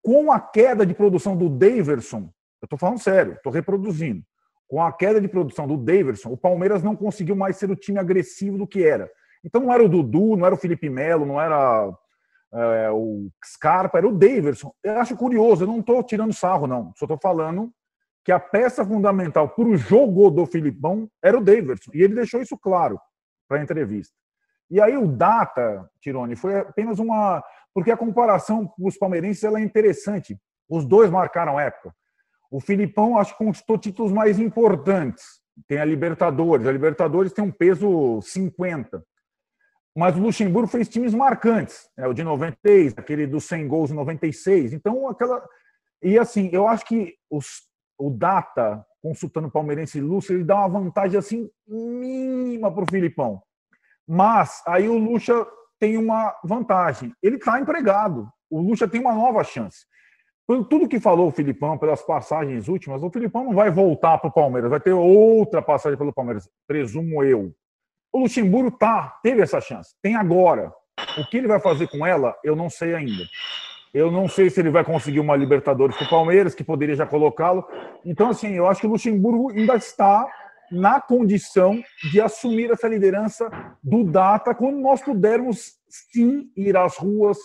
com 0.03 0.33
a 0.33 0.41
queda 0.41 0.87
de 0.87 0.95
produção 0.95 1.37
do 1.37 1.51
Daverson, 1.51 2.31
eu 2.63 2.67
estou 2.67 2.79
falando 2.79 2.99
sério, 2.99 3.35
estou 3.35 3.53
reproduzindo. 3.53 4.23
Com 4.67 4.83
a 4.83 4.93
queda 4.93 5.21
de 5.21 5.29
produção 5.29 5.67
do 5.67 5.77
Daverson, 5.77 6.31
o 6.31 6.37
Palmeiras 6.37 6.83
não 6.83 6.97
conseguiu 6.97 7.37
mais 7.37 7.57
ser 7.57 7.71
o 7.71 7.77
time 7.77 7.99
agressivo 7.99 8.59
do 8.59 8.67
que 8.67 8.85
era. 8.85 9.11
Então 9.45 9.63
não 9.63 9.73
era 9.73 9.85
o 9.85 9.89
Dudu, 9.89 10.37
não 10.37 10.47
era 10.47 10.55
o 10.55 10.59
Felipe 10.59 10.91
Melo, 10.91 11.25
não 11.25 11.41
era 11.41 11.91
é, 12.53 12.91
o 12.91 13.29
Scarpa, 13.45 13.99
era 13.99 14.09
o 14.09 14.17
Daverson. 14.17 14.73
Eu 14.83 14.99
acho 14.99 15.17
curioso, 15.17 15.65
eu 15.65 15.69
não 15.69 15.81
estou 15.81 16.03
tirando 16.03 16.33
sarro, 16.33 16.67
não. 16.67 16.93
Só 16.97 17.05
estou 17.05 17.19
falando 17.21 17.73
que 18.25 18.33
a 18.33 18.41
peça 18.41 18.85
fundamental 18.85 19.49
para 19.49 19.65
o 19.65 19.77
jogo 19.77 20.31
do 20.31 20.47
Filipão 20.47 21.09
era 21.23 21.39
o 21.39 21.45
Daverson. 21.45 21.91
E 21.95 22.03
ele 22.03 22.15
deixou 22.15 22.41
isso 22.41 22.57
claro 22.59 22.99
para 23.49 23.59
a 23.59 23.63
entrevista. 23.63 24.15
E 24.71 24.81
aí 24.81 24.97
o 24.97 25.07
Data, 25.07 25.89
Tirone, 26.01 26.37
foi 26.37 26.59
apenas 26.61 26.99
uma... 26.99 27.43
Porque 27.73 27.91
a 27.91 27.97
comparação 27.97 28.67
com 28.67 28.87
os 28.87 28.99
palmeirenses 28.99 29.45
ela 29.45 29.59
é 29.59 29.63
interessante. 29.63 30.39
Os 30.69 30.85
dois 30.85 31.11
marcaram 31.11 31.59
época. 31.59 31.95
O 32.51 32.61
Filipão, 32.61 33.19
acho 33.19 33.33
que 33.33 33.45
conquistou 33.45 33.79
títulos 33.79 34.13
mais 34.13 34.39
importantes. 34.39 35.25
Tem 35.67 35.79
a 35.79 35.85
Libertadores. 35.85 36.67
A 36.67 36.73
Libertadores 36.73 37.33
tem 37.33 37.45
um 37.45 37.51
peso 37.51 38.21
50 38.23 39.03
mas 39.99 40.17
o 40.17 40.21
Luxemburgo 40.21 40.69
fez 40.69 40.89
times 40.89 41.13
marcantes, 41.13 41.91
né? 41.97 42.07
o 42.07 42.15
de 42.15 42.23
96, 42.23 42.95
aquele 42.97 43.27
dos 43.27 43.43
100 43.47 43.67
gols 43.67 43.91
em 43.91 43.95
96. 43.95 44.73
Então, 44.73 45.09
aquela. 45.09 45.45
E 46.01 46.17
assim, 46.17 46.49
eu 46.53 46.69
acho 46.69 46.85
que 46.85 47.17
os, 47.29 47.63
o 47.99 48.09
Data, 48.09 48.87
consultando 49.03 49.49
o 49.49 49.51
palmeirense 49.51 50.01
Lúcio, 50.01 50.37
ele 50.37 50.45
dá 50.45 50.55
uma 50.55 50.69
vantagem 50.69 51.19
assim 51.19 51.51
mínima 51.67 52.73
para 52.73 52.85
o 52.85 52.89
Filipão. 52.89 53.43
Mas 54.07 54.63
aí 54.69 54.89
o 54.89 54.97
Lucha 54.97 55.45
tem 55.81 55.97
uma 55.97 56.33
vantagem. 56.45 57.13
Ele 57.21 57.35
está 57.35 57.61
empregado. 57.61 58.31
O 58.49 58.61
Lucha 58.61 58.87
tem 58.87 59.01
uma 59.01 59.13
nova 59.13 59.43
chance. 59.43 59.85
Por 60.47 60.65
tudo 60.67 60.89
que 60.89 61.01
falou 61.01 61.27
o 61.27 61.33
Filipão, 61.33 61.77
pelas 61.77 62.03
passagens 62.03 62.69
últimas, 62.69 63.03
o 63.03 63.11
Filipão 63.11 63.47
não 63.47 63.53
vai 63.53 63.69
voltar 63.69 64.17
para 64.19 64.29
o 64.31 64.33
Palmeiras, 64.33 64.71
vai 64.71 64.81
ter 64.81 64.93
outra 64.93 65.61
passagem 65.61 65.99
pelo 65.99 66.13
Palmeiras, 66.13 66.49
presumo 66.69 67.25
eu. 67.25 67.53
O 68.19 68.23
Luxemburgo 68.23 68.73
tá, 68.73 69.17
teve 69.23 69.43
essa 69.43 69.61
chance, 69.61 69.95
tem 70.03 70.17
agora. 70.17 70.73
O 71.17 71.25
que 71.25 71.37
ele 71.37 71.47
vai 71.47 71.61
fazer 71.61 71.87
com 71.87 72.05
ela, 72.05 72.37
eu 72.43 72.57
não 72.57 72.69
sei 72.69 72.93
ainda. 72.93 73.23
Eu 73.95 74.11
não 74.11 74.29
sei 74.29 74.51
se 74.51 74.59
ele 74.59 74.71
vai 74.71 74.85
conseguir 74.85 75.21
uma 75.21 75.37
Libertadores 75.37 75.97
com 75.97 76.05
o 76.05 76.11
Palmeiras, 76.11 76.53
que 76.53 76.65
poderia 76.65 76.97
já 76.97 77.07
colocá-lo. 77.07 77.65
Então, 78.05 78.31
assim, 78.31 78.55
eu 78.55 78.67
acho 78.67 78.81
que 78.81 78.89
o 78.89 78.91
Luxemburgo 78.91 79.53
ainda 79.53 79.77
está 79.77 80.27
na 80.71 81.01
condição 81.01 81.81
de 82.11 82.21
assumir 82.21 82.73
essa 82.73 82.89
liderança 82.89 83.49
do 83.81 84.03
Data 84.03 84.53
quando 84.53 84.81
nós 84.81 85.01
pudermos, 85.01 85.75
sim, 85.89 86.51
ir 86.57 86.77
às 86.77 86.97
ruas, 86.97 87.39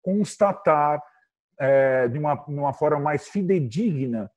constatar 0.00 1.02
é, 1.58 2.06
de, 2.06 2.16
uma, 2.16 2.36
de 2.36 2.54
uma 2.54 2.72
forma 2.72 3.00
mais 3.00 3.26
fidedigna 3.28 4.30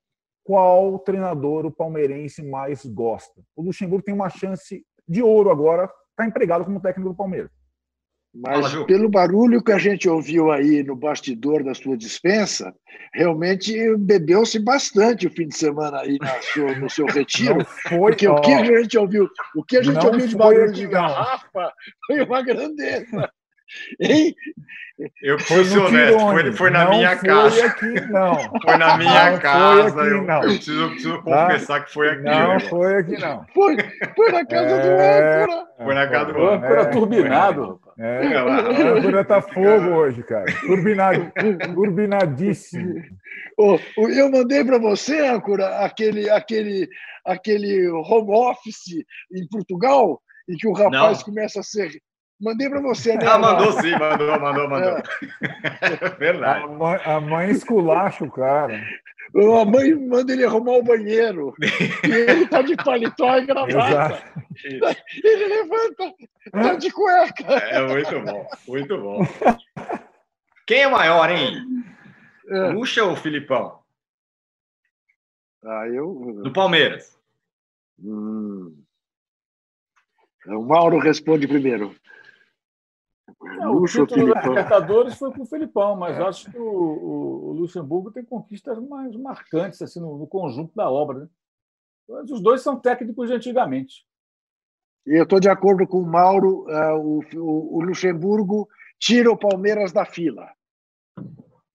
qual 0.43 0.97
treinador 0.97 1.67
o 1.67 1.71
palmeirense 1.71 2.41
mais 2.41 2.83
gosta. 2.86 3.43
O 3.55 3.61
Luxemburgo 3.61 4.03
tem 4.03 4.15
uma 4.15 4.29
chance 4.29 4.83
de 5.07 5.21
ouro 5.21 5.49
agora, 5.49 5.89
está 6.11 6.25
empregado 6.25 6.65
como 6.65 6.81
técnico 6.81 7.09
do 7.09 7.15
Palmeiras. 7.15 7.51
Mas 8.33 8.75
pelo 8.83 9.07
barulho 9.07 9.63
que 9.63 9.71
a 9.71 9.77
gente 9.77 10.09
ouviu 10.09 10.51
aí 10.51 10.83
no 10.83 10.93
bastidor 10.93 11.63
da 11.63 11.73
sua 11.73 11.95
dispensa, 11.95 12.75
realmente 13.13 13.95
bebeu-se 13.95 14.59
bastante 14.59 15.25
o 15.25 15.31
fim 15.31 15.47
de 15.47 15.57
semana 15.57 16.01
aí 16.01 16.17
sua, 16.53 16.75
no 16.75 16.89
seu 16.89 17.05
retiro. 17.07 17.63
Foi, 17.87 18.11
porque 18.11 18.27
ó, 18.27 18.35
o 18.35 18.41
que 18.41 18.51
a 18.51 18.65
gente 18.65 18.97
ouviu, 18.97 19.29
o 19.55 19.63
que 19.63 19.77
a 19.77 19.81
gente 19.81 20.05
ouviu 20.05 20.27
de 20.27 20.35
barulho 20.35 20.71
de 20.73 20.85
garrafa 20.85 21.71
foi 22.05 22.21
uma 22.23 22.41
grandeza. 22.41 23.31
Hein? 23.99 24.36
Eu 25.22 25.36
preciso 25.36 25.84
honesto, 25.84 26.20
foi, 26.20 26.51
foi 26.53 26.70
na 26.70 26.89
minha 26.89 27.18
foi 27.18 27.28
casa. 27.30 27.66
Aqui, 27.66 28.01
não. 28.09 28.36
Foi 28.63 28.78
na 28.78 28.97
minha 28.97 29.32
não 29.32 29.39
casa. 29.39 29.89
Foi 29.91 30.03
aqui, 30.03 30.11
eu, 30.11 30.22
não. 30.24 30.36
eu 30.36 30.41
preciso, 30.41 30.89
preciso 30.89 31.22
confessar 31.22 31.86
que 31.86 31.93
foi 31.93 32.09
aqui. 32.09 32.24
Não 32.24 32.59
foi 32.61 32.95
aqui, 32.95 33.18
não. 33.18 33.45
Foi, 33.53 33.78
foi 34.16 34.32
na 34.32 34.45
casa 34.45 34.76
é, 34.76 34.80
do 34.80 35.45
âncora. 35.45 35.68
Foi 35.84 35.93
na 35.93 36.07
casa 36.07 36.34
do 36.34 36.45
âncora. 36.45 36.82
É, 36.82 36.86
turbinado. 36.86 37.82
É, 37.99 38.26
é, 38.26 38.43
o 38.43 38.97
âncora 38.97 39.26
tá 39.26 39.41
fogo 39.41 39.89
hoje, 39.89 40.24
cara. 40.24 40.45
Turbinado, 40.61 41.32
turbinadíssimo. 41.74 43.01
Oh, 43.57 43.78
eu 43.97 44.32
mandei 44.32 44.63
para 44.63 44.78
você, 44.78 45.28
âncora, 45.28 45.80
aquele, 45.80 46.30
aquele, 46.30 46.88
aquele 47.26 47.89
home 47.89 48.32
office 48.32 49.03
em 49.34 49.45
Portugal, 49.49 50.22
em 50.47 50.55
que 50.55 50.68
o 50.68 50.74
rapaz 50.74 51.18
não. 51.18 51.26
começa 51.26 51.59
a 51.59 51.63
ser 51.63 51.91
Mandei 52.39 52.69
para 52.69 52.81
você, 52.81 53.15
né? 53.15 53.25
Ah, 53.27 53.38
mandou 53.38 53.71
sim, 53.81 53.91
mandou, 53.91 54.39
mandou, 54.39 54.69
mandou. 54.69 54.97
É. 54.97 56.09
Verdade. 56.19 56.63
A 56.63 56.67
mãe, 56.67 57.01
a 57.05 57.19
mãe 57.21 57.49
esculacha 57.49 58.25
o 58.25 58.31
cara. 58.31 58.81
A 59.33 59.65
mãe 59.65 59.93
manda 59.95 60.31
ele 60.31 60.45
arrumar 60.45 60.73
o 60.73 60.83
banheiro. 60.83 61.53
e 61.61 62.11
ele 62.11 62.47
tá 62.47 62.61
de 62.61 62.75
paletó 62.75 63.38
e 63.38 63.45
gravata. 63.45 64.23
Ele 64.63 65.47
levanta, 65.47 66.13
tá 66.51 66.75
de 66.75 66.91
cueca. 66.91 67.53
É 67.53 67.88
muito 67.88 68.21
bom, 68.21 68.47
muito 68.67 68.97
bom. 68.97 69.19
Quem 70.65 70.83
é 70.83 70.88
maior, 70.88 71.29
hein? 71.29 71.61
É. 72.47 72.69
Lucha 72.69 73.03
ou 73.03 73.15
Filipão? 73.15 73.79
Ah, 75.63 75.88
eu. 75.88 76.41
Do 76.43 76.53
Palmeiras. 76.53 77.17
Hum. 78.03 78.75
O 80.47 80.61
Mauro 80.63 80.99
responde 80.99 81.47
primeiro. 81.47 81.95
Não, 83.41 83.78
o 83.78 83.86
título 83.86 84.34
da 84.34 84.41
Libertadores 84.41 85.15
foi 85.15 85.34
com 85.34 85.41
o 85.41 85.45
Felipão, 85.45 85.95
mas 85.95 86.17
é. 86.17 86.21
acho 86.21 86.51
que 86.51 86.57
o, 86.57 86.63
o, 86.63 87.49
o, 87.49 87.51
Luxemburgo 87.53 88.11
tem 88.11 88.23
conquistas 88.23 88.80
mais 88.80 89.15
marcantes 89.15 89.82
assim, 89.82 89.99
no, 89.99 90.17
no 90.17 90.28
conjunto 90.28 90.76
da 90.76 90.89
obra. 90.89 91.19
Né? 91.19 91.28
Mas 92.07 92.30
os 92.30 92.41
dois 92.41 92.61
são 92.61 92.80
técnicos 92.80 93.28
de 93.28 93.36
antigamente. 93.36 94.05
Eu 95.05 95.23
estou 95.23 95.39
de 95.39 95.49
acordo 95.49 95.88
com 95.88 95.99
o 95.99 96.05
Mauro, 96.05 96.65
uh, 96.67 97.23
o, 97.36 97.78
o, 97.78 97.82
Luxemburgo 97.82 98.67
tira 98.99 99.32
o 99.32 99.38
Palmeiras 99.38 99.91
da 99.91 100.05
fila 100.05 100.49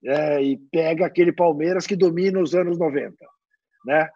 é, 0.03 0.43
e 0.43 0.57
pega 0.57 1.05
aquele 1.05 1.31
Palmeiras 1.31 1.87
que 1.87 1.95
domina 1.95 2.41
os 2.41 2.53
anos 2.53 2.77
90. 2.77 3.15
Né? 3.85 4.09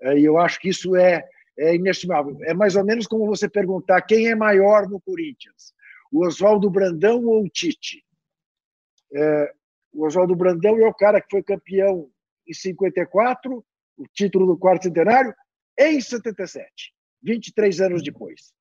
É, 0.00 0.18
e 0.18 0.24
eu 0.24 0.38
acho 0.38 0.58
que 0.58 0.70
isso 0.70 0.96
é, 0.96 1.22
é 1.58 1.74
inestimável. 1.74 2.36
É 2.42 2.54
mais 2.54 2.76
ou 2.76 2.84
menos 2.84 3.06
como 3.06 3.26
você 3.26 3.48
perguntar 3.48 4.00
quem 4.02 4.28
é 4.28 4.34
maior 4.34 4.88
no 4.88 5.00
Corinthians 5.00 5.74
o 6.12 6.26
Oswaldo 6.26 6.70
Brandão 6.70 7.24
ou 7.24 7.44
o 7.44 7.48
Tite? 7.48 8.04
É, 9.14 9.54
o 9.92 10.06
Oswaldo 10.06 10.36
Brandão 10.36 10.76
é 10.78 10.86
o 10.86 10.94
cara 10.94 11.20
que 11.20 11.30
foi 11.30 11.42
campeão 11.42 12.10
em 12.46 12.52
54, 12.52 13.64
o 13.96 14.06
título 14.12 14.46
do 14.46 14.58
quarto 14.58 14.84
centenário, 14.84 15.34
em 15.78 16.00
77, 16.00 16.92
23 17.22 17.80
anos 17.80 18.02
depois. 18.02 18.52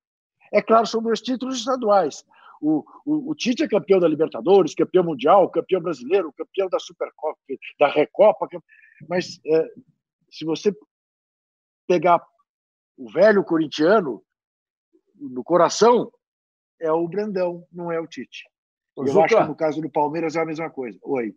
É 0.54 0.62
claro, 0.62 0.86
são 0.86 1.02
dois 1.02 1.22
títulos 1.22 1.60
estaduais. 1.60 2.24
O, 2.62 2.86
o, 3.06 3.32
o, 3.32 3.36
Tite 3.36 3.64
é 3.64 3.68
campeão 3.68 4.00
da 4.00 4.08
Libertadores, 4.08 4.76
campeão 4.76 5.04
mundial, 5.04 5.50
campeão 5.50 5.82
brasileiro, 5.82 6.32
campeão 6.34 6.70
da 6.70 6.80
Supercopa, 6.80 7.40
da 7.80 7.88
Recopa. 7.88 8.48
Mas 9.10 9.40
é, 9.46 9.68
se 10.30 10.46
você 10.46 10.72
pegar 11.88 12.24
o 12.96 13.10
velho 13.10 13.44
corintiano 13.44 14.24
no 15.16 15.44
coração, 15.44 16.12
é 16.82 16.92
o 16.92 17.08
Brandão, 17.08 17.66
não 17.72 17.92
é 17.92 18.00
o 18.00 18.08
Tite. 18.08 18.50
Eu 18.98 19.08
Juca, 19.08 19.26
acho 19.26 19.38
que 19.38 19.44
no 19.44 19.56
caso 19.56 19.82
do 19.82 19.90
Palmeiras 19.90 20.36
é 20.36 20.42
a 20.42 20.46
mesma 20.46 20.70
coisa. 20.70 21.00
Oi. 21.04 21.36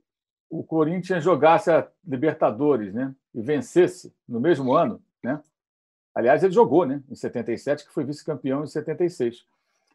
O 0.50 0.64
Corinthians 0.64 1.22
jogasse 1.22 1.70
a 1.70 1.88
Libertadores, 2.04 2.92
né? 2.92 3.14
E 3.34 3.40
vencesse 3.40 4.12
no 4.28 4.40
mesmo 4.40 4.72
ano, 4.72 5.02
né? 5.22 5.40
Aliás, 6.14 6.42
ele 6.42 6.52
jogou, 6.52 6.86
né? 6.86 7.02
Em 7.10 7.14
77, 7.14 7.86
que 7.86 7.92
foi 7.92 8.04
vice-campeão 8.04 8.64
em 8.64 8.66
76. 8.66 9.44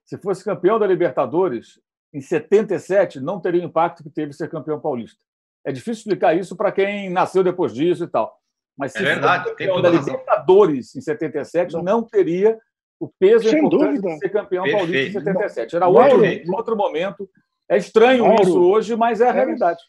Se 0.05 0.17
fosse 0.17 0.43
campeão 0.43 0.79
da 0.79 0.87
Libertadores, 0.87 1.79
em 2.13 2.21
77, 2.21 3.19
não 3.19 3.39
teria 3.39 3.61
o 3.61 3.65
impacto 3.65 4.03
que 4.03 4.09
teve 4.09 4.33
ser 4.33 4.49
campeão 4.49 4.79
paulista. 4.79 5.19
É 5.65 5.71
difícil 5.71 6.01
explicar 6.01 6.35
isso 6.35 6.55
para 6.55 6.71
quem 6.71 7.09
nasceu 7.09 7.43
depois 7.43 7.73
disso 7.73 8.03
e 8.03 8.07
tal. 8.07 8.39
Mas 8.77 8.93
se 8.93 8.99
é 8.99 9.01
verdade, 9.01 9.43
fosse 9.43 9.55
campeão 9.55 9.81
da 9.81 9.89
Libertadores 9.89 10.95
em 10.95 11.01
77, 11.01 11.73
não, 11.73 11.83
não 11.83 12.03
teria 12.03 12.59
o 12.99 13.07
peso 13.07 13.47
é 13.47 13.59
importante 13.59 14.01
de 14.01 14.17
ser 14.17 14.29
campeão 14.29 14.63
Perfeito. 14.63 14.85
paulista 14.85 15.19
em 15.19 15.23
77. 15.23 15.75
Era 15.75 15.87
outro, 15.87 16.53
outro 16.53 16.75
momento. 16.75 17.29
É 17.69 17.77
estranho 17.77 18.25
Mauro, 18.25 18.41
isso 18.41 18.59
hoje, 18.59 18.95
mas 18.95 19.21
é 19.21 19.29
a 19.29 19.31
realidade. 19.31 19.79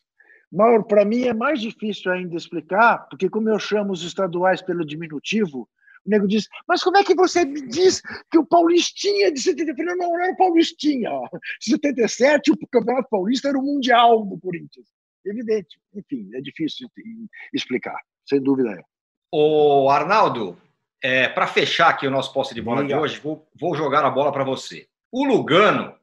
Mauro, 0.52 0.84
para 0.84 1.04
mim 1.04 1.24
é 1.24 1.32
mais 1.32 1.60
difícil 1.60 2.12
ainda 2.12 2.36
explicar, 2.36 3.08
porque 3.08 3.28
como 3.28 3.48
eu 3.48 3.58
chamo 3.58 3.92
os 3.92 4.02
estaduais 4.02 4.60
pelo 4.60 4.84
diminutivo, 4.84 5.68
o 6.04 6.10
nego 6.10 6.26
diz, 6.26 6.48
mas 6.68 6.82
como 6.82 6.96
é 6.98 7.04
que 7.04 7.14
você 7.14 7.44
me 7.44 7.66
diz 7.66 8.02
que 8.30 8.38
o 8.38 8.44
Paulistinha 8.44 9.32
de 9.32 9.40
77? 9.40 9.84
Não, 9.84 9.96
não 9.96 10.20
era 10.20 10.32
o 10.32 10.36
Paulistinha. 10.36 11.10
Ó. 11.10 11.28
77, 11.60 12.52
o 12.52 12.56
Campeonato 12.68 13.08
Paulista 13.10 13.48
era 13.48 13.58
o 13.58 13.62
Mundial 13.62 14.24
do 14.24 14.38
Corinthians. 14.38 14.86
Evidente. 15.24 15.78
Enfim, 15.94 16.30
é 16.34 16.40
difícil 16.40 16.88
explicar, 17.52 17.98
sem 18.26 18.40
dúvida 18.40 18.70
é. 18.72 18.82
O 19.32 19.88
Arnaldo, 19.90 20.56
é, 21.02 21.28
para 21.28 21.46
fechar 21.46 21.88
aqui 21.88 22.06
o 22.06 22.10
nosso 22.10 22.32
posse 22.32 22.54
de 22.54 22.60
bola 22.60 22.84
de 22.84 22.94
hoje, 22.94 23.18
vou, 23.18 23.48
vou 23.54 23.74
jogar 23.74 24.04
a 24.04 24.10
bola 24.10 24.32
para 24.32 24.44
você. 24.44 24.86
O 25.10 25.24
Lugano, 25.24 25.94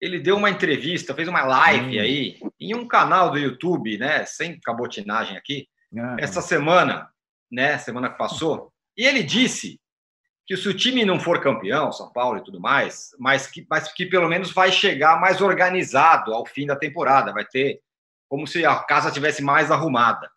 ele 0.00 0.18
deu 0.18 0.36
uma 0.36 0.50
entrevista, 0.50 1.14
fez 1.14 1.28
uma 1.28 1.44
live 1.44 1.98
hum. 1.98 2.02
aí, 2.02 2.40
em 2.60 2.74
um 2.74 2.86
canal 2.86 3.30
do 3.30 3.38
YouTube, 3.38 3.96
né? 3.98 4.24
Sem 4.24 4.58
cabotinagem 4.60 5.36
aqui, 5.36 5.68
ah. 5.96 6.16
essa 6.18 6.42
semana, 6.42 7.08
né? 7.50 7.78
Semana 7.78 8.10
que 8.10 8.18
passou. 8.18 8.72
E 8.96 9.06
ele 9.06 9.22
disse 9.22 9.80
que 10.44 10.56
se 10.56 10.68
o 10.68 10.74
time 10.74 11.04
não 11.04 11.20
for 11.20 11.40
campeão, 11.40 11.92
São 11.92 12.12
Paulo 12.12 12.38
e 12.38 12.44
tudo 12.44 12.60
mais, 12.60 13.10
mas 13.18 13.46
que, 13.46 13.64
mas 13.70 13.92
que 13.92 14.04
pelo 14.04 14.28
menos 14.28 14.50
vai 14.50 14.72
chegar 14.72 15.20
mais 15.20 15.40
organizado 15.40 16.34
ao 16.34 16.44
fim 16.44 16.66
da 16.66 16.74
temporada, 16.74 17.32
vai 17.32 17.44
ter 17.44 17.80
como 18.28 18.46
se 18.46 18.64
a 18.64 18.74
casa 18.80 19.12
tivesse 19.12 19.42
mais 19.42 19.70
arrumada. 19.70 20.31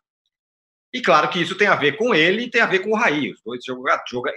E 0.95 1.01
claro 1.01 1.29
que 1.29 1.41
isso 1.41 1.57
tem 1.57 1.67
a 1.67 1.75
ver 1.75 1.97
com 1.97 2.15
ele 2.15 2.43
e 2.43 2.49
tem 2.49 2.61
a 2.61 2.65
ver 2.65 2.79
com 2.79 2.91
o 2.91 2.95
Raí, 2.95 3.29
os 3.29 3.41
dois 3.43 3.61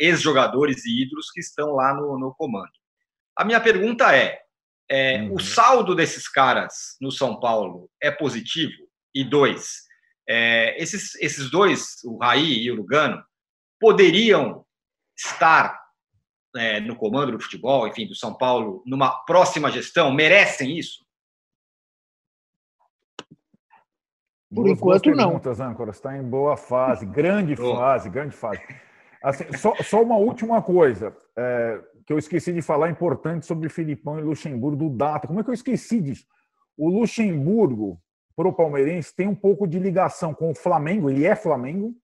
ex-jogadores 0.01 0.85
e 0.85 1.03
ídolos 1.03 1.31
que 1.31 1.39
estão 1.39 1.77
lá 1.77 1.95
no, 1.95 2.19
no 2.19 2.35
comando. 2.35 2.73
A 3.37 3.45
minha 3.45 3.61
pergunta 3.61 4.13
é: 4.13 4.41
é 4.91 5.23
uhum. 5.23 5.35
o 5.35 5.39
saldo 5.39 5.95
desses 5.95 6.27
caras 6.27 6.97
no 7.01 7.13
São 7.13 7.39
Paulo 7.39 7.89
é 8.03 8.11
positivo? 8.11 8.89
E 9.15 9.23
dois, 9.23 9.83
é, 10.29 10.83
esses, 10.83 11.15
esses 11.23 11.49
dois, 11.49 12.03
o 12.05 12.19
Raí 12.19 12.65
e 12.65 12.73
o 12.73 12.75
Lugano, 12.75 13.23
poderiam 13.79 14.67
estar 15.17 15.81
é, 16.57 16.81
no 16.81 16.97
comando 16.97 17.31
do 17.31 17.41
futebol, 17.41 17.87
enfim, 17.87 18.05
do 18.05 18.17
São 18.17 18.37
Paulo, 18.37 18.83
numa 18.85 19.11
próxima 19.27 19.71
gestão? 19.71 20.11
Merecem 20.11 20.77
isso? 20.77 21.07
Por 24.55 24.65
boas, 24.65 24.71
enquanto, 24.71 24.85
boas 24.85 25.03
perguntas, 25.03 25.59
não. 25.59 25.67
Âncora. 25.67 25.91
Está 25.91 26.17
em 26.17 26.23
boa 26.23 26.57
fase, 26.57 27.05
grande 27.05 27.55
fase, 27.55 28.09
grande 28.09 28.35
fase. 28.35 28.61
Assim, 29.23 29.45
só, 29.57 29.75
só, 29.83 30.03
uma 30.03 30.17
última 30.17 30.63
coisa 30.63 31.15
é, 31.37 31.81
que 32.07 32.13
eu 32.13 32.19
esqueci 32.19 32.53
de 32.53 32.63
falar 32.63 32.89
importante 32.89 33.45
sobre 33.45 33.69
Filipão 33.69 34.19
e 34.19 34.23
Luxemburgo 34.23 34.77
do 34.77 34.97
Data. 34.97 35.27
Como 35.27 35.41
é 35.41 35.45
que 35.45 35.51
eu 35.51 35.55
esqueci 35.55 36.01
disso? 36.01 36.25
O 36.77 36.89
Luxemburgo, 36.89 38.01
para 38.35 38.49
o 38.49 38.53
palmeirense, 38.53 39.15
tem 39.15 39.27
um 39.27 39.35
pouco 39.35 39.67
de 39.67 39.79
ligação 39.79 40.33
com 40.33 40.51
o 40.51 40.55
Flamengo, 40.55 41.11
ele 41.11 41.27
é 41.27 41.35
Flamengo, 41.35 41.95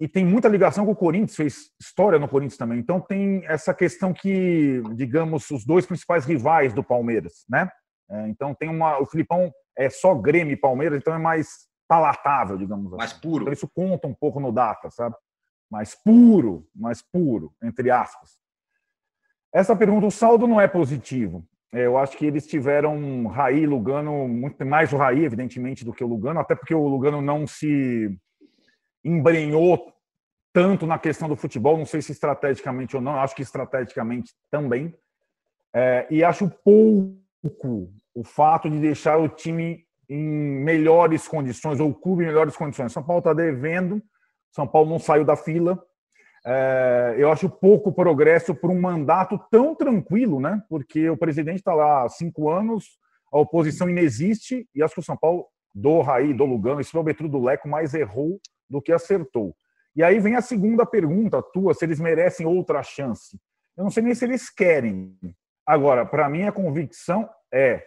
e 0.00 0.08
tem 0.08 0.24
muita 0.24 0.48
ligação 0.48 0.84
com 0.84 0.90
o 0.90 0.96
Corinthians, 0.96 1.36
fez 1.36 1.70
história 1.80 2.18
no 2.18 2.26
Corinthians 2.26 2.56
também. 2.56 2.78
Então 2.80 3.00
tem 3.00 3.44
essa 3.46 3.72
questão 3.72 4.12
que, 4.12 4.82
digamos, 4.94 5.48
os 5.50 5.64
dois 5.64 5.86
principais 5.86 6.24
rivais 6.24 6.74
do 6.74 6.82
Palmeiras, 6.82 7.44
né? 7.48 7.70
É, 8.10 8.28
então 8.28 8.52
tem 8.52 8.68
uma. 8.68 8.98
O 9.00 9.06
Filipão 9.06 9.52
é 9.76 9.88
só 9.90 10.14
Grêmio 10.14 10.52
e 10.52 10.56
Palmeiras, 10.56 10.98
então 10.98 11.14
é 11.14 11.18
mais 11.18 11.68
palatável, 11.88 12.56
digamos 12.56 12.86
assim. 12.86 12.96
Mais 12.96 13.12
puro. 13.12 13.42
Então 13.42 13.52
isso 13.52 13.68
conta 13.74 14.06
um 14.06 14.14
pouco 14.14 14.40
no 14.40 14.52
data, 14.52 14.90
sabe? 14.90 15.14
Mais 15.70 15.94
puro, 15.94 16.66
mais 16.74 17.02
puro, 17.02 17.52
entre 17.62 17.90
aspas. 17.90 18.38
Essa 19.52 19.76
pergunta, 19.76 20.06
o 20.06 20.10
saldo 20.10 20.46
não 20.46 20.60
é 20.60 20.66
positivo. 20.66 21.46
É, 21.72 21.86
eu 21.86 21.96
acho 21.96 22.16
que 22.16 22.26
eles 22.26 22.46
tiveram 22.46 23.26
Raí 23.26 23.66
Lugano, 23.66 24.28
muito 24.28 24.64
mais 24.64 24.92
o 24.92 24.96
Raí, 24.96 25.24
evidentemente, 25.24 25.84
do 25.84 25.92
que 25.92 26.04
o 26.04 26.06
Lugano, 26.06 26.40
até 26.40 26.54
porque 26.54 26.74
o 26.74 26.86
Lugano 26.86 27.20
não 27.22 27.46
se 27.46 28.18
embrenhou 29.04 29.92
tanto 30.52 30.86
na 30.86 30.98
questão 30.98 31.28
do 31.28 31.36
futebol, 31.36 31.78
não 31.78 31.86
sei 31.86 32.02
se 32.02 32.12
estrategicamente 32.12 32.94
ou 32.94 33.00
não, 33.02 33.18
acho 33.18 33.34
que 33.34 33.42
estrategicamente 33.42 34.34
também. 34.50 34.94
É, 35.74 36.06
e 36.10 36.22
acho 36.22 36.50
pouco 36.62 37.90
o 38.14 38.24
fato 38.24 38.68
de 38.68 38.78
deixar 38.78 39.18
o 39.18 39.28
time 39.28 39.84
em 40.08 40.22
melhores 40.62 41.26
condições, 41.26 41.80
ou 41.80 41.90
o 41.90 41.94
clube 41.94 42.24
em 42.24 42.26
melhores 42.26 42.56
condições. 42.56 42.92
São 42.92 43.02
Paulo 43.02 43.20
está 43.20 43.32
devendo, 43.32 44.02
São 44.50 44.66
Paulo 44.66 44.90
não 44.90 44.98
saiu 44.98 45.24
da 45.24 45.36
fila. 45.36 45.82
É, 46.44 47.14
eu 47.16 47.30
acho 47.30 47.48
pouco 47.48 47.92
progresso 47.92 48.54
para 48.54 48.70
um 48.70 48.80
mandato 48.80 49.40
tão 49.50 49.74
tranquilo, 49.74 50.40
né? 50.40 50.62
Porque 50.68 51.08
o 51.08 51.16
presidente 51.16 51.58
está 51.58 51.72
lá 51.72 52.04
há 52.04 52.08
cinco 52.08 52.50
anos, 52.50 52.98
a 53.32 53.38
oposição 53.38 53.88
inexiste 53.88 54.68
e 54.74 54.82
acho 54.82 54.94
que 54.94 55.00
o 55.00 55.04
São 55.04 55.16
Paulo, 55.16 55.46
do 55.74 56.02
Raí, 56.02 56.34
do 56.34 56.44
Lugano, 56.44 56.80
e 56.80 56.84
sobretudo 56.84 57.30
do 57.30 57.42
Leco, 57.42 57.68
mais 57.68 57.94
errou 57.94 58.38
do 58.68 58.82
que 58.82 58.92
acertou. 58.92 59.54
E 59.94 60.02
aí 60.02 60.18
vem 60.18 60.36
a 60.36 60.42
segunda 60.42 60.84
pergunta 60.84 61.42
tua, 61.42 61.72
se 61.72 61.84
eles 61.84 62.00
merecem 62.00 62.46
outra 62.46 62.82
chance. 62.82 63.38
Eu 63.76 63.84
não 63.84 63.90
sei 63.90 64.02
nem 64.02 64.14
se 64.14 64.24
eles 64.24 64.50
querem. 64.50 65.16
Agora, 65.66 66.04
para 66.04 66.28
mim, 66.28 66.42
a 66.42 66.52
convicção 66.52 67.28
é 67.52 67.82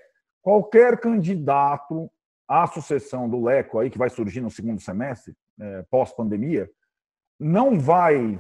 qualquer 0.46 1.00
candidato 1.00 2.08
à 2.48 2.68
sucessão 2.68 3.28
do 3.28 3.44
Leco 3.44 3.80
aí 3.80 3.90
que 3.90 3.98
vai 3.98 4.12
surgir 4.12 4.42
no 4.42 4.52
segundo 4.52 4.80
semestre, 4.80 5.34
é, 5.60 5.82
pós-pandemia, 5.90 6.70
não 7.40 7.80
vai 7.80 8.40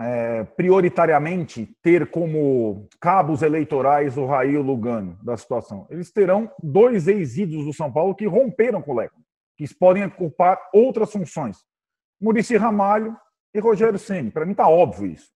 é, 0.00 0.42
prioritariamente 0.42 1.76
ter 1.80 2.10
como 2.10 2.88
cabos 3.00 3.40
eleitorais 3.40 4.16
o 4.16 4.26
Raí 4.26 4.58
Lugano 4.58 5.16
da 5.22 5.36
situação. 5.36 5.86
Eles 5.88 6.10
terão 6.10 6.50
dois 6.60 7.06
ex-ídolos 7.06 7.66
do 7.66 7.72
São 7.72 7.92
Paulo 7.92 8.16
que 8.16 8.26
romperam 8.26 8.82
com 8.82 8.90
o 8.90 8.96
Leco, 8.96 9.22
que 9.56 9.72
podem 9.76 10.04
ocupar 10.04 10.60
outras 10.74 11.12
funções. 11.12 11.58
Murici 12.20 12.56
Ramalho 12.56 13.16
e 13.54 13.60
Rogério 13.60 13.98
Ceni. 13.98 14.32
Para 14.32 14.44
mim 14.44 14.52
está 14.52 14.68
óbvio 14.68 15.06
isso. 15.06 15.30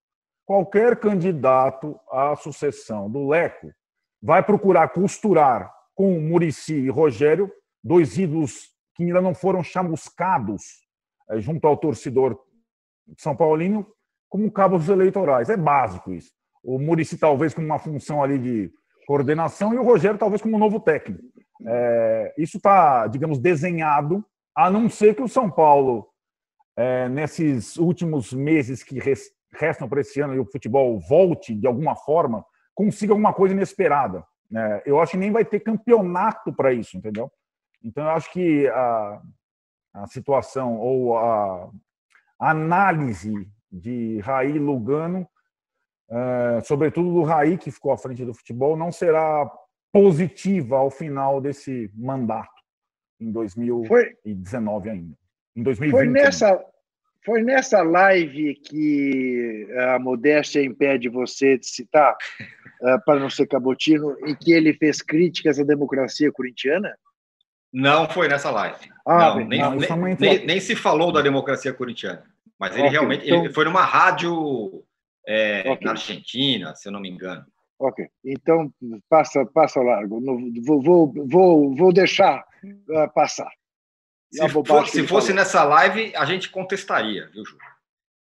Qualquer 0.44 0.98
candidato 0.98 1.96
à 2.10 2.34
sucessão 2.34 3.08
do 3.08 3.28
Leco 3.28 3.70
vai 4.20 4.42
procurar 4.42 4.88
costurar 4.88 5.75
com 5.96 6.20
Murici 6.20 6.74
e 6.74 6.90
Rogério, 6.90 7.50
dois 7.82 8.18
ídolos 8.18 8.70
que 8.94 9.02
ainda 9.02 9.20
não 9.20 9.34
foram 9.34 9.64
chamuscados 9.64 10.62
é, 11.30 11.40
junto 11.40 11.66
ao 11.66 11.76
torcedor 11.76 12.38
são 13.18 13.34
Paulino, 13.34 13.86
como 14.28 14.50
cabos 14.50 14.88
eleitorais. 14.88 15.48
É 15.48 15.56
básico 15.56 16.12
isso. 16.12 16.30
O 16.62 16.78
Murici 16.78 17.16
talvez 17.16 17.54
com 17.54 17.62
uma 17.62 17.78
função 17.78 18.22
ali 18.22 18.38
de 18.38 18.70
coordenação 19.06 19.72
e 19.72 19.78
o 19.78 19.84
Rogério 19.84 20.18
talvez 20.18 20.42
como 20.42 20.58
novo 20.58 20.80
técnico. 20.80 21.22
É, 21.66 22.34
isso 22.36 22.58
está, 22.58 23.06
digamos, 23.06 23.38
desenhado, 23.38 24.24
a 24.54 24.70
não 24.70 24.90
ser 24.90 25.14
que 25.14 25.22
o 25.22 25.28
São 25.28 25.50
Paulo, 25.50 26.08
é, 26.76 27.08
nesses 27.08 27.76
últimos 27.76 28.32
meses 28.32 28.82
que 28.82 28.98
restam 29.52 29.88
para 29.88 30.00
esse 30.00 30.20
ano 30.20 30.34
e 30.34 30.40
o 30.40 30.50
futebol 30.50 30.98
volte 30.98 31.54
de 31.54 31.66
alguma 31.66 31.94
forma, 31.94 32.44
consiga 32.74 33.12
alguma 33.12 33.32
coisa 33.32 33.54
inesperada. 33.54 34.24
É, 34.54 34.82
eu 34.86 35.00
acho 35.00 35.12
que 35.12 35.18
nem 35.18 35.32
vai 35.32 35.44
ter 35.44 35.60
campeonato 35.60 36.52
para 36.52 36.72
isso, 36.72 36.96
entendeu? 36.96 37.30
Então, 37.82 38.04
eu 38.04 38.10
acho 38.10 38.32
que 38.32 38.66
a, 38.68 39.22
a 39.94 40.06
situação 40.06 40.78
ou 40.78 41.16
a, 41.16 41.70
a 42.38 42.50
análise 42.50 43.48
de 43.70 44.20
Raí 44.20 44.58
Lugano, 44.58 45.28
é, 46.08 46.60
sobretudo 46.62 47.12
do 47.12 47.22
Raí, 47.22 47.58
que 47.58 47.70
ficou 47.70 47.92
à 47.92 47.98
frente 47.98 48.24
do 48.24 48.34
futebol, 48.34 48.76
não 48.76 48.92
será 48.92 49.50
positiva 49.92 50.76
ao 50.76 50.90
final 50.90 51.40
desse 51.40 51.90
mandato, 51.94 52.62
em 53.20 53.32
2019 53.32 53.88
foi, 54.84 54.92
ainda. 54.92 55.16
Em 55.56 55.62
2020. 55.62 55.92
Foi 55.92 56.08
nessa, 56.08 56.64
foi 57.26 57.42
nessa 57.42 57.82
live 57.82 58.54
que 58.54 59.66
a 59.92 59.98
modéstia 59.98 60.62
impede 60.62 61.08
você 61.08 61.58
de 61.58 61.66
citar, 61.66 62.16
uh, 62.80 63.04
para 63.04 63.18
não 63.18 63.28
ser 63.28 63.48
cabotino, 63.48 64.16
em 64.24 64.34
que 64.36 64.52
ele 64.52 64.72
fez 64.72 65.02
críticas 65.02 65.58
à 65.58 65.64
democracia 65.64 66.30
corintiana? 66.30 66.96
Não 67.72 68.08
foi 68.08 68.28
nessa 68.28 68.48
live. 68.52 68.88
Ah, 69.04 69.34
não, 69.34 69.44
nem, 69.44 69.60
não, 69.60 69.74
nem, 69.74 70.16
nem, 70.18 70.46
nem, 70.46 70.60
se 70.60 70.76
falou 70.76 71.12
da 71.12 71.20
democracia 71.20 71.72
corintiana. 71.72 72.22
Mas 72.58 72.72
ele 72.72 72.82
okay, 72.82 72.92
realmente 72.92 73.26
então... 73.26 73.44
ele 73.44 73.52
foi 73.52 73.64
numa 73.64 73.82
rádio 73.82 74.84
é, 75.26 75.60
okay. 75.68 75.84
na 75.84 75.90
Argentina, 75.90 76.76
se 76.76 76.88
eu 76.88 76.92
não 76.92 77.00
me 77.00 77.10
engano. 77.10 77.44
Ok, 77.78 78.06
então 78.24 78.72
passa, 79.10 79.44
passa 79.44 79.80
largo. 79.80 80.22
Vou, 80.64 80.80
vou, 80.80 81.12
vou, 81.26 81.74
vou 81.74 81.92
deixar 81.92 82.44
uh, 82.64 83.12
passar. 83.12 83.50
Se, 84.32 84.48
for, 84.48 84.88
se 84.88 85.06
fosse 85.06 85.28
falou. 85.28 85.42
nessa 85.42 85.64
live, 85.64 86.14
a 86.16 86.24
gente 86.24 86.50
contestaria, 86.50 87.28
viu, 87.32 87.44
Júlio? 87.44 87.76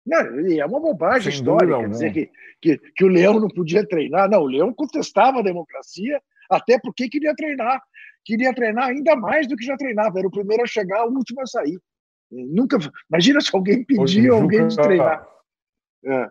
Não, 0.06 0.18
é 0.18 0.66
uma 0.66 0.80
bobagem 0.80 1.32
Sem 1.32 1.40
histórica 1.40 1.76
dúvida, 1.76 1.88
dizer 1.88 2.12
que, 2.12 2.30
que, 2.60 2.78
que, 2.94 3.04
o 3.04 3.08
Leão 3.08 3.40
não 3.40 3.48
podia 3.48 3.86
treinar. 3.86 4.28
Não, 4.28 4.42
o 4.42 4.46
Leão 4.46 4.72
contestava 4.72 5.38
a 5.38 5.42
democracia, 5.42 6.20
até 6.50 6.78
porque 6.78 7.08
queria 7.08 7.34
treinar. 7.34 7.82
Queria 8.22 8.54
treinar 8.54 8.88
ainda 8.88 9.16
mais 9.16 9.46
do 9.48 9.56
que 9.56 9.64
já 9.64 9.76
treinava. 9.76 10.18
Era 10.18 10.28
o 10.28 10.30
primeiro 10.30 10.62
a 10.62 10.66
chegar, 10.66 11.06
o 11.06 11.12
último 11.12 11.40
a 11.40 11.46
sair. 11.46 11.78
Nunca. 12.30 12.78
Imagina 13.08 13.40
se 13.40 13.50
alguém 13.54 13.84
pedir 13.84 14.30
alguém 14.30 14.66
de 14.66 14.76
treinar. 14.76 15.26
É. 16.04 16.28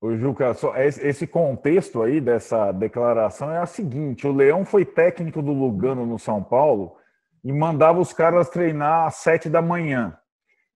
O 0.00 0.16
Juca, 0.16 0.54
só, 0.54 0.74
esse 0.76 1.26
contexto 1.26 2.02
aí 2.02 2.20
dessa 2.20 2.72
declaração 2.72 3.50
é 3.52 3.58
a 3.58 3.66
seguinte: 3.66 4.26
o 4.26 4.32
Leão 4.32 4.64
foi 4.64 4.84
técnico 4.84 5.42
do 5.42 5.52
Lugano 5.52 6.06
no 6.06 6.18
São 6.18 6.42
Paulo 6.42 6.96
e 7.44 7.52
mandava 7.52 8.00
os 8.00 8.12
caras 8.12 8.48
treinar 8.48 9.06
às 9.06 9.16
sete 9.16 9.48
da 9.48 9.62
manhã. 9.62 10.16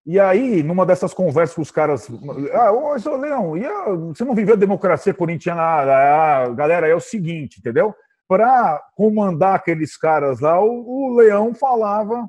E 0.06 0.20
aí, 0.20 0.62
numa 0.62 0.84
dessas 0.84 1.14
conversas 1.14 1.56
com 1.56 1.62
os 1.62 1.70
caras, 1.70 2.08
ah, 2.52 2.72
ô, 2.72 2.98
seu 2.98 3.16
Leão, 3.16 3.56
e 3.56 3.64
a, 3.64 3.84
você 3.90 4.24
não 4.24 4.34
viveu 4.34 4.54
a 4.54 4.58
democracia 4.58 5.14
corintiana? 5.14 5.62
Ah, 5.62 6.48
galera, 6.50 6.86
é 6.86 6.94
o 6.94 7.00
seguinte, 7.00 7.58
entendeu? 7.58 7.94
Para 8.28 8.82
comandar 8.94 9.54
aqueles 9.54 9.96
caras 9.96 10.40
lá, 10.40 10.60
o, 10.60 11.08
o 11.08 11.16
Leão 11.16 11.54
falava 11.54 12.28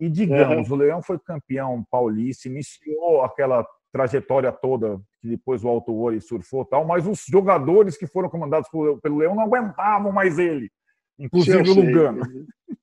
e 0.00 0.08
digamos, 0.08 0.68
uhum. 0.68 0.76
o 0.76 0.78
Leão 0.78 1.02
foi 1.02 1.18
campeão 1.18 1.84
paulista, 1.90 2.48
iniciou 2.48 3.22
aquela 3.22 3.64
trajetória 3.92 4.50
toda 4.50 5.00
que 5.20 5.28
depois 5.28 5.64
o 5.64 5.68
Alto 5.68 5.96
Ori 5.96 6.20
surfou 6.20 6.64
tal, 6.64 6.84
mas 6.84 7.06
os 7.06 7.24
jogadores 7.28 7.96
que 7.96 8.06
foram 8.06 8.28
comandados 8.28 8.68
pelo 9.00 9.16
Leão 9.16 9.34
não 9.34 9.44
aguentavam 9.44 10.10
mais 10.10 10.38
ele, 10.38 10.70
inclusive 11.18 11.70
o 11.70 11.74
Lugano. 11.74 12.22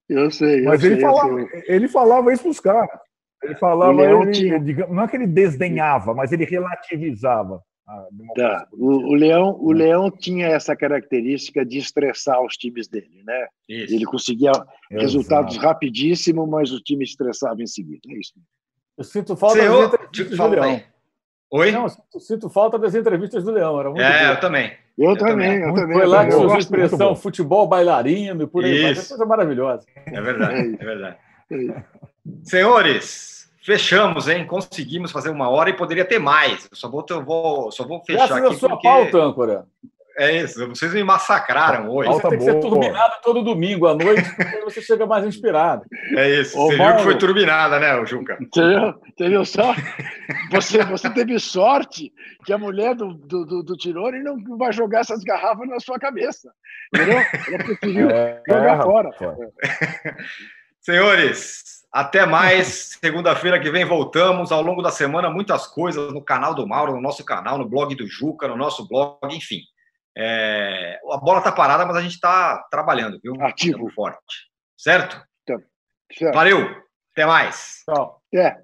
Eu 0.08 0.30
sei. 0.30 0.64
mas 0.64 0.84
eu 0.84 0.92
ele, 0.92 1.02
sei, 1.02 1.10
falava, 1.10 1.50
ele 1.68 1.88
falava 1.88 2.34
isso 2.34 2.44
para 2.44 2.52
os 2.52 2.60
caras. 2.60 3.00
Ele 3.44 3.56
falava, 3.56 4.04
ele, 4.04 4.32
tinha... 4.32 4.60
digamos, 4.60 4.96
não 4.96 5.04
é 5.04 5.08
que 5.08 5.16
ele 5.16 5.28
desdenhava, 5.28 6.14
mas 6.14 6.32
ele 6.32 6.46
relativizava. 6.46 7.62
Tá. 8.36 8.68
O, 8.72 9.12
o, 9.12 9.14
Leão, 9.14 9.58
o 9.60 9.72
Leão 9.72 10.10
tinha 10.10 10.48
essa 10.48 10.76
característica 10.76 11.66
de 11.66 11.78
estressar 11.78 12.42
os 12.42 12.56
times 12.56 12.88
dele, 12.88 13.22
né? 13.26 13.48
Isso. 13.68 13.94
Ele 13.94 14.06
conseguia 14.06 14.52
Exato. 14.52 14.76
resultados 14.92 15.58
rapidíssimos, 15.58 16.48
mas 16.48 16.72
o 16.72 16.80
time 16.80 17.04
estressava 17.04 17.62
em 17.62 17.68
seguida. 17.68 18.02
É 18.10 18.14
isso. 18.14 18.34
Eu 18.98 19.04
sinto 19.04 19.36
falta 19.36 19.60
Senhor, 19.60 19.86
entrevistas 19.86 20.38
do 20.38 20.48
Leão. 20.48 20.84
Oi? 21.52 21.72
Não, 21.72 21.86
eu 22.14 22.20
sinto 22.20 22.50
falta 22.50 22.80
das 22.80 22.96
entrevistas 22.96 23.44
do 23.44 23.52
Leão. 23.52 23.80
Era 23.80 23.90
muito 23.90 24.02
é, 24.02 24.32
eu 24.32 24.40
também. 24.40 24.72
Eu, 24.98 25.12
eu 25.12 25.18
também, 25.18 25.60
eu 25.60 25.74
também. 25.74 25.98
Foi 25.98 26.08
lá 26.08 26.26
que 26.26 26.32
surgiu 26.32 26.54
a 26.54 26.60
expressão 26.60 27.16
futebol 27.16 27.68
bailarino 27.68 28.44
e 28.44 28.48
por 28.48 28.64
aí 28.64 28.82
vai. 28.82 28.92
É 28.92 28.96
coisa 28.96 29.26
maravilhosa. 29.26 29.86
É 30.06 30.22
verdade, 30.22 30.78
é 30.80 30.86
verdade. 30.86 31.18
É 31.52 31.84
Senhores, 32.44 33.32
Fechamos, 33.64 34.28
hein? 34.28 34.46
Conseguimos 34.46 35.12
fazer 35.12 35.30
uma 35.30 35.48
hora 35.48 35.70
e 35.70 35.74
poderia 35.74 36.04
ter 36.04 36.18
mais. 36.18 36.68
Eu 36.72 36.76
só 36.76 36.90
vou, 36.90 37.06
eu 37.08 37.24
vou, 37.24 37.72
só 37.72 37.86
vou 37.86 38.04
fechar 38.04 38.28
Graças 38.28 38.46
aqui. 38.46 38.56
a 38.56 38.58
sua 38.58 38.70
porque... 38.70 38.88
pauta, 38.88 39.18
âncora. 39.20 39.66
É 40.18 40.38
isso, 40.38 40.68
vocês 40.68 40.94
me 40.94 41.04
massacraram 41.04 41.90
hoje. 41.90 42.10
Você 42.10 42.30
tem 42.30 42.38
que 42.38 42.44
ser 42.44 42.60
turbinada 42.60 43.16
todo 43.24 43.44
domingo 43.44 43.88
à 43.88 43.96
noite, 43.96 44.30
porque 44.36 44.62
você 44.62 44.82
chega 44.82 45.06
mais 45.06 45.26
inspirado. 45.26 45.84
É 46.16 46.30
isso. 46.30 46.58
Ô, 46.60 46.68
você 46.68 46.78
Mauro, 46.78 46.94
viu 46.94 46.98
que 46.98 47.04
foi 47.04 47.18
turbinada, 47.18 47.80
né, 47.80 48.06
Juca? 48.06 48.38
Entendeu? 48.42 48.96
Entendeu 49.08 49.46
só? 49.46 49.74
Você, 50.52 50.84
você 50.84 51.10
teve 51.10 51.40
sorte 51.40 52.12
que 52.46 52.52
a 52.52 52.58
mulher 52.58 52.96
do, 52.96 53.14
do, 53.14 53.46
do, 53.46 53.64
do 53.64 53.78
Tirone 53.78 54.22
não 54.22 54.58
vai 54.58 54.74
jogar 54.74 55.00
essas 55.00 55.24
garrafas 55.24 55.68
na 55.68 55.80
sua 55.80 55.98
cabeça. 55.98 56.52
Entendeu? 56.94 57.20
Ela 57.48 57.64
preferiu 57.64 58.10
é, 58.10 58.42
jogar 58.48 58.80
é, 58.80 58.82
fora. 58.82 59.10
Senhores, 60.82 61.82
até 61.92 62.26
mais. 62.26 62.98
Segunda-feira 63.04 63.60
que 63.60 63.70
vem 63.70 63.86
voltamos. 63.86 64.52
Ao 64.52 64.62
longo 64.62 64.82
da 64.82 64.92
semana, 64.92 65.30
muitas 65.30 65.68
coisas 65.68 66.14
no 66.14 66.24
canal 66.24 66.54
do 66.54 66.68
Mauro, 66.68 66.94
no 66.94 67.02
nosso 67.02 67.24
canal, 67.24 67.58
no 67.58 67.68
blog 67.68 67.96
do 67.96 68.08
Juca, 68.08 68.48
no 68.48 68.58
nosso 68.58 68.88
blog, 68.88 69.18
enfim. 69.26 69.62
É... 70.18 71.00
A 71.12 71.18
bola 71.18 71.40
está 71.40 71.52
parada, 71.52 71.86
mas 71.86 71.96
a 71.96 72.02
gente 72.02 72.14
está 72.14 72.66
trabalhando, 72.70 73.20
viu? 73.24 73.34
Ativo. 73.42 73.90
forte. 73.92 74.20
Certo? 74.78 75.22
Então, 75.44 75.62
certo? 76.18 76.36
Valeu. 76.36 76.68
Até 77.14 77.26
mais. 77.26 77.84
Tchau. 77.86 78.22
É. 78.34 78.58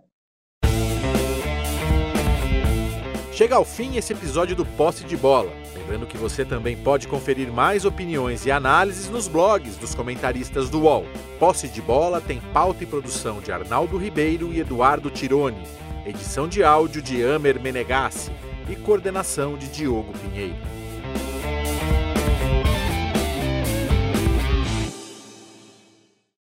Chega 3.31 3.55
ao 3.55 3.63
fim 3.63 3.97
esse 3.97 4.13
episódio 4.13 4.55
do 4.55 4.65
Posse 4.65 5.03
de 5.03 5.15
Bola. 5.15 5.51
Lembrando 5.75 6.07
que 6.07 6.17
você 6.17 6.43
também 6.43 6.75
pode 6.75 7.07
conferir 7.07 7.51
mais 7.51 7.85
opiniões 7.85 8.45
e 8.45 8.51
análises 8.51 9.09
nos 9.09 9.27
blogs 9.27 9.77
dos 9.77 9.93
comentaristas 9.93 10.71
do 10.71 10.81
UOL. 10.81 11.05
Posse 11.39 11.67
de 11.67 11.79
Bola 11.79 12.19
tem 12.19 12.41
pauta 12.51 12.83
e 12.83 12.87
produção 12.87 13.39
de 13.39 13.51
Arnaldo 13.51 13.95
Ribeiro 13.95 14.51
e 14.51 14.59
Eduardo 14.59 15.11
Tironi, 15.11 15.63
edição 16.03 16.47
de 16.47 16.63
áudio 16.63 16.99
de 16.99 17.23
Amer 17.23 17.61
Menegassi 17.61 18.31
e 18.67 18.75
coordenação 18.75 19.55
de 19.55 19.67
Diogo 19.67 20.11
Pinheiro. 20.17 20.57